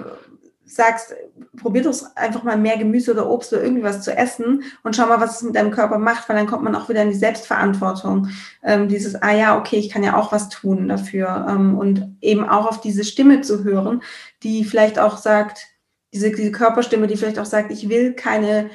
sagst, 0.67 1.15
probier 1.55 1.83
doch 1.83 1.95
einfach 2.15 2.43
mal 2.43 2.57
mehr 2.57 2.77
Gemüse 2.77 3.11
oder 3.11 3.29
Obst 3.29 3.53
oder 3.53 3.63
irgendwas 3.63 4.01
zu 4.01 4.15
essen 4.15 4.63
und 4.83 4.95
schau 4.95 5.07
mal, 5.07 5.21
was 5.21 5.37
es 5.37 5.41
mit 5.43 5.55
deinem 5.55 5.71
Körper 5.71 5.97
macht, 5.97 6.27
weil 6.27 6.35
dann 6.35 6.47
kommt 6.47 6.63
man 6.63 6.75
auch 6.75 6.89
wieder 6.89 7.01
in 7.01 7.09
die 7.09 7.15
Selbstverantwortung. 7.15 8.29
Ähm, 8.63 8.87
dieses, 8.87 9.15
ah 9.15 9.31
ja, 9.31 9.57
okay, 9.57 9.77
ich 9.77 9.89
kann 9.89 10.03
ja 10.03 10.17
auch 10.17 10.31
was 10.31 10.49
tun 10.49 10.89
dafür. 10.89 11.47
Ähm, 11.49 11.77
und 11.77 12.17
eben 12.21 12.47
auch 12.47 12.67
auf 12.67 12.81
diese 12.81 13.03
Stimme 13.05 13.41
zu 13.41 13.63
hören, 13.63 14.03
die 14.43 14.65
vielleicht 14.65 14.99
auch 14.99 15.17
sagt, 15.17 15.67
diese, 16.13 16.31
diese 16.31 16.51
Körperstimme, 16.51 17.07
die 17.07 17.17
vielleicht 17.17 17.39
auch 17.39 17.45
sagt, 17.45 17.71
ich 17.71 17.89
will 17.89 18.13
keine 18.13 18.69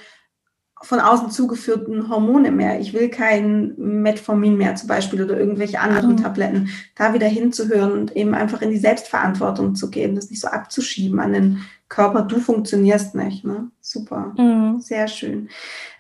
von 0.83 1.01
außen 1.01 1.30
zugeführten 1.30 2.09
Hormone 2.09 2.51
mehr. 2.51 2.80
Ich 2.80 2.93
will 2.93 3.09
kein 3.09 3.74
Metformin 3.76 4.57
mehr 4.57 4.74
zum 4.74 4.89
Beispiel 4.89 5.22
oder 5.22 5.39
irgendwelche 5.39 5.80
anderen 5.80 6.12
mhm. 6.12 6.22
Tabletten. 6.22 6.68
Da 6.97 7.14
wieder 7.14 7.28
hinzuhören 7.28 7.93
und 7.93 8.16
eben 8.16 8.35
einfach 8.35 8.62
in 8.62 8.70
die 8.70 8.78
Selbstverantwortung 8.78 9.74
zu 9.74 9.91
gehen, 9.91 10.14
das 10.14 10.30
nicht 10.30 10.41
so 10.41 10.49
abzuschieben 10.49 11.20
an 11.20 11.33
den 11.33 11.64
Körper. 11.89 12.22
Du 12.22 12.41
funktionierst 12.41 13.14
nicht. 13.14 13.45
Ne? 13.45 13.70
Super, 13.80 14.35
mhm. 14.37 14.80
sehr 14.80 15.07
schön. 15.07 15.49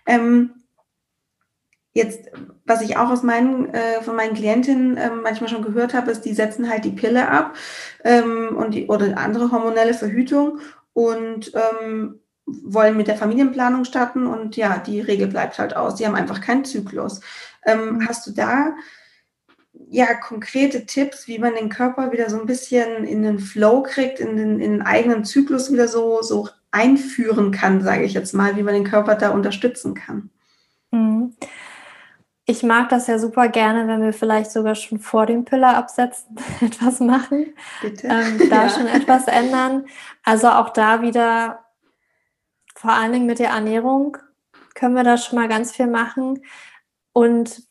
Ähm, 0.06 0.50
jetzt, 1.92 2.30
was 2.66 2.82
ich 2.82 2.96
auch 2.96 3.10
aus 3.10 3.22
meinen, 3.22 3.72
äh, 3.72 4.02
von 4.02 4.16
meinen 4.16 4.34
Klientinnen 4.34 4.96
äh, 4.96 5.10
manchmal 5.10 5.48
schon 5.48 5.62
gehört 5.62 5.94
habe, 5.94 6.10
ist, 6.10 6.22
die 6.22 6.34
setzen 6.34 6.68
halt 6.68 6.84
die 6.84 6.90
Pille 6.90 7.28
ab 7.28 7.54
ähm, 8.02 8.56
und 8.56 8.74
die, 8.74 8.86
oder 8.86 9.16
andere 9.16 9.52
hormonelle 9.52 9.94
Verhütung 9.94 10.58
und 10.92 11.52
ähm, 11.54 12.18
wollen 12.46 12.96
mit 12.96 13.08
der 13.08 13.16
Familienplanung 13.16 13.84
starten 13.84 14.26
und 14.26 14.56
ja, 14.56 14.78
die 14.78 15.00
Regel 15.00 15.28
bleibt 15.28 15.58
halt 15.58 15.76
aus. 15.76 15.98
Sie 15.98 16.06
haben 16.06 16.14
einfach 16.14 16.40
keinen 16.40 16.64
Zyklus. 16.64 17.20
Ähm, 17.64 17.94
mhm. 17.94 18.08
hast 18.08 18.26
du 18.26 18.32
da 18.32 18.74
ja 19.88 20.14
konkrete 20.14 20.86
Tipps, 20.86 21.28
wie 21.28 21.38
man 21.38 21.54
den 21.54 21.68
Körper 21.68 22.12
wieder 22.12 22.28
so 22.30 22.40
ein 22.40 22.46
bisschen 22.46 23.04
in 23.04 23.22
den 23.22 23.38
Flow 23.38 23.82
kriegt, 23.82 24.20
in 24.20 24.36
den, 24.36 24.60
in 24.60 24.72
den 24.72 24.82
eigenen 24.82 25.24
Zyklus 25.24 25.70
wieder 25.70 25.86
so, 25.86 26.22
so 26.22 26.48
einführen 26.70 27.52
kann, 27.52 27.82
sage 27.82 28.04
ich 28.04 28.14
jetzt 28.14 28.32
mal, 28.32 28.56
wie 28.56 28.62
man 28.62 28.74
den 28.74 28.84
Körper 28.84 29.14
da 29.14 29.30
unterstützen 29.30 29.94
kann? 29.94 30.30
Mhm. 30.90 31.34
Ich 32.44 32.62
mag 32.64 32.88
das 32.88 33.06
ja 33.06 33.18
super 33.18 33.48
gerne, 33.48 33.86
wenn 33.86 34.02
wir 34.02 34.12
vielleicht 34.12 34.50
sogar 34.50 34.74
schon 34.74 34.98
vor 34.98 35.26
dem 35.26 35.44
Piller 35.44 35.76
absetzen 35.76 36.36
etwas 36.60 36.98
machen. 37.00 37.54
Bitte. 37.80 38.08
Ähm, 38.08 38.50
da 38.50 38.62
ja. 38.64 38.68
schon 38.68 38.86
etwas 38.86 39.28
ändern. 39.28 39.86
Also 40.24 40.48
auch 40.48 40.70
da 40.70 41.02
wieder 41.02 41.60
vor 42.82 42.92
allen 42.92 43.12
Dingen 43.12 43.26
mit 43.26 43.38
der 43.38 43.50
Ernährung 43.50 44.16
können 44.74 44.96
wir 44.96 45.04
da 45.04 45.16
schon 45.16 45.38
mal 45.38 45.46
ganz 45.46 45.70
viel 45.70 45.86
machen. 45.86 46.42
Und 47.12 47.62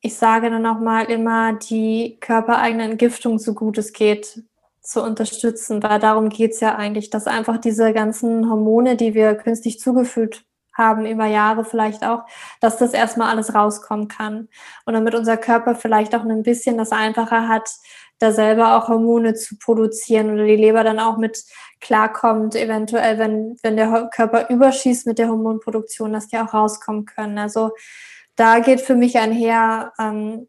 ich 0.00 0.16
sage 0.16 0.48
dann 0.48 0.64
auch 0.64 0.80
mal 0.80 1.04
immer, 1.10 1.52
die 1.52 2.16
körpereigene 2.20 2.84
Entgiftung, 2.84 3.38
so 3.38 3.52
gut 3.52 3.76
es 3.76 3.92
geht, 3.92 4.44
zu 4.80 5.02
unterstützen, 5.02 5.82
weil 5.82 6.00
darum 6.00 6.30
geht 6.30 6.52
es 6.52 6.60
ja 6.60 6.74
eigentlich, 6.74 7.10
dass 7.10 7.26
einfach 7.26 7.58
diese 7.58 7.92
ganzen 7.92 8.48
Hormone, 8.48 8.96
die 8.96 9.12
wir 9.12 9.34
künstlich 9.34 9.78
zugefügt 9.78 10.46
haben, 10.72 11.04
über 11.04 11.26
Jahre 11.26 11.66
vielleicht 11.66 12.02
auch, 12.02 12.24
dass 12.62 12.78
das 12.78 12.94
erstmal 12.94 13.28
alles 13.28 13.54
rauskommen 13.54 14.08
kann. 14.08 14.48
Und 14.86 14.94
damit 14.94 15.14
unser 15.14 15.36
Körper 15.36 15.74
vielleicht 15.74 16.14
auch 16.14 16.24
ein 16.24 16.42
bisschen 16.42 16.78
das 16.78 16.92
einfacher 16.92 17.46
hat, 17.46 17.68
da 18.18 18.32
selber 18.32 18.76
auch 18.76 18.88
Hormone 18.88 19.34
zu 19.34 19.58
produzieren 19.58 20.32
oder 20.32 20.44
die 20.46 20.56
Leber 20.56 20.84
dann 20.84 20.98
auch 20.98 21.18
mit 21.18 21.44
klarkommt, 21.80 22.54
eventuell, 22.54 23.18
wenn, 23.18 23.56
wenn 23.62 23.76
der 23.76 24.08
Körper 24.14 24.48
überschießt 24.48 25.06
mit 25.06 25.18
der 25.18 25.28
Hormonproduktion, 25.28 26.12
dass 26.12 26.28
die 26.28 26.38
auch 26.38 26.54
rauskommen 26.54 27.04
können. 27.04 27.38
Also 27.38 27.72
da 28.36 28.60
geht 28.60 28.80
für 28.80 28.94
mich 28.94 29.18
einher, 29.18 29.92
ähm, 29.98 30.48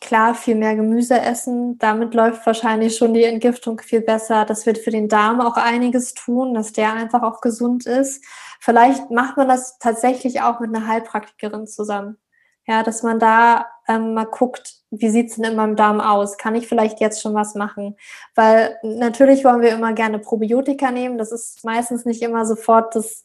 klar, 0.00 0.34
viel 0.34 0.54
mehr 0.54 0.76
Gemüse 0.76 1.18
essen. 1.18 1.78
Damit 1.78 2.14
läuft 2.14 2.44
wahrscheinlich 2.46 2.96
schon 2.96 3.14
die 3.14 3.24
Entgiftung 3.24 3.80
viel 3.80 4.02
besser. 4.02 4.44
Das 4.44 4.66
wird 4.66 4.78
für 4.78 4.90
den 4.90 5.08
Darm 5.08 5.40
auch 5.40 5.56
einiges 5.56 6.14
tun, 6.14 6.54
dass 6.54 6.72
der 6.72 6.92
einfach 6.92 7.22
auch 7.22 7.40
gesund 7.40 7.86
ist. 7.86 8.24
Vielleicht 8.60 9.10
macht 9.10 9.36
man 9.36 9.48
das 9.48 9.78
tatsächlich 9.78 10.42
auch 10.42 10.60
mit 10.60 10.74
einer 10.74 10.86
Heilpraktikerin 10.86 11.66
zusammen. 11.66 12.18
Ja, 12.66 12.82
dass 12.82 13.02
man 13.02 13.18
da 13.18 13.66
ähm, 13.86 14.14
mal 14.14 14.24
guckt, 14.24 14.74
wie 14.90 15.10
sieht's 15.10 15.36
denn 15.36 15.44
in 15.44 15.56
meinem 15.56 15.76
Darm 15.76 16.00
aus? 16.00 16.38
Kann 16.38 16.54
ich 16.54 16.66
vielleicht 16.66 17.00
jetzt 17.00 17.20
schon 17.20 17.34
was 17.34 17.54
machen? 17.54 17.96
Weil 18.34 18.78
natürlich 18.82 19.44
wollen 19.44 19.60
wir 19.60 19.72
immer 19.72 19.92
gerne 19.92 20.18
Probiotika 20.18 20.90
nehmen. 20.90 21.18
Das 21.18 21.32
ist 21.32 21.64
meistens 21.64 22.04
nicht 22.04 22.22
immer 22.22 22.46
sofort 22.46 22.94
das, 22.94 23.24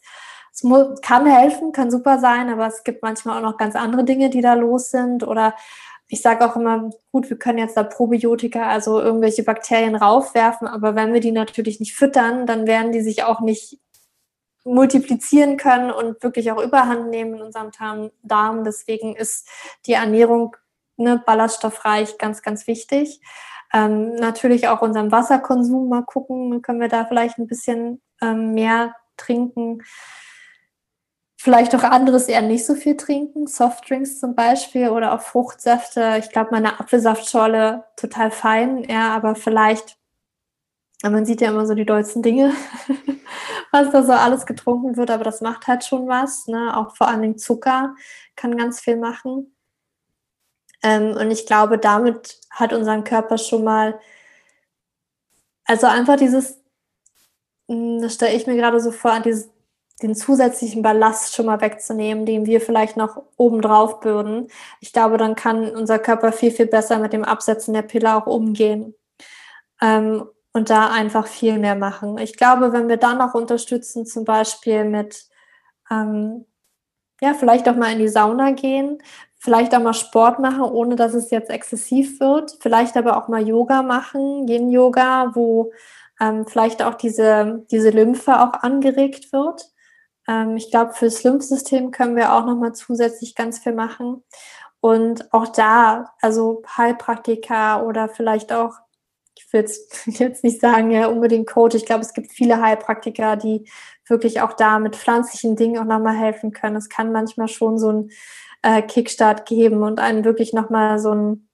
es 0.52 0.62
kann 1.02 1.26
helfen, 1.26 1.72
kann 1.72 1.90
super 1.90 2.18
sein, 2.18 2.50
aber 2.50 2.66
es 2.66 2.84
gibt 2.84 3.02
manchmal 3.02 3.38
auch 3.38 3.50
noch 3.50 3.56
ganz 3.56 3.76
andere 3.76 4.04
Dinge, 4.04 4.30
die 4.30 4.42
da 4.42 4.54
los 4.54 4.90
sind. 4.90 5.26
Oder 5.26 5.54
ich 6.08 6.22
sage 6.22 6.44
auch 6.44 6.56
immer, 6.56 6.90
gut, 7.12 7.30
wir 7.30 7.38
können 7.38 7.58
jetzt 7.58 7.76
da 7.76 7.84
Probiotika, 7.84 8.68
also 8.68 9.00
irgendwelche 9.00 9.44
Bakterien 9.44 9.94
raufwerfen, 9.94 10.66
aber 10.66 10.96
wenn 10.96 11.12
wir 11.12 11.20
die 11.20 11.32
natürlich 11.32 11.78
nicht 11.78 11.94
füttern, 11.94 12.46
dann 12.46 12.66
werden 12.66 12.92
die 12.92 13.00
sich 13.00 13.22
auch 13.22 13.40
nicht 13.40 13.78
multiplizieren 14.64 15.56
können 15.56 15.90
und 15.90 16.22
wirklich 16.22 16.52
auch 16.52 16.62
Überhand 16.62 17.08
nehmen 17.08 17.34
in 17.34 17.42
unserem 17.42 17.70
Darm. 18.22 18.64
Deswegen 18.64 19.16
ist 19.16 19.48
die 19.86 19.94
Ernährung 19.94 20.56
ne, 20.96 21.22
ballaststoffreich 21.24 22.18
ganz, 22.18 22.42
ganz 22.42 22.66
wichtig. 22.66 23.20
Ähm, 23.72 24.14
natürlich 24.16 24.68
auch 24.68 24.82
unseren 24.82 25.12
Wasserkonsum 25.12 25.88
mal 25.88 26.02
gucken, 26.02 26.62
können 26.62 26.80
wir 26.80 26.88
da 26.88 27.04
vielleicht 27.04 27.38
ein 27.38 27.46
bisschen 27.46 28.02
ähm, 28.20 28.52
mehr 28.52 28.94
trinken. 29.16 29.82
Vielleicht 31.36 31.74
auch 31.74 31.84
anderes 31.84 32.28
eher 32.28 32.42
nicht 32.42 32.66
so 32.66 32.74
viel 32.74 32.96
trinken, 32.96 33.46
Softdrinks 33.46 34.18
zum 34.20 34.34
Beispiel 34.34 34.90
oder 34.90 35.14
auch 35.14 35.22
Fruchtsäfte. 35.22 36.16
Ich 36.18 36.30
glaube, 36.30 36.50
meine 36.50 36.80
Apfelsaftschorle 36.80 37.84
total 37.96 38.30
fein, 38.30 38.84
ja, 38.84 39.14
aber 39.14 39.34
vielleicht, 39.34 39.96
man 41.02 41.24
sieht 41.24 41.40
ja 41.40 41.48
immer 41.48 41.66
so 41.66 41.74
die 41.74 41.86
dollsten 41.86 42.22
Dinge, 42.22 42.52
was 43.72 43.90
da 43.90 44.02
so 44.02 44.12
alles 44.12 44.46
getrunken 44.46 44.96
wird, 44.96 45.10
aber 45.10 45.24
das 45.24 45.40
macht 45.40 45.66
halt 45.66 45.84
schon 45.84 46.08
was. 46.08 46.46
Ne? 46.46 46.76
Auch 46.76 46.96
vor 46.96 47.12
Dingen 47.22 47.38
Zucker 47.38 47.94
kann 48.36 48.56
ganz 48.56 48.80
viel 48.80 48.96
machen. 48.96 49.54
Ähm, 50.82 51.16
und 51.16 51.30
ich 51.30 51.46
glaube, 51.46 51.78
damit 51.78 52.40
hat 52.50 52.72
unseren 52.72 53.04
Körper 53.04 53.38
schon 53.38 53.64
mal, 53.64 54.00
also 55.64 55.86
einfach 55.86 56.16
dieses, 56.16 56.58
hm, 57.68 58.00
das 58.02 58.14
stelle 58.14 58.36
ich 58.36 58.46
mir 58.46 58.56
gerade 58.56 58.80
so 58.80 58.90
vor, 58.92 59.20
dieses, 59.20 59.50
den 60.02 60.14
zusätzlichen 60.14 60.82
Ballast 60.82 61.34
schon 61.34 61.46
mal 61.46 61.60
wegzunehmen, 61.60 62.24
den 62.24 62.46
wir 62.46 62.60
vielleicht 62.60 62.96
noch 62.96 63.22
obendrauf 63.36 64.00
bürden. 64.00 64.48
Ich 64.80 64.92
glaube, 64.92 65.18
dann 65.18 65.34
kann 65.34 65.76
unser 65.76 65.98
Körper 65.98 66.32
viel, 66.32 66.50
viel 66.50 66.66
besser 66.66 66.98
mit 66.98 67.12
dem 67.12 67.24
Absetzen 67.24 67.74
der 67.74 67.82
Pille 67.82 68.16
auch 68.16 68.26
umgehen. 68.26 68.94
Ähm, 69.82 70.24
und 70.52 70.70
da 70.70 70.90
einfach 70.90 71.26
viel 71.26 71.58
mehr 71.58 71.76
machen. 71.76 72.18
Ich 72.18 72.36
glaube, 72.36 72.72
wenn 72.72 72.88
wir 72.88 72.96
dann 72.96 73.18
noch 73.18 73.34
unterstützen, 73.34 74.06
zum 74.06 74.24
Beispiel 74.24 74.84
mit, 74.84 75.26
ähm, 75.90 76.46
ja, 77.20 77.34
vielleicht 77.34 77.68
auch 77.68 77.76
mal 77.76 77.92
in 77.92 77.98
die 77.98 78.08
Sauna 78.08 78.52
gehen, 78.52 78.98
vielleicht 79.38 79.74
auch 79.74 79.80
mal 79.80 79.94
Sport 79.94 80.38
machen, 80.38 80.62
ohne 80.62 80.96
dass 80.96 81.14
es 81.14 81.30
jetzt 81.30 81.50
exzessiv 81.50 82.20
wird. 82.20 82.56
Vielleicht 82.60 82.96
aber 82.96 83.16
auch 83.16 83.28
mal 83.28 83.46
Yoga 83.46 83.82
machen, 83.82 84.46
Yin-Yoga, 84.48 85.32
wo 85.34 85.72
ähm, 86.20 86.46
vielleicht 86.46 86.82
auch 86.82 86.94
diese, 86.94 87.64
diese 87.70 87.90
Lymphe 87.90 88.40
auch 88.40 88.62
angeregt 88.62 89.32
wird. 89.32 89.70
Ähm, 90.28 90.56
ich 90.56 90.70
glaube, 90.70 90.92
fürs 90.92 91.24
Lymphsystem 91.24 91.90
können 91.90 92.16
wir 92.16 92.34
auch 92.34 92.44
nochmal 92.44 92.74
zusätzlich 92.74 93.34
ganz 93.34 93.58
viel 93.58 93.72
machen. 93.72 94.22
Und 94.80 95.32
auch 95.32 95.48
da, 95.48 96.12
also 96.20 96.62
Heilpraktika 96.76 97.82
oder 97.82 98.08
vielleicht 98.08 98.52
auch, 98.52 98.74
will 99.52 99.66
jetzt 100.06 100.44
nicht 100.44 100.60
sagen, 100.60 100.90
ja, 100.90 101.06
unbedingt 101.06 101.48
Coach. 101.48 101.74
Ich 101.74 101.86
glaube, 101.86 102.02
es 102.02 102.12
gibt 102.12 102.32
viele 102.32 102.60
Heilpraktiker, 102.60 103.36
die 103.36 103.68
wirklich 104.06 104.40
auch 104.40 104.52
da 104.52 104.78
mit 104.78 104.96
pflanzlichen 104.96 105.56
Dingen 105.56 105.78
auch 105.78 105.84
nochmal 105.84 106.16
helfen 106.16 106.52
können. 106.52 106.76
Es 106.76 106.88
kann 106.88 107.12
manchmal 107.12 107.48
schon 107.48 107.78
so 107.78 107.92
ein 107.92 108.10
äh, 108.62 108.82
Kickstart 108.82 109.46
geben 109.46 109.82
und 109.82 110.00
einen 110.00 110.24
wirklich 110.24 110.52
nochmal 110.52 110.98
so 110.98 111.14
ein, 111.14 111.48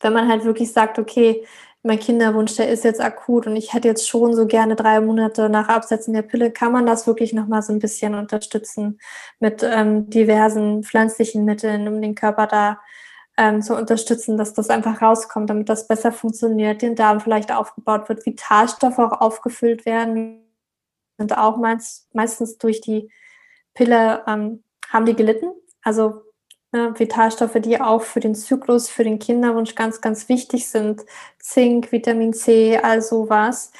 wenn 0.00 0.12
man 0.12 0.28
halt 0.28 0.44
wirklich 0.44 0.72
sagt, 0.72 0.98
okay, 0.98 1.44
mein 1.82 1.98
Kinderwunsch, 1.98 2.56
der 2.56 2.68
ist 2.68 2.84
jetzt 2.84 3.00
akut 3.00 3.46
und 3.46 3.56
ich 3.56 3.72
hätte 3.72 3.88
jetzt 3.88 4.08
schon 4.08 4.34
so 4.34 4.46
gerne 4.46 4.74
drei 4.74 5.00
Monate 5.00 5.48
nach 5.48 5.68
Absetzen 5.68 6.12
der 6.12 6.22
Pille, 6.22 6.50
kann 6.50 6.72
man 6.72 6.86
das 6.86 7.06
wirklich 7.06 7.32
nochmal 7.32 7.62
so 7.62 7.72
ein 7.72 7.78
bisschen 7.78 8.14
unterstützen 8.14 8.98
mit 9.38 9.62
ähm, 9.62 10.10
diversen 10.10 10.82
pflanzlichen 10.82 11.44
Mitteln, 11.44 11.86
um 11.88 12.02
den 12.02 12.16
Körper 12.16 12.46
da 12.46 12.80
ähm, 13.38 13.62
zu 13.62 13.74
unterstützen, 13.76 14.36
dass 14.36 14.52
das 14.52 14.68
einfach 14.68 15.00
rauskommt, 15.00 15.48
damit 15.48 15.68
das 15.68 15.86
besser 15.86 16.10
funktioniert, 16.10 16.82
den 16.82 16.96
Darm 16.96 17.20
vielleicht 17.20 17.52
aufgebaut 17.52 18.08
wird, 18.08 18.26
Vitalstoffe 18.26 18.98
auch 18.98 19.20
aufgefüllt 19.20 19.86
werden 19.86 20.42
und 21.18 21.38
auch 21.38 21.56
meist, 21.56 22.12
meistens 22.12 22.58
durch 22.58 22.80
die 22.80 23.10
Pille 23.74 24.24
ähm, 24.26 24.64
haben 24.90 25.06
die 25.06 25.14
gelitten. 25.14 25.52
Also 25.82 26.22
äh, 26.72 26.90
Vitalstoffe, 26.98 27.56
die 27.60 27.80
auch 27.80 28.02
für 28.02 28.18
den 28.18 28.34
Zyklus, 28.34 28.88
für 28.88 29.04
den 29.04 29.20
Kinderwunsch 29.20 29.76
ganz, 29.76 30.00
ganz 30.00 30.28
wichtig 30.28 30.68
sind. 30.68 31.04
Zink, 31.38 31.92
Vitamin 31.92 32.32
C, 32.32 32.76
all 32.78 33.02
sowas. 33.02 33.70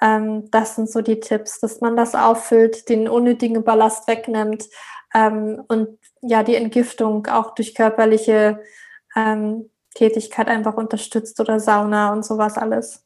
Ähm, 0.00 0.50
das 0.50 0.76
sind 0.76 0.90
so 0.90 1.02
die 1.02 1.20
Tipps, 1.20 1.60
dass 1.60 1.82
man 1.82 1.96
das 1.96 2.14
auffüllt, 2.14 2.88
den 2.88 3.08
unnötigen 3.08 3.62
Ballast 3.62 4.08
wegnimmt 4.08 4.68
ähm, 5.12 5.62
und 5.68 5.98
ja, 6.22 6.42
die 6.42 6.56
Entgiftung 6.56 7.26
auch 7.26 7.54
durch 7.54 7.74
körperliche 7.74 8.62
ähm, 9.16 9.70
Tätigkeit 9.94 10.48
einfach 10.48 10.74
unterstützt 10.74 11.38
oder 11.40 11.60
Sauna 11.60 12.12
und 12.12 12.24
sowas 12.24 12.56
alles. 12.56 13.04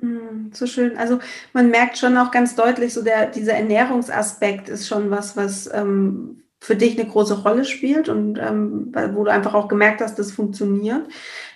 Mm, 0.00 0.52
so 0.52 0.66
schön. 0.66 0.96
Also 0.96 1.18
man 1.52 1.70
merkt 1.70 1.98
schon 1.98 2.16
auch 2.16 2.30
ganz 2.30 2.54
deutlich, 2.54 2.92
so 2.92 3.02
der, 3.02 3.26
dieser 3.26 3.54
Ernährungsaspekt 3.54 4.68
ist 4.68 4.86
schon 4.86 5.10
was, 5.10 5.36
was 5.36 5.72
ähm, 5.72 6.42
für 6.60 6.76
dich 6.76 6.98
eine 6.98 7.08
große 7.08 7.42
Rolle 7.42 7.64
spielt 7.64 8.08
und 8.08 8.38
ähm, 8.38 8.92
wo 9.14 9.24
du 9.24 9.30
einfach 9.30 9.54
auch 9.54 9.68
gemerkt 9.68 10.00
hast, 10.00 10.18
das 10.18 10.32
funktioniert. 10.32 11.06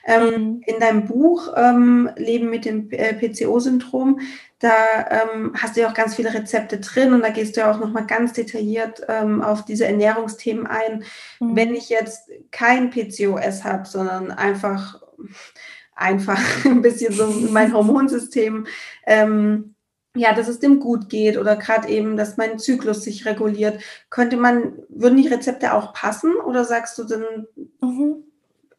Ähm, 0.05 0.25
mhm. 0.25 0.63
In 0.67 0.81
deinem 0.81 1.07
Buch 1.07 1.53
ähm, 1.57 2.11
Leben 2.17 2.51
mit 2.51 2.65
dem 2.65 2.91
äh, 2.91 3.15
PCO-Syndrom, 3.15 4.21
da 4.61 4.73
ähm, 5.11 5.53
hast 5.57 5.77
du 5.77 5.81
ja 5.81 5.89
auch 5.89 5.95
ganz 5.95 6.15
viele 6.15 6.35
Rezepte 6.35 6.79
drin 6.79 7.15
und 7.15 7.23
da 7.23 7.31
gehst 7.31 7.57
du 7.57 7.61
ja 7.61 7.71
auch 7.71 7.81
nochmal 7.81 8.07
ganz 8.07 8.35
detailliert 8.35 9.03
ähm, 9.09 9.43
auf 9.43 9.65
diese 9.65 9.87
Ernährungsthemen 9.87 10.67
ein. 10.67 11.05
Mhm. 11.41 11.57
Wenn 11.57 11.75
ich 11.75 11.89
jetzt 11.89 12.31
kein 12.51 12.91
PCOS 12.91 13.65
habe, 13.65 13.87
sondern 13.87 14.31
einfach, 14.31 15.01
einfach 15.95 16.41
ein 16.65 16.83
bisschen 16.83 17.15
so 17.15 17.27
mein 17.51 17.73
Hormonsystem, 17.75 18.67
ähm, 19.07 19.75
ja, 20.15 20.35
dass 20.35 20.49
es 20.49 20.59
dem 20.59 20.81
gut 20.81 21.09
geht 21.09 21.39
oder 21.39 21.57
gerade 21.57 21.89
eben, 21.89 22.17
dass 22.17 22.37
mein 22.37 22.59
Zyklus 22.59 23.05
sich 23.05 23.27
reguliert. 23.27 23.81
Könnte 24.11 24.37
man, 24.37 24.73
würden 24.89 25.17
die 25.17 25.29
Rezepte 25.29 25.73
auch 25.73 25.93
passen 25.93 26.35
oder 26.35 26.65
sagst 26.65 26.99
du 26.99 27.05
dann 27.05 27.47
mhm. 27.81 28.25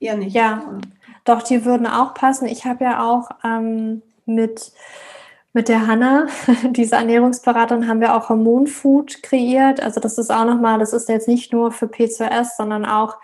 Eher 0.01 0.17
nicht? 0.17 0.35
Ja, 0.35 0.79
doch, 1.23 1.41
die 1.43 1.65
würden 1.65 1.87
auch 1.87 2.13
passen. 2.13 2.47
Ich 2.47 2.65
habe 2.65 2.83
ja 2.83 3.03
auch 3.03 3.29
ähm, 3.43 4.01
mit 4.25 4.73
mit 5.53 5.67
der 5.67 5.87
Hanna, 5.87 6.27
diese 6.71 6.95
Ernährungsberaterin, 6.95 7.87
haben 7.87 7.99
wir 7.99 8.15
auch 8.15 8.29
Hormonfood 8.29 9.21
kreiert. 9.21 9.81
Also 9.81 9.99
das 9.99 10.17
ist 10.17 10.31
auch 10.31 10.45
nochmal, 10.45 10.79
das 10.79 10.93
ist 10.93 11.09
jetzt 11.09 11.27
nicht 11.27 11.51
nur 11.51 11.71
für 11.71 11.87
PCOS, 11.87 12.55
sondern 12.57 12.85
auch, 12.85 13.17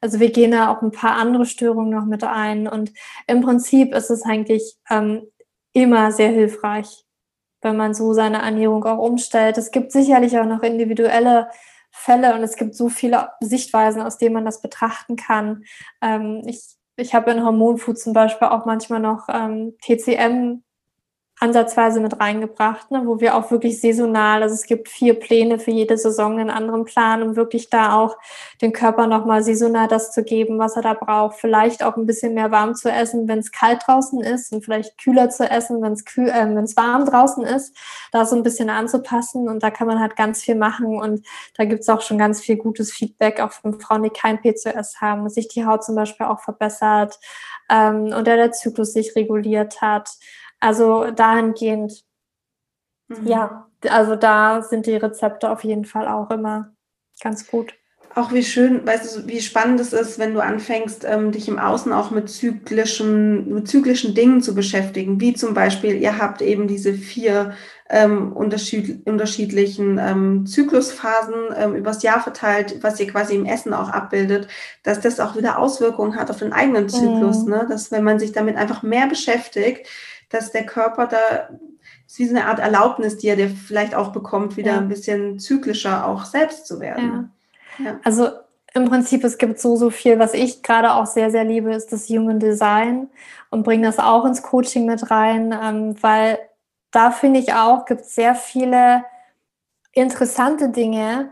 also 0.00 0.20
wir 0.20 0.30
gehen 0.30 0.52
da 0.52 0.72
auch 0.72 0.82
ein 0.82 0.92
paar 0.92 1.16
andere 1.16 1.46
Störungen 1.46 1.90
noch 1.90 2.06
mit 2.06 2.24
ein. 2.24 2.68
Und 2.68 2.92
im 3.26 3.42
Prinzip 3.42 3.94
ist 3.94 4.10
es 4.10 4.22
eigentlich 4.22 4.76
ähm, 4.90 5.24
immer 5.72 6.12
sehr 6.12 6.30
hilfreich, 6.30 7.04
wenn 7.60 7.76
man 7.76 7.94
so 7.94 8.14
seine 8.14 8.42
Ernährung 8.42 8.84
auch 8.84 8.98
umstellt. 8.98 9.58
Es 9.58 9.70
gibt 9.70 9.92
sicherlich 9.92 10.38
auch 10.38 10.46
noch 10.46 10.62
individuelle 10.62 11.48
Fälle 11.96 12.34
und 12.34 12.42
es 12.42 12.56
gibt 12.56 12.74
so 12.74 12.88
viele 12.88 13.28
Sichtweisen, 13.40 14.02
aus 14.02 14.18
denen 14.18 14.34
man 14.34 14.44
das 14.44 14.60
betrachten 14.60 15.14
kann. 15.14 15.64
Ähm, 16.02 16.42
ich 16.44 16.76
ich 16.96 17.14
habe 17.14 17.30
in 17.30 17.44
Hormonfood 17.44 17.98
zum 17.98 18.12
Beispiel 18.12 18.48
auch 18.48 18.66
manchmal 18.66 19.00
noch 19.00 19.28
ähm, 19.28 19.76
TCM 19.80 20.62
ansatzweise 21.44 22.00
mit 22.00 22.18
reingebracht, 22.18 22.90
ne, 22.90 23.02
wo 23.04 23.20
wir 23.20 23.36
auch 23.36 23.50
wirklich 23.50 23.80
saisonal, 23.80 24.42
also 24.42 24.54
es 24.54 24.64
gibt 24.64 24.88
vier 24.88 25.14
Pläne 25.14 25.58
für 25.58 25.70
jede 25.70 25.98
Saison, 25.98 26.38
einen 26.38 26.48
anderen 26.48 26.84
Plan, 26.84 27.22
um 27.22 27.36
wirklich 27.36 27.68
da 27.68 27.96
auch 27.96 28.16
den 28.62 28.72
Körper 28.72 29.06
nochmal 29.06 29.42
saisonal 29.42 29.86
das 29.86 30.10
zu 30.10 30.24
geben, 30.24 30.58
was 30.58 30.76
er 30.76 30.82
da 30.82 30.94
braucht. 30.94 31.36
Vielleicht 31.38 31.82
auch 31.84 31.96
ein 31.96 32.06
bisschen 32.06 32.32
mehr 32.32 32.50
warm 32.50 32.74
zu 32.74 32.90
essen, 32.90 33.28
wenn 33.28 33.40
es 33.40 33.52
kalt 33.52 33.82
draußen 33.86 34.20
ist 34.20 34.52
und 34.52 34.64
vielleicht 34.64 34.96
kühler 34.96 35.28
zu 35.28 35.48
essen, 35.48 35.82
wenn 35.82 35.92
es 35.92 36.02
äh, 36.16 36.76
warm 36.76 37.04
draußen 37.04 37.44
ist, 37.44 37.76
da 38.10 38.24
so 38.24 38.36
ein 38.36 38.42
bisschen 38.42 38.70
anzupassen 38.70 39.48
und 39.48 39.62
da 39.62 39.70
kann 39.70 39.86
man 39.86 40.00
halt 40.00 40.16
ganz 40.16 40.42
viel 40.42 40.54
machen 40.54 40.96
und 40.96 41.26
da 41.58 41.64
gibt 41.66 41.82
es 41.82 41.88
auch 41.90 42.00
schon 42.00 42.16
ganz 42.16 42.40
viel 42.40 42.56
gutes 42.56 42.90
Feedback, 42.90 43.40
auch 43.40 43.52
von 43.52 43.78
Frauen, 43.80 44.02
die 44.02 44.10
kein 44.10 44.40
PCOS 44.40 45.02
haben, 45.02 45.28
sich 45.28 45.48
die 45.48 45.66
Haut 45.66 45.84
zum 45.84 45.94
Beispiel 45.94 46.26
auch 46.26 46.40
verbessert 46.40 47.18
ähm, 47.70 48.12
und 48.16 48.26
der, 48.26 48.36
der 48.36 48.52
Zyklus 48.52 48.94
sich 48.94 49.14
reguliert 49.14 49.82
hat. 49.82 50.10
Also 50.64 51.10
dahingehend, 51.10 52.06
mhm. 53.08 53.26
ja, 53.26 53.66
also 53.86 54.16
da 54.16 54.62
sind 54.62 54.86
die 54.86 54.96
Rezepte 54.96 55.50
auf 55.50 55.62
jeden 55.62 55.84
Fall 55.84 56.08
auch 56.08 56.30
immer 56.30 56.72
ganz 57.20 57.46
gut. 57.46 57.74
Auch 58.14 58.32
wie 58.32 58.42
schön, 58.44 58.86
weißt 58.86 59.16
du, 59.16 59.26
wie 59.26 59.42
spannend 59.42 59.78
es 59.80 59.92
ist, 59.92 60.18
wenn 60.18 60.32
du 60.32 60.40
anfängst, 60.40 61.04
ähm, 61.04 61.32
dich 61.32 61.48
im 61.48 61.58
Außen 61.58 61.92
auch 61.92 62.10
mit 62.12 62.30
zyklischen, 62.30 63.52
mit 63.52 63.68
zyklischen 63.68 64.14
Dingen 64.14 64.40
zu 64.40 64.54
beschäftigen, 64.54 65.20
wie 65.20 65.34
zum 65.34 65.52
Beispiel, 65.52 65.96
ihr 65.96 66.16
habt 66.16 66.40
eben 66.40 66.66
diese 66.66 66.94
vier 66.94 67.52
ähm, 67.90 68.32
unterschied, 68.32 69.06
unterschiedlichen 69.06 69.98
ähm, 69.98 70.46
Zyklusphasen 70.46 71.34
ähm, 71.58 71.74
übers 71.74 72.02
Jahr 72.02 72.22
verteilt, 72.22 72.78
was 72.82 72.98
ihr 73.00 73.08
quasi 73.08 73.34
im 73.34 73.44
Essen 73.44 73.74
auch 73.74 73.90
abbildet, 73.90 74.48
dass 74.82 75.00
das 75.00 75.20
auch 75.20 75.36
wieder 75.36 75.58
Auswirkungen 75.58 76.16
hat 76.16 76.30
auf 76.30 76.38
den 76.38 76.54
eigenen 76.54 76.88
Zyklus, 76.88 77.44
mhm. 77.44 77.50
ne? 77.50 77.66
dass 77.68 77.92
wenn 77.92 78.04
man 78.04 78.18
sich 78.18 78.32
damit 78.32 78.56
einfach 78.56 78.82
mehr 78.82 79.08
beschäftigt, 79.08 79.88
dass 80.34 80.52
der 80.52 80.66
Körper 80.66 81.06
da 81.06 81.48
ist 82.06 82.18
wie 82.18 82.26
so 82.26 82.36
eine 82.36 82.46
Art 82.46 82.58
Erlaubnis, 82.58 83.16
die 83.16 83.28
er 83.28 83.36
dir 83.36 83.48
vielleicht 83.48 83.94
auch 83.94 84.12
bekommt, 84.12 84.56
wieder 84.56 84.72
ja. 84.72 84.78
ein 84.78 84.88
bisschen 84.88 85.38
zyklischer 85.38 86.06
auch 86.06 86.24
selbst 86.24 86.66
zu 86.66 86.80
werden. 86.80 87.30
Ja. 87.78 87.84
Ja. 87.84 88.00
Also 88.04 88.28
im 88.74 88.86
Prinzip, 88.86 89.24
es 89.24 89.38
gibt 89.38 89.58
so, 89.60 89.76
so 89.76 89.90
viel, 89.90 90.18
was 90.18 90.34
ich 90.34 90.62
gerade 90.62 90.94
auch 90.94 91.06
sehr, 91.06 91.30
sehr 91.30 91.44
liebe, 91.44 91.72
ist 91.72 91.92
das 91.92 92.08
Human 92.08 92.40
Design 92.40 93.08
und 93.50 93.62
bringe 93.62 93.86
das 93.86 93.98
auch 93.98 94.24
ins 94.24 94.42
Coaching 94.42 94.84
mit 94.86 95.10
rein, 95.10 95.56
ähm, 95.60 95.96
weil 96.02 96.38
da 96.90 97.10
finde 97.10 97.40
ich 97.40 97.54
auch, 97.54 97.86
gibt 97.86 98.02
es 98.02 98.14
sehr 98.14 98.34
viele 98.34 99.04
interessante 99.92 100.68
Dinge. 100.70 101.30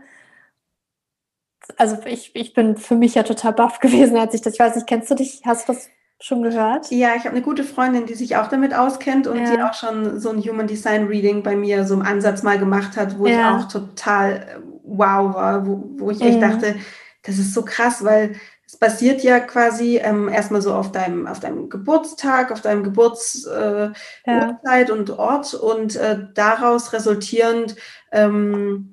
Also 1.77 1.97
ich, 2.05 2.35
ich 2.35 2.53
bin 2.53 2.77
für 2.77 2.95
mich 2.95 3.15
ja 3.15 3.23
total 3.23 3.53
baff 3.53 3.79
gewesen, 3.81 4.17
als 4.17 4.33
ich 4.33 4.41
das, 4.41 4.53
ich 4.53 4.59
weiß 4.59 4.75
nicht, 4.75 4.87
kennst 4.87 5.11
du 5.11 5.15
dich, 5.15 5.41
hast 5.45 5.67
du 5.67 5.73
das 5.73 5.89
schon 6.23 6.41
gehört? 6.41 6.89
Ja, 6.89 7.15
ich 7.17 7.25
habe 7.25 7.35
eine 7.35 7.41
gute 7.41 7.65
Freundin, 7.65 8.05
die 8.05 8.13
sich 8.13 8.37
auch 8.37 8.47
damit 8.47 8.73
auskennt 8.73 9.27
und 9.27 9.37
ja. 9.37 9.51
die 9.51 9.61
auch 9.61 9.73
schon 9.73 10.21
so 10.21 10.29
ein 10.29 10.39
Human 10.39 10.67
Design 10.67 11.07
Reading 11.07 11.43
bei 11.43 11.55
mir 11.55 11.85
so 11.85 11.95
im 11.95 12.01
Ansatz 12.01 12.43
mal 12.43 12.57
gemacht 12.57 12.95
hat, 12.95 13.19
wo 13.19 13.27
ja. 13.27 13.33
ich 13.57 13.65
auch 13.65 13.67
total 13.67 14.31
äh, 14.31 14.59
wow 14.83 15.35
war, 15.35 15.67
wo, 15.67 15.83
wo 15.97 16.11
ich 16.11 16.21
echt 16.21 16.37
mhm. 16.37 16.41
dachte, 16.41 16.75
das 17.23 17.39
ist 17.39 17.53
so 17.53 17.65
krass, 17.65 18.05
weil 18.05 18.35
es 18.65 18.77
basiert 18.77 19.21
ja 19.21 19.41
quasi 19.41 19.97
ähm, 19.97 20.29
erstmal 20.29 20.61
so 20.61 20.73
auf 20.73 20.93
deinem, 20.93 21.27
auf 21.27 21.41
deinem 21.41 21.69
Geburtstag, 21.69 22.53
auf 22.53 22.61
deinem 22.61 22.83
Geburtsurzeit 22.83 23.93
äh, 24.25 24.87
ja. 24.87 24.93
und 24.93 25.09
Ort 25.11 25.53
und 25.53 25.97
äh, 25.97 26.19
daraus 26.33 26.93
resultierend 26.93 27.75
ähm, 28.13 28.92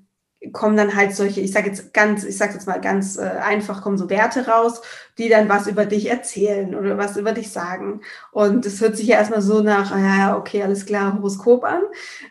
kommen 0.53 0.77
dann 0.77 0.97
halt 0.97 1.15
solche, 1.15 1.41
ich 1.41 1.53
sage 1.53 1.69
jetzt 1.69 1.93
ganz, 1.93 2.25
ich 2.25 2.37
sage 2.37 2.55
jetzt 2.55 2.67
mal 2.67 2.81
ganz 2.81 3.19
äh, 3.19 3.23
einfach, 3.23 3.83
kommen 3.83 3.99
so 3.99 4.09
Werte 4.09 4.47
raus, 4.47 4.81
die 5.19 5.29
dann 5.29 5.49
was 5.49 5.67
über 5.67 5.85
dich 5.85 6.09
erzählen 6.09 6.75
oder 6.75 6.97
was 6.97 7.17
über 7.17 7.33
dich 7.33 7.51
sagen. 7.51 8.01
Und 8.33 8.65
es 8.65 8.81
hört 8.81 8.97
sich 8.97 9.07
ja 9.07 9.19
erstmal 9.19 9.43
so 9.43 9.61
nach, 9.61 9.93
ah 9.93 9.99
ja, 9.99 10.37
okay, 10.37 10.63
alles 10.63 10.87
klar, 10.87 11.15
Horoskop 11.15 11.65
an. 11.65 11.83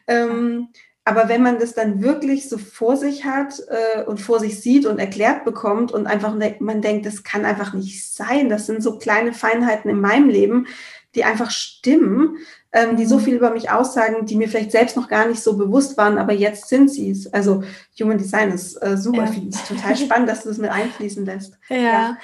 Ähm, 0.08 0.70
aber 1.06 1.30
wenn 1.30 1.42
man 1.42 1.60
das 1.60 1.74
dann 1.74 2.04
wirklich 2.04 2.50
so 2.50 2.58
vor 2.58 2.98
sich 2.98 3.26
hat 3.26 3.62
äh, 3.70 4.04
und 4.04 4.20
vor 4.20 4.40
sich 4.40 4.60
sieht 4.60 4.86
und 4.86 5.00
erklärt 5.00 5.44
bekommt 5.44 5.92
und 5.92 6.08
einfach 6.08 6.36
man 6.60 6.82
denkt, 6.82 7.06
das 7.06 7.24
kann 7.24 7.46
einfach 7.46 7.74
nicht 7.74 8.14
sein, 8.14 8.50
das 8.50 8.66
sind 8.66 8.84
so 8.84 8.98
kleine 8.98 9.34
Feinheiten 9.34 9.90
in 9.90 10.02
meinem 10.02 10.30
Leben, 10.30 10.68
die 11.16 11.24
einfach 11.24 11.50
stimmen, 11.50 12.38
ähm, 12.72 12.96
die 12.96 13.06
so 13.06 13.18
viel 13.18 13.36
über 13.36 13.50
mich 13.50 13.72
aussagen, 13.72 14.26
die 14.26 14.36
mir 14.36 14.48
vielleicht 14.48 14.72
selbst 14.72 14.96
noch 14.96 15.08
gar 15.08 15.28
nicht 15.28 15.42
so 15.42 15.58
bewusst 15.58 15.98
waren, 15.98 16.18
aber 16.18 16.34
jetzt 16.34 16.68
sind 16.70 16.90
sie 16.90 17.10
es. 17.12 17.32
Also 17.34 17.64
Human 18.00 18.18
Design 18.18 18.52
ist 18.52 18.76
äh, 18.76 18.96
super, 18.96 19.26
ja. 19.26 19.28
finde 19.28 19.50
ich 19.50 19.64
total 19.64 19.98
spannend, 19.98 20.30
dass 20.30 20.44
du 20.44 20.50
das 20.50 20.60
mit 20.60 20.70
einfließen 20.70 21.26
lässt. 21.26 21.58
Ja. 21.70 21.78
ja. 21.78 22.18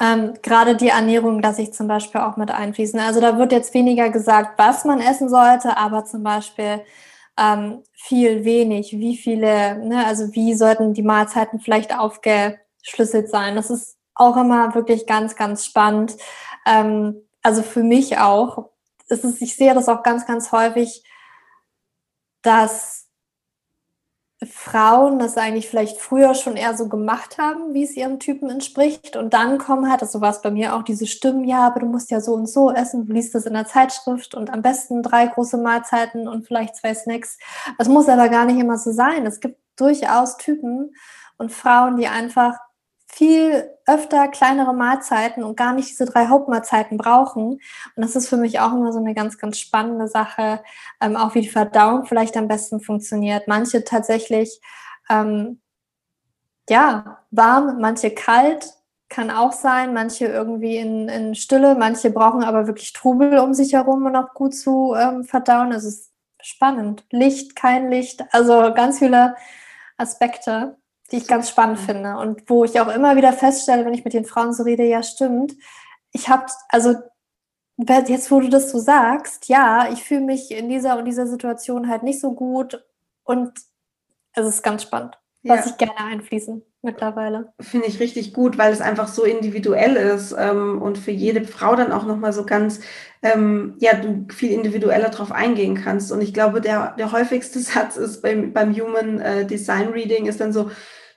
Ähm, 0.00 0.32
Gerade 0.42 0.76
die 0.76 0.88
Ernährung 0.88 1.42
lasse 1.42 1.60
ich 1.60 1.74
zum 1.74 1.86
Beispiel 1.86 2.22
auch 2.22 2.38
mit 2.38 2.50
einfließen. 2.50 2.98
Also 2.98 3.20
da 3.20 3.36
wird 3.36 3.52
jetzt 3.52 3.74
weniger 3.74 4.08
gesagt, 4.08 4.58
was 4.58 4.86
man 4.86 5.00
essen 5.00 5.28
sollte, 5.28 5.76
aber 5.76 6.06
zum 6.06 6.22
Beispiel 6.22 6.80
ähm, 7.38 7.82
viel 7.92 8.44
wenig, 8.44 8.92
wie 8.92 9.16
viele, 9.16 9.76
ne, 9.86 10.06
also 10.06 10.34
wie 10.34 10.54
sollten 10.54 10.94
die 10.94 11.02
Mahlzeiten 11.02 11.60
vielleicht 11.60 11.96
aufgeschlüsselt 11.96 13.28
sein. 13.28 13.56
Das 13.56 13.68
ist 13.68 13.98
auch 14.14 14.38
immer 14.38 14.74
wirklich 14.74 15.06
ganz, 15.06 15.36
ganz 15.36 15.66
spannend. 15.66 16.16
Ähm, 16.66 17.16
also 17.42 17.62
für 17.62 17.82
mich 17.82 18.18
auch, 18.18 18.69
ist 19.10 19.24
es, 19.24 19.40
ich 19.40 19.56
sehe 19.56 19.74
das 19.74 19.88
auch 19.88 20.02
ganz, 20.02 20.26
ganz 20.26 20.52
häufig, 20.52 21.04
dass 22.42 23.10
Frauen 24.46 25.18
das 25.18 25.36
eigentlich 25.36 25.68
vielleicht 25.68 26.00
früher 26.00 26.34
schon 26.34 26.56
eher 26.56 26.74
so 26.74 26.88
gemacht 26.88 27.36
haben, 27.36 27.74
wie 27.74 27.84
es 27.84 27.94
ihrem 27.94 28.18
Typen 28.18 28.48
entspricht. 28.48 29.14
Und 29.16 29.34
dann 29.34 29.58
kommen 29.58 29.90
halt, 29.90 30.00
so 30.08 30.22
war 30.22 30.30
es 30.30 30.40
bei 30.40 30.50
mir 30.50 30.74
auch, 30.74 30.82
diese 30.82 31.06
Stimmen, 31.06 31.44
ja, 31.44 31.66
aber 31.66 31.80
du 31.80 31.86
musst 31.86 32.10
ja 32.10 32.20
so 32.20 32.32
und 32.32 32.48
so 32.48 32.72
essen, 32.72 33.06
du 33.06 33.12
liest 33.12 33.34
das 33.34 33.44
in 33.44 33.52
der 33.52 33.66
Zeitschrift 33.66 34.34
und 34.34 34.50
am 34.50 34.62
besten 34.62 35.02
drei 35.02 35.26
große 35.26 35.58
Mahlzeiten 35.58 36.26
und 36.26 36.46
vielleicht 36.46 36.76
zwei 36.76 36.94
Snacks. 36.94 37.36
Das 37.76 37.88
muss 37.88 38.08
aber 38.08 38.30
gar 38.30 38.46
nicht 38.46 38.58
immer 38.58 38.78
so 38.78 38.92
sein. 38.92 39.26
Es 39.26 39.40
gibt 39.40 39.60
durchaus 39.76 40.38
Typen 40.38 40.94
und 41.36 41.52
Frauen, 41.52 41.96
die 41.96 42.06
einfach 42.06 42.58
viel 43.12 43.68
öfter 43.86 44.28
kleinere 44.28 44.72
Mahlzeiten 44.72 45.42
und 45.42 45.56
gar 45.56 45.72
nicht 45.72 45.90
diese 45.90 46.04
drei 46.04 46.28
Hauptmahlzeiten 46.28 46.96
brauchen. 46.96 47.54
Und 47.54 47.60
das 47.96 48.14
ist 48.16 48.28
für 48.28 48.36
mich 48.36 48.60
auch 48.60 48.72
immer 48.72 48.92
so 48.92 49.00
eine 49.00 49.14
ganz, 49.14 49.36
ganz 49.38 49.58
spannende 49.58 50.06
Sache, 50.08 50.62
ähm, 51.00 51.16
auch 51.16 51.34
wie 51.34 51.40
die 51.40 51.48
Verdauung 51.48 52.06
vielleicht 52.06 52.36
am 52.36 52.48
besten 52.48 52.80
funktioniert. 52.80 53.48
Manche 53.48 53.84
tatsächlich, 53.84 54.60
ähm, 55.08 55.60
ja, 56.68 57.18
warm, 57.30 57.80
manche 57.80 58.10
kalt, 58.10 58.74
kann 59.08 59.30
auch 59.30 59.52
sein, 59.52 59.92
manche 59.92 60.26
irgendwie 60.26 60.76
in, 60.76 61.08
in 61.08 61.34
Stille, 61.34 61.74
manche 61.74 62.10
brauchen 62.10 62.44
aber 62.44 62.68
wirklich 62.68 62.92
Trubel 62.92 63.38
um 63.40 63.54
sich 63.54 63.72
herum, 63.72 64.06
um 64.06 64.12
noch 64.12 64.34
gut 64.34 64.54
zu 64.54 64.94
ähm, 64.94 65.24
verdauen. 65.24 65.72
Es 65.72 65.84
ist 65.84 66.12
spannend. 66.40 67.04
Licht, 67.10 67.56
kein 67.56 67.90
Licht, 67.90 68.24
also 68.30 68.72
ganz 68.72 69.00
viele 69.00 69.34
Aspekte 69.96 70.79
die 71.10 71.16
ich 71.16 71.26
ganz 71.26 71.48
spannend 71.48 71.78
finde 71.78 72.16
und 72.16 72.48
wo 72.48 72.64
ich 72.64 72.80
auch 72.80 72.88
immer 72.88 73.16
wieder 73.16 73.32
feststelle, 73.32 73.84
wenn 73.84 73.94
ich 73.94 74.04
mit 74.04 74.14
den 74.14 74.24
Frauen 74.24 74.52
so 74.52 74.62
rede, 74.62 74.84
ja 74.84 75.02
stimmt, 75.02 75.56
ich 76.12 76.28
habe, 76.28 76.46
also 76.68 76.94
jetzt 77.76 78.30
wo 78.30 78.40
du 78.40 78.48
das 78.48 78.70
so 78.70 78.78
sagst, 78.78 79.48
ja, 79.48 79.88
ich 79.92 80.02
fühle 80.02 80.20
mich 80.20 80.50
in 80.50 80.68
dieser 80.68 80.98
und 80.98 81.06
dieser 81.06 81.26
Situation 81.26 81.88
halt 81.88 82.02
nicht 82.02 82.20
so 82.20 82.32
gut 82.32 82.84
und 83.24 83.52
es 84.32 84.46
ist 84.46 84.62
ganz 84.62 84.82
spannend, 84.82 85.18
ja. 85.42 85.56
was 85.56 85.66
ich 85.66 85.76
gerne 85.76 85.98
einfließen 85.98 86.62
mittlerweile. 86.82 87.52
Finde 87.60 87.86
ich 87.86 88.00
richtig 88.00 88.32
gut, 88.32 88.56
weil 88.56 88.72
es 88.72 88.80
einfach 88.80 89.08
so 89.08 89.24
individuell 89.24 89.96
ist 89.96 90.34
ähm, 90.38 90.80
und 90.80 90.98
für 90.98 91.10
jede 91.10 91.44
Frau 91.44 91.74
dann 91.76 91.92
auch 91.92 92.06
nochmal 92.06 92.32
so 92.32 92.46
ganz, 92.46 92.80
ähm, 93.22 93.74
ja, 93.78 93.94
du 93.94 94.26
viel 94.32 94.52
individueller 94.52 95.10
drauf 95.10 95.30
eingehen 95.30 95.74
kannst. 95.74 96.10
Und 96.10 96.22
ich 96.22 96.32
glaube, 96.32 96.60
der, 96.60 96.94
der 96.98 97.12
häufigste 97.12 97.58
Satz 97.60 97.96
ist 97.96 98.22
beim, 98.22 98.52
beim 98.52 98.74
Human 98.74 99.20
äh, 99.20 99.46
Design 99.46 99.88
Reading 99.88 100.26
ist 100.26 100.40
dann 100.40 100.52
so, 100.52 100.70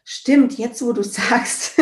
Stimmt, 0.04 0.58
jetzt 0.58 0.82
wo 0.82 0.94
du 0.94 1.04
sagst. 1.04 1.76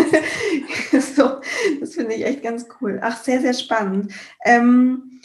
so, 1.16 1.42
das 1.80 1.96
finde 1.96 2.14
ich 2.16 2.26
echt 2.26 2.44
ganz 2.44 2.68
cool. 2.80 3.00
Ach, 3.02 3.22
sehr, 3.22 3.42
sehr 3.42 3.54
spannend. 3.54 4.14
Ähm, 4.46 5.22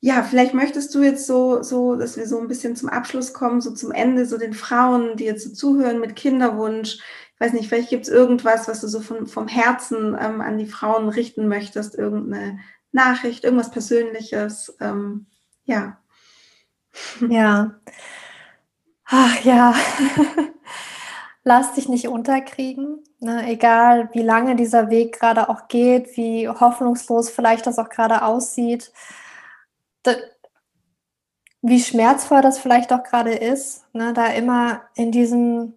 ja, 0.00 0.24
vielleicht 0.24 0.52
möchtest 0.52 0.92
du 0.94 1.02
jetzt 1.02 1.28
so, 1.28 1.62
so, 1.62 1.94
dass 1.94 2.16
wir 2.16 2.26
so 2.26 2.40
ein 2.40 2.48
bisschen 2.48 2.74
zum 2.74 2.88
Abschluss 2.88 3.32
kommen, 3.32 3.60
so 3.60 3.72
zum 3.72 3.92
Ende, 3.92 4.26
so 4.26 4.36
den 4.36 4.52
Frauen, 4.52 5.16
die 5.16 5.24
jetzt 5.24 5.44
so 5.44 5.52
zuhören 5.52 6.00
mit 6.00 6.16
Kinderwunsch. 6.16 6.98
Ich 7.34 7.40
weiß 7.40 7.52
nicht, 7.52 7.68
vielleicht 7.68 7.90
gibt 7.90 8.06
es 8.06 8.12
irgendwas, 8.12 8.66
was 8.66 8.80
du 8.80 8.88
so 8.88 9.00
von, 9.00 9.28
vom 9.28 9.46
Herzen 9.46 10.16
ähm, 10.20 10.40
an 10.40 10.58
die 10.58 10.66
Frauen 10.66 11.08
richten 11.08 11.46
möchtest, 11.46 11.94
irgendeine 11.94 12.58
Nachricht, 12.90 13.44
irgendwas 13.44 13.70
Persönliches. 13.70 14.76
Ähm, 14.80 15.26
ja. 15.64 15.98
Ja. 17.28 17.80
Ach 19.04 19.44
ja. 19.44 19.74
lass 21.44 21.74
dich 21.74 21.88
nicht 21.88 22.08
unterkriegen, 22.08 23.02
ne? 23.20 23.50
egal 23.50 24.08
wie 24.12 24.22
lange 24.22 24.56
dieser 24.56 24.90
Weg 24.90 25.18
gerade 25.18 25.48
auch 25.48 25.68
geht, 25.68 26.16
wie 26.16 26.48
hoffnungslos 26.48 27.30
vielleicht 27.30 27.66
das 27.66 27.78
auch 27.78 27.88
gerade 27.88 28.22
aussieht, 28.22 28.92
wie 31.62 31.80
schmerzvoll 31.80 32.42
das 32.42 32.58
vielleicht 32.58 32.92
auch 32.92 33.02
gerade 33.02 33.34
ist, 33.34 33.84
ne? 33.94 34.12
da 34.12 34.26
immer 34.26 34.82
in 34.94 35.10
diesem, 35.10 35.74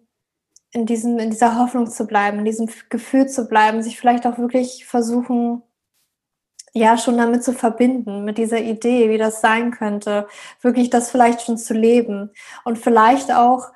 in 0.72 0.86
diesem, 0.86 1.18
in 1.18 1.30
dieser 1.30 1.58
Hoffnung 1.58 1.88
zu 1.88 2.06
bleiben, 2.06 2.40
in 2.40 2.44
diesem 2.44 2.68
Gefühl 2.88 3.28
zu 3.28 3.46
bleiben, 3.48 3.82
sich 3.82 3.98
vielleicht 3.98 4.26
auch 4.26 4.38
wirklich 4.38 4.84
versuchen, 4.86 5.62
ja, 6.72 6.98
schon 6.98 7.16
damit 7.16 7.42
zu 7.42 7.54
verbinden, 7.54 8.24
mit 8.24 8.36
dieser 8.36 8.60
Idee, 8.60 9.08
wie 9.08 9.16
das 9.16 9.40
sein 9.40 9.70
könnte, 9.70 10.28
wirklich 10.60 10.90
das 10.90 11.10
vielleicht 11.10 11.40
schon 11.40 11.56
zu 11.56 11.72
leben 11.72 12.30
und 12.64 12.76
vielleicht 12.76 13.32
auch 13.32 13.70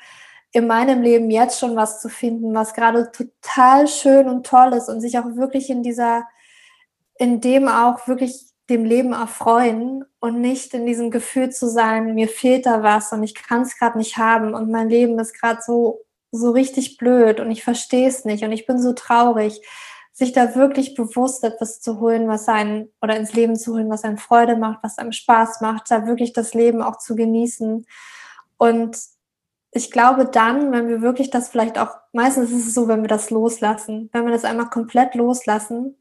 in 0.53 0.67
meinem 0.67 1.03
Leben 1.03 1.31
jetzt 1.31 1.61
schon 1.61 1.77
was 1.77 2.01
zu 2.01 2.09
finden, 2.09 2.55
was 2.55 2.75
gerade 2.75 3.13
total 3.13 3.87
schön 3.87 4.29
und 4.29 4.47
toll 4.47 4.73
ist 4.73 4.89
und 4.89 5.01
sich 5.01 5.19
auch 5.19 5.37
wirklich 5.37 5.71
in 5.71 5.83
dieser, 5.83 6.25
in 7.19 7.41
dem 7.41 7.69
auch 7.69 8.09
wirklich 8.09 8.51
dem 8.69 8.85
Leben 8.85 9.13
erfreuen 9.13 10.05
und 10.21 10.41
nicht 10.41 10.75
in 10.75 10.87
diesem 10.87 11.11
Gefühl 11.11 11.51
zu 11.51 11.69
sein, 11.69 12.15
mir 12.15 12.29
fehlt 12.29 12.67
da 12.67 12.83
was 12.83 13.13
und 13.13 13.23
ich 13.23 13.35
kann 13.35 13.63
es 13.63 13.79
gerade 13.79 13.99
nicht 13.99 14.17
haben 14.17 14.55
und 14.55 14.71
mein 14.71 14.89
Leben 14.89 15.19
ist 15.19 15.39
gerade 15.39 15.61
so, 15.65 16.01
so 16.31 16.51
richtig 16.51 16.97
blöd 16.97 17.41
und 17.41 17.51
ich 17.51 17.65
verstehe 17.65 18.09
es 18.09 18.25
nicht 18.25 18.45
und 18.45 18.53
ich 18.53 18.67
bin 18.67 18.81
so 18.81 18.93
traurig, 18.93 19.61
sich 20.13 20.33
da 20.33 20.55
wirklich 20.55 20.95
bewusst 20.95 21.43
etwas 21.45 21.81
zu 21.81 22.01
holen, 22.01 22.29
was 22.29 22.49
einen 22.49 22.93
oder 23.01 23.17
ins 23.17 23.33
Leben 23.33 23.57
zu 23.57 23.75
holen, 23.75 23.91
was 23.91 24.05
einem 24.05 24.19
Freude 24.19 24.57
macht, 24.57 24.81
was 24.83 24.99
einem 24.99 25.13
Spaß 25.13 25.61
macht, 25.61 25.91
da 25.91 26.07
wirklich 26.07 26.33
das 26.33 26.55
Leben 26.55 26.83
auch 26.83 26.99
zu 26.99 27.17
genießen 27.17 27.87
und 28.57 28.97
ich 29.73 29.91
glaube 29.91 30.27
dann, 30.27 30.73
wenn 30.73 30.89
wir 30.89 31.01
wirklich 31.01 31.31
das 31.31 31.49
vielleicht 31.49 31.79
auch, 31.79 31.97
meistens 32.13 32.51
ist 32.51 32.67
es 32.67 32.75
so, 32.75 32.89
wenn 32.89 33.03
wir 33.03 33.09
das 33.09 33.31
loslassen, 33.31 34.11
wenn 34.13 34.25
wir 34.25 34.33
das 34.33 34.45
einmal 34.45 34.69
komplett 34.69 35.15
loslassen, 35.15 35.97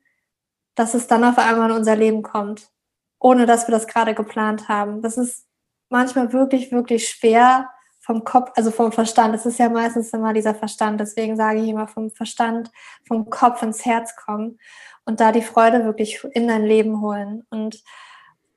dass 0.75 0.93
es 0.93 1.07
dann 1.07 1.23
auf 1.23 1.37
einmal 1.37 1.69
in 1.69 1.75
unser 1.75 1.95
Leben 1.95 2.23
kommt, 2.23 2.71
ohne 3.19 3.45
dass 3.45 3.67
wir 3.67 3.71
das 3.71 3.87
gerade 3.87 4.15
geplant 4.15 4.69
haben. 4.69 5.01
Das 5.01 5.17
ist 5.17 5.45
manchmal 5.89 6.33
wirklich, 6.33 6.71
wirklich 6.71 7.07
schwer 7.09 7.69
vom 7.99 8.23
Kopf, 8.23 8.51
also 8.55 8.71
vom 8.71 8.91
Verstand. 8.91 9.35
Es 9.35 9.45
ist 9.45 9.59
ja 9.59 9.69
meistens 9.69 10.13
immer 10.13 10.33
dieser 10.33 10.55
Verstand. 10.55 10.99
Deswegen 10.99 11.35
sage 11.35 11.59
ich 11.59 11.69
immer 11.69 11.87
vom 11.87 12.09
Verstand, 12.09 12.71
vom 13.07 13.29
Kopf 13.29 13.61
ins 13.61 13.85
Herz 13.85 14.15
kommen 14.15 14.57
und 15.05 15.19
da 15.19 15.31
die 15.31 15.43
Freude 15.43 15.85
wirklich 15.85 16.23
in 16.33 16.47
dein 16.47 16.65
Leben 16.65 17.01
holen. 17.01 17.45
Und 17.51 17.83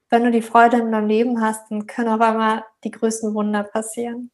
wenn 0.09 0.25
du 0.25 0.31
die 0.31 0.43
Freude 0.43 0.79
in 0.79 0.93
deinem 0.93 1.07
Leben 1.07 1.43
hast, 1.43 1.71
dann 1.71 1.87
können 1.87 2.09
auf 2.09 2.21
einmal 2.21 2.65
die 2.85 2.91
größten 2.91 3.35
Wunder 3.35 3.63
passieren. 3.63 4.31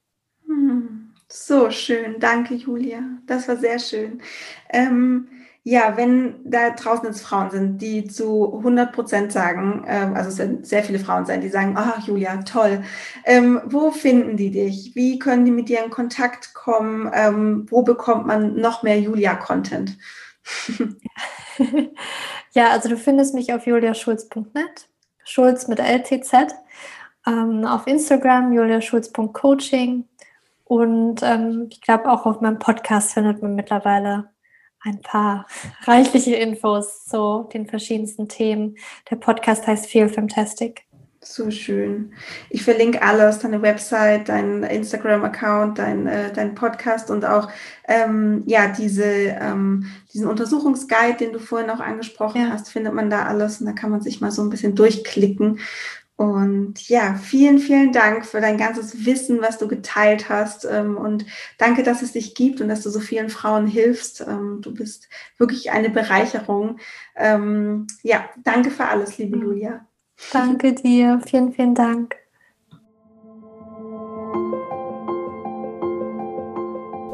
So 1.31 1.71
schön, 1.71 2.21
danke 2.21 2.55
Julia. 2.55 3.01
Das 3.27 3.49
war 3.49 3.57
sehr 3.57 3.79
schön. 3.79 4.23
Ähm, 4.71 5.29
ja, 5.63 5.99
wenn 5.99 6.37
da 6.45 6.71
draußen 6.71 7.05
jetzt 7.07 7.21
Frauen 7.21 7.51
sind, 7.51 7.83
die 7.83 8.07
zu 8.07 8.57
100 8.57 8.93
Prozent 8.93 9.33
sagen, 9.33 9.85
ähm, 9.87 10.15
also 10.15 10.31
es 10.31 10.39
werden 10.39 10.65
sehr 10.65 10.83
viele 10.83 10.99
Frauen 10.99 11.27
sein, 11.27 11.43
die 11.43 11.51
sagen, 11.51 11.75
ach 11.77 12.07
Julia, 12.07 12.39
toll. 12.45 12.83
Ähm, 13.27 13.61
wo 13.67 13.91
finden 13.91 14.39
die 14.39 14.51
dich? 14.51 14.95
Wie 14.95 15.19
können 15.19 15.45
die 15.45 15.51
mit 15.51 15.69
dir 15.69 15.85
in 15.85 15.91
Kontakt 15.91 16.55
kommen? 16.55 17.11
Ähm, 17.13 17.67
wo 17.69 17.83
bekommt 17.83 18.27
man 18.27 18.57
noch 18.57 18.83
mehr 18.83 18.99
Julia-Content? 18.99 19.99
ja, 22.53 22.71
also 22.71 22.89
du 22.89 22.97
findest 22.97 23.35
mich 23.35 23.53
auf 23.53 23.67
juliaschulz.net, 23.67 24.89
Schulz 25.25 25.69
mit 25.69 25.79
LTZ, 25.81 26.55
ähm, 27.27 27.67
auf 27.67 27.87
Instagram 27.87 28.55
juliaschulz.coaching 28.55 30.08
und 30.69 31.23
ähm, 31.23 31.69
ich 31.71 31.81
glaube, 31.81 32.11
auch 32.13 32.27
auf 32.27 32.43
meinem 32.43 32.59
Podcast 32.59 33.15
findet 33.15 33.41
man 33.41 33.55
mittlerweile 33.55 34.29
ein 34.85 35.01
paar 35.01 35.47
reichliche 35.85 36.35
Infos 36.35 37.07
zu 37.07 37.49
den 37.55 37.67
verschiedensten 37.67 38.29
Themen. 38.29 38.77
Der 39.11 39.17
Podcast 39.17 39.67
heißt 39.67 39.87
Feel 39.87 40.11
Fantastic. 40.11 40.85
So 41.21 41.51
schön. 41.51 42.13
Ich 42.49 42.63
verlinke 42.63 43.03
alles, 43.03 43.41
deine 43.41 43.61
Website, 43.61 44.29
dein 44.29 44.63
Instagram-Account, 44.63 45.79
dein, 45.79 46.07
äh, 46.07 46.33
dein 46.33 46.55
Podcast 46.55 47.11
und 47.11 47.25
auch 47.25 47.51
ähm, 47.89 48.45
ja, 48.47 48.69
diese, 48.69 49.05
ähm, 49.05 49.87
diesen 50.13 50.29
Untersuchungsguide, 50.29 51.17
den 51.19 51.33
du 51.33 51.41
vorhin 51.41 51.71
auch 51.71 51.81
angesprochen 51.81 52.43
ja. 52.43 52.51
hast, 52.51 52.71
findet 52.71 52.95
man 52.95 53.11
da 53.11 53.25
alles 53.25 53.61
und 53.61 53.67
da 53.67 53.73
kann 53.73 53.91
man 53.91 54.01
sich 54.01 54.21
mal 54.21 54.31
so 54.31 54.43
ein 54.43 54.51
bisschen 54.51 54.77
durchklicken 54.77 55.59
und 56.19 56.89
ja, 56.89 57.15
vielen, 57.15 57.61
vielen 57.61 57.93
Dank 57.93 58.27
für 58.27 58.41
dein 58.41 58.59
ganzes 58.59 59.07
Wissen, 59.07 59.41
was 59.41 59.57
du 59.57 59.69
geteilt 59.69 60.29
hast. 60.29 60.65
Ähm, 60.65 60.97
und 60.97 61.25
danke, 61.59 61.85
dass 61.85 62.03
es 62.03 62.11
dich 62.11 62.35
gibt 62.35 62.61
und 62.61 62.69
dass 62.69 62.83
du 62.83 62.91
so 62.91 62.99
vielen 62.99 63.29
Frauen 63.29 63.69
hilfst. 63.69 64.23
Ähm, 64.23 64.59
du 64.61 64.75
bist 64.75 65.09
wirklich 65.37 65.71
eine 65.71 65.91
Bereicherung. 65.91 66.81
Ähm, 67.15 67.87
ja, 68.03 68.29
danke 68.43 68.73
für 68.73 68.87
alles, 68.87 69.17
liebe 69.17 69.39
Julia. 69.39 69.87
Danke 70.33 70.73
dir. 70.73 71.21
Vielen, 71.25 71.53
vielen 71.53 71.77
Dank. 71.77 72.17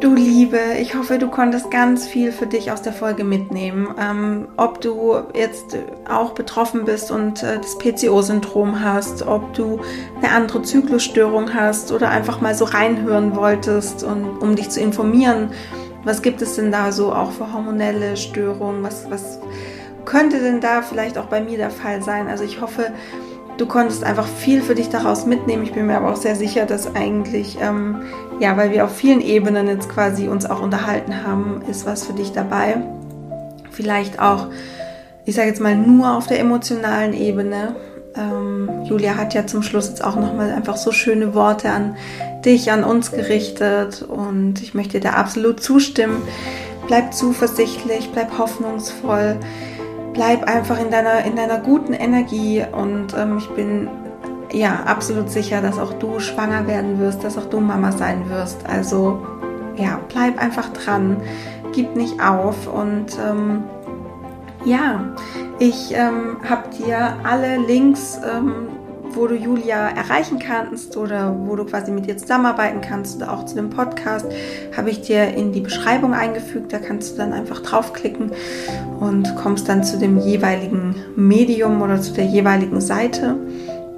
Du 0.04 0.14
Liebe, 0.14 0.58
ich 0.78 0.94
hoffe, 0.96 1.16
du 1.16 1.30
konntest 1.30 1.70
ganz 1.70 2.06
viel 2.06 2.30
für 2.30 2.46
dich 2.46 2.70
aus 2.70 2.82
der 2.82 2.92
Folge 2.92 3.24
mitnehmen. 3.24 3.88
Ähm, 3.98 4.48
ob 4.58 4.82
du 4.82 5.16
jetzt 5.32 5.78
auch 6.06 6.32
betroffen 6.32 6.84
bist 6.84 7.10
und 7.10 7.42
äh, 7.42 7.56
das 7.56 7.78
PCO-Syndrom 7.78 8.84
hast, 8.84 9.26
ob 9.26 9.54
du 9.54 9.80
eine 10.20 10.30
andere 10.30 10.60
Zyklusstörung 10.60 11.54
hast 11.54 11.90
oder 11.90 12.10
einfach 12.10 12.42
mal 12.42 12.54
so 12.54 12.66
reinhören 12.66 13.34
wolltest, 13.34 14.04
und, 14.04 14.42
um 14.42 14.54
dich 14.56 14.68
zu 14.68 14.78
informieren, 14.78 15.48
was 16.04 16.20
gibt 16.20 16.42
es 16.42 16.56
denn 16.56 16.70
da 16.70 16.92
so 16.92 17.10
auch 17.10 17.30
für 17.30 17.50
hormonelle 17.50 18.18
Störungen, 18.18 18.82
was, 18.82 19.10
was 19.10 19.38
könnte 20.04 20.38
denn 20.38 20.60
da 20.60 20.82
vielleicht 20.82 21.16
auch 21.16 21.28
bei 21.28 21.40
mir 21.40 21.56
der 21.56 21.70
Fall 21.70 22.02
sein? 22.02 22.28
Also 22.28 22.44
ich 22.44 22.60
hoffe, 22.60 22.92
du 23.56 23.66
konntest 23.66 24.04
einfach 24.04 24.26
viel 24.26 24.62
für 24.62 24.74
dich 24.74 24.88
daraus 24.88 25.26
mitnehmen. 25.26 25.62
Ich 25.62 25.72
bin 25.72 25.86
mir 25.86 25.96
aber 25.96 26.12
auch 26.12 26.16
sehr 26.16 26.36
sicher, 26.36 26.66
dass 26.66 26.94
eigentlich, 26.94 27.58
ähm, 27.60 28.02
ja, 28.40 28.56
weil 28.56 28.72
wir 28.72 28.84
auf 28.84 28.94
vielen 28.94 29.20
Ebenen 29.20 29.68
jetzt 29.68 29.88
quasi 29.88 30.28
uns 30.28 30.46
auch 30.46 30.60
unterhalten 30.60 31.24
haben, 31.24 31.62
ist 31.70 31.86
was 31.86 32.06
für 32.06 32.12
dich 32.12 32.32
dabei. 32.32 32.76
Vielleicht 33.70 34.20
auch, 34.20 34.48
ich 35.24 35.34
sage 35.34 35.48
jetzt 35.48 35.60
mal, 35.60 35.76
nur 35.76 36.16
auf 36.16 36.26
der 36.26 36.40
emotionalen 36.40 37.12
Ebene. 37.12 37.76
Ähm, 38.16 38.68
Julia 38.84 39.16
hat 39.16 39.34
ja 39.34 39.46
zum 39.46 39.62
Schluss 39.62 39.88
jetzt 39.88 40.04
auch 40.04 40.16
nochmal 40.16 40.50
einfach 40.50 40.76
so 40.76 40.92
schöne 40.92 41.34
Worte 41.34 41.70
an 41.70 41.96
dich, 42.44 42.70
an 42.70 42.84
uns 42.84 43.10
gerichtet 43.10 44.02
und 44.02 44.62
ich 44.62 44.74
möchte 44.74 45.00
dir 45.00 45.16
absolut 45.16 45.60
zustimmen. 45.62 46.22
Bleib 46.86 47.14
zuversichtlich, 47.14 48.10
bleib 48.12 48.38
hoffnungsvoll 48.38 49.38
bleib 50.14 50.44
einfach 50.44 50.80
in 50.80 50.90
deiner, 50.90 51.24
in 51.24 51.36
deiner 51.36 51.58
guten 51.58 51.92
Energie 51.92 52.64
und 52.72 53.14
ähm, 53.16 53.38
ich 53.38 53.48
bin 53.50 53.88
ja 54.52 54.84
absolut 54.86 55.30
sicher, 55.30 55.60
dass 55.60 55.78
auch 55.78 55.92
du 55.94 56.20
schwanger 56.20 56.66
werden 56.66 56.98
wirst, 56.98 57.24
dass 57.24 57.36
auch 57.36 57.46
du 57.46 57.60
Mama 57.60 57.92
sein 57.92 58.30
wirst. 58.30 58.64
Also 58.66 59.26
ja, 59.76 60.00
bleib 60.08 60.38
einfach 60.38 60.72
dran, 60.72 61.20
gib 61.72 61.96
nicht 61.96 62.22
auf 62.22 62.72
und 62.72 63.18
ähm, 63.18 63.64
ja, 64.64 65.04
ich 65.58 65.92
ähm, 65.94 66.38
habe 66.48 66.68
dir 66.70 67.16
alle 67.24 67.58
Links 67.58 68.18
ähm, 68.24 68.68
wo 69.16 69.26
du 69.26 69.34
Julia 69.34 69.88
erreichen 69.88 70.38
kannst 70.38 70.96
oder 70.96 71.34
wo 71.46 71.56
du 71.56 71.64
quasi 71.64 71.90
mit 71.90 72.06
ihr 72.06 72.16
zusammenarbeiten 72.16 72.80
kannst 72.80 73.16
oder 73.16 73.32
auch 73.32 73.44
zu 73.46 73.54
dem 73.54 73.70
Podcast, 73.70 74.26
habe 74.76 74.90
ich 74.90 75.02
dir 75.02 75.34
in 75.34 75.52
die 75.52 75.60
Beschreibung 75.60 76.14
eingefügt. 76.14 76.72
Da 76.72 76.78
kannst 76.78 77.12
du 77.12 77.16
dann 77.18 77.32
einfach 77.32 77.60
draufklicken 77.60 78.32
und 79.00 79.34
kommst 79.36 79.68
dann 79.68 79.84
zu 79.84 79.98
dem 79.98 80.18
jeweiligen 80.18 80.96
Medium 81.16 81.82
oder 81.82 82.00
zu 82.00 82.12
der 82.12 82.26
jeweiligen 82.26 82.80
Seite. 82.80 83.36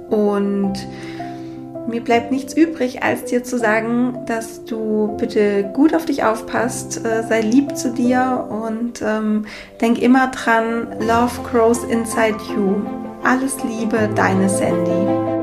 Und 0.09 0.73
mir 1.87 2.01
bleibt 2.01 2.31
nichts 2.31 2.53
übrig, 2.53 3.03
als 3.03 3.25
dir 3.25 3.43
zu 3.43 3.57
sagen, 3.57 4.25
dass 4.25 4.65
du 4.65 5.15
bitte 5.17 5.71
gut 5.73 5.95
auf 5.95 6.05
dich 6.05 6.23
aufpasst, 6.23 7.05
äh, 7.05 7.23
sei 7.27 7.41
lieb 7.41 7.77
zu 7.77 7.93
dir 7.93 8.45
und 8.49 9.01
ähm, 9.01 9.45
denk 9.79 10.01
immer 10.01 10.27
dran, 10.27 10.87
Love 10.99 11.41
grows 11.49 11.83
inside 11.85 12.37
you. 12.49 13.06
Alles 13.23 13.63
Liebe, 13.63 14.09
deine 14.15 14.49
Sandy. 14.49 15.36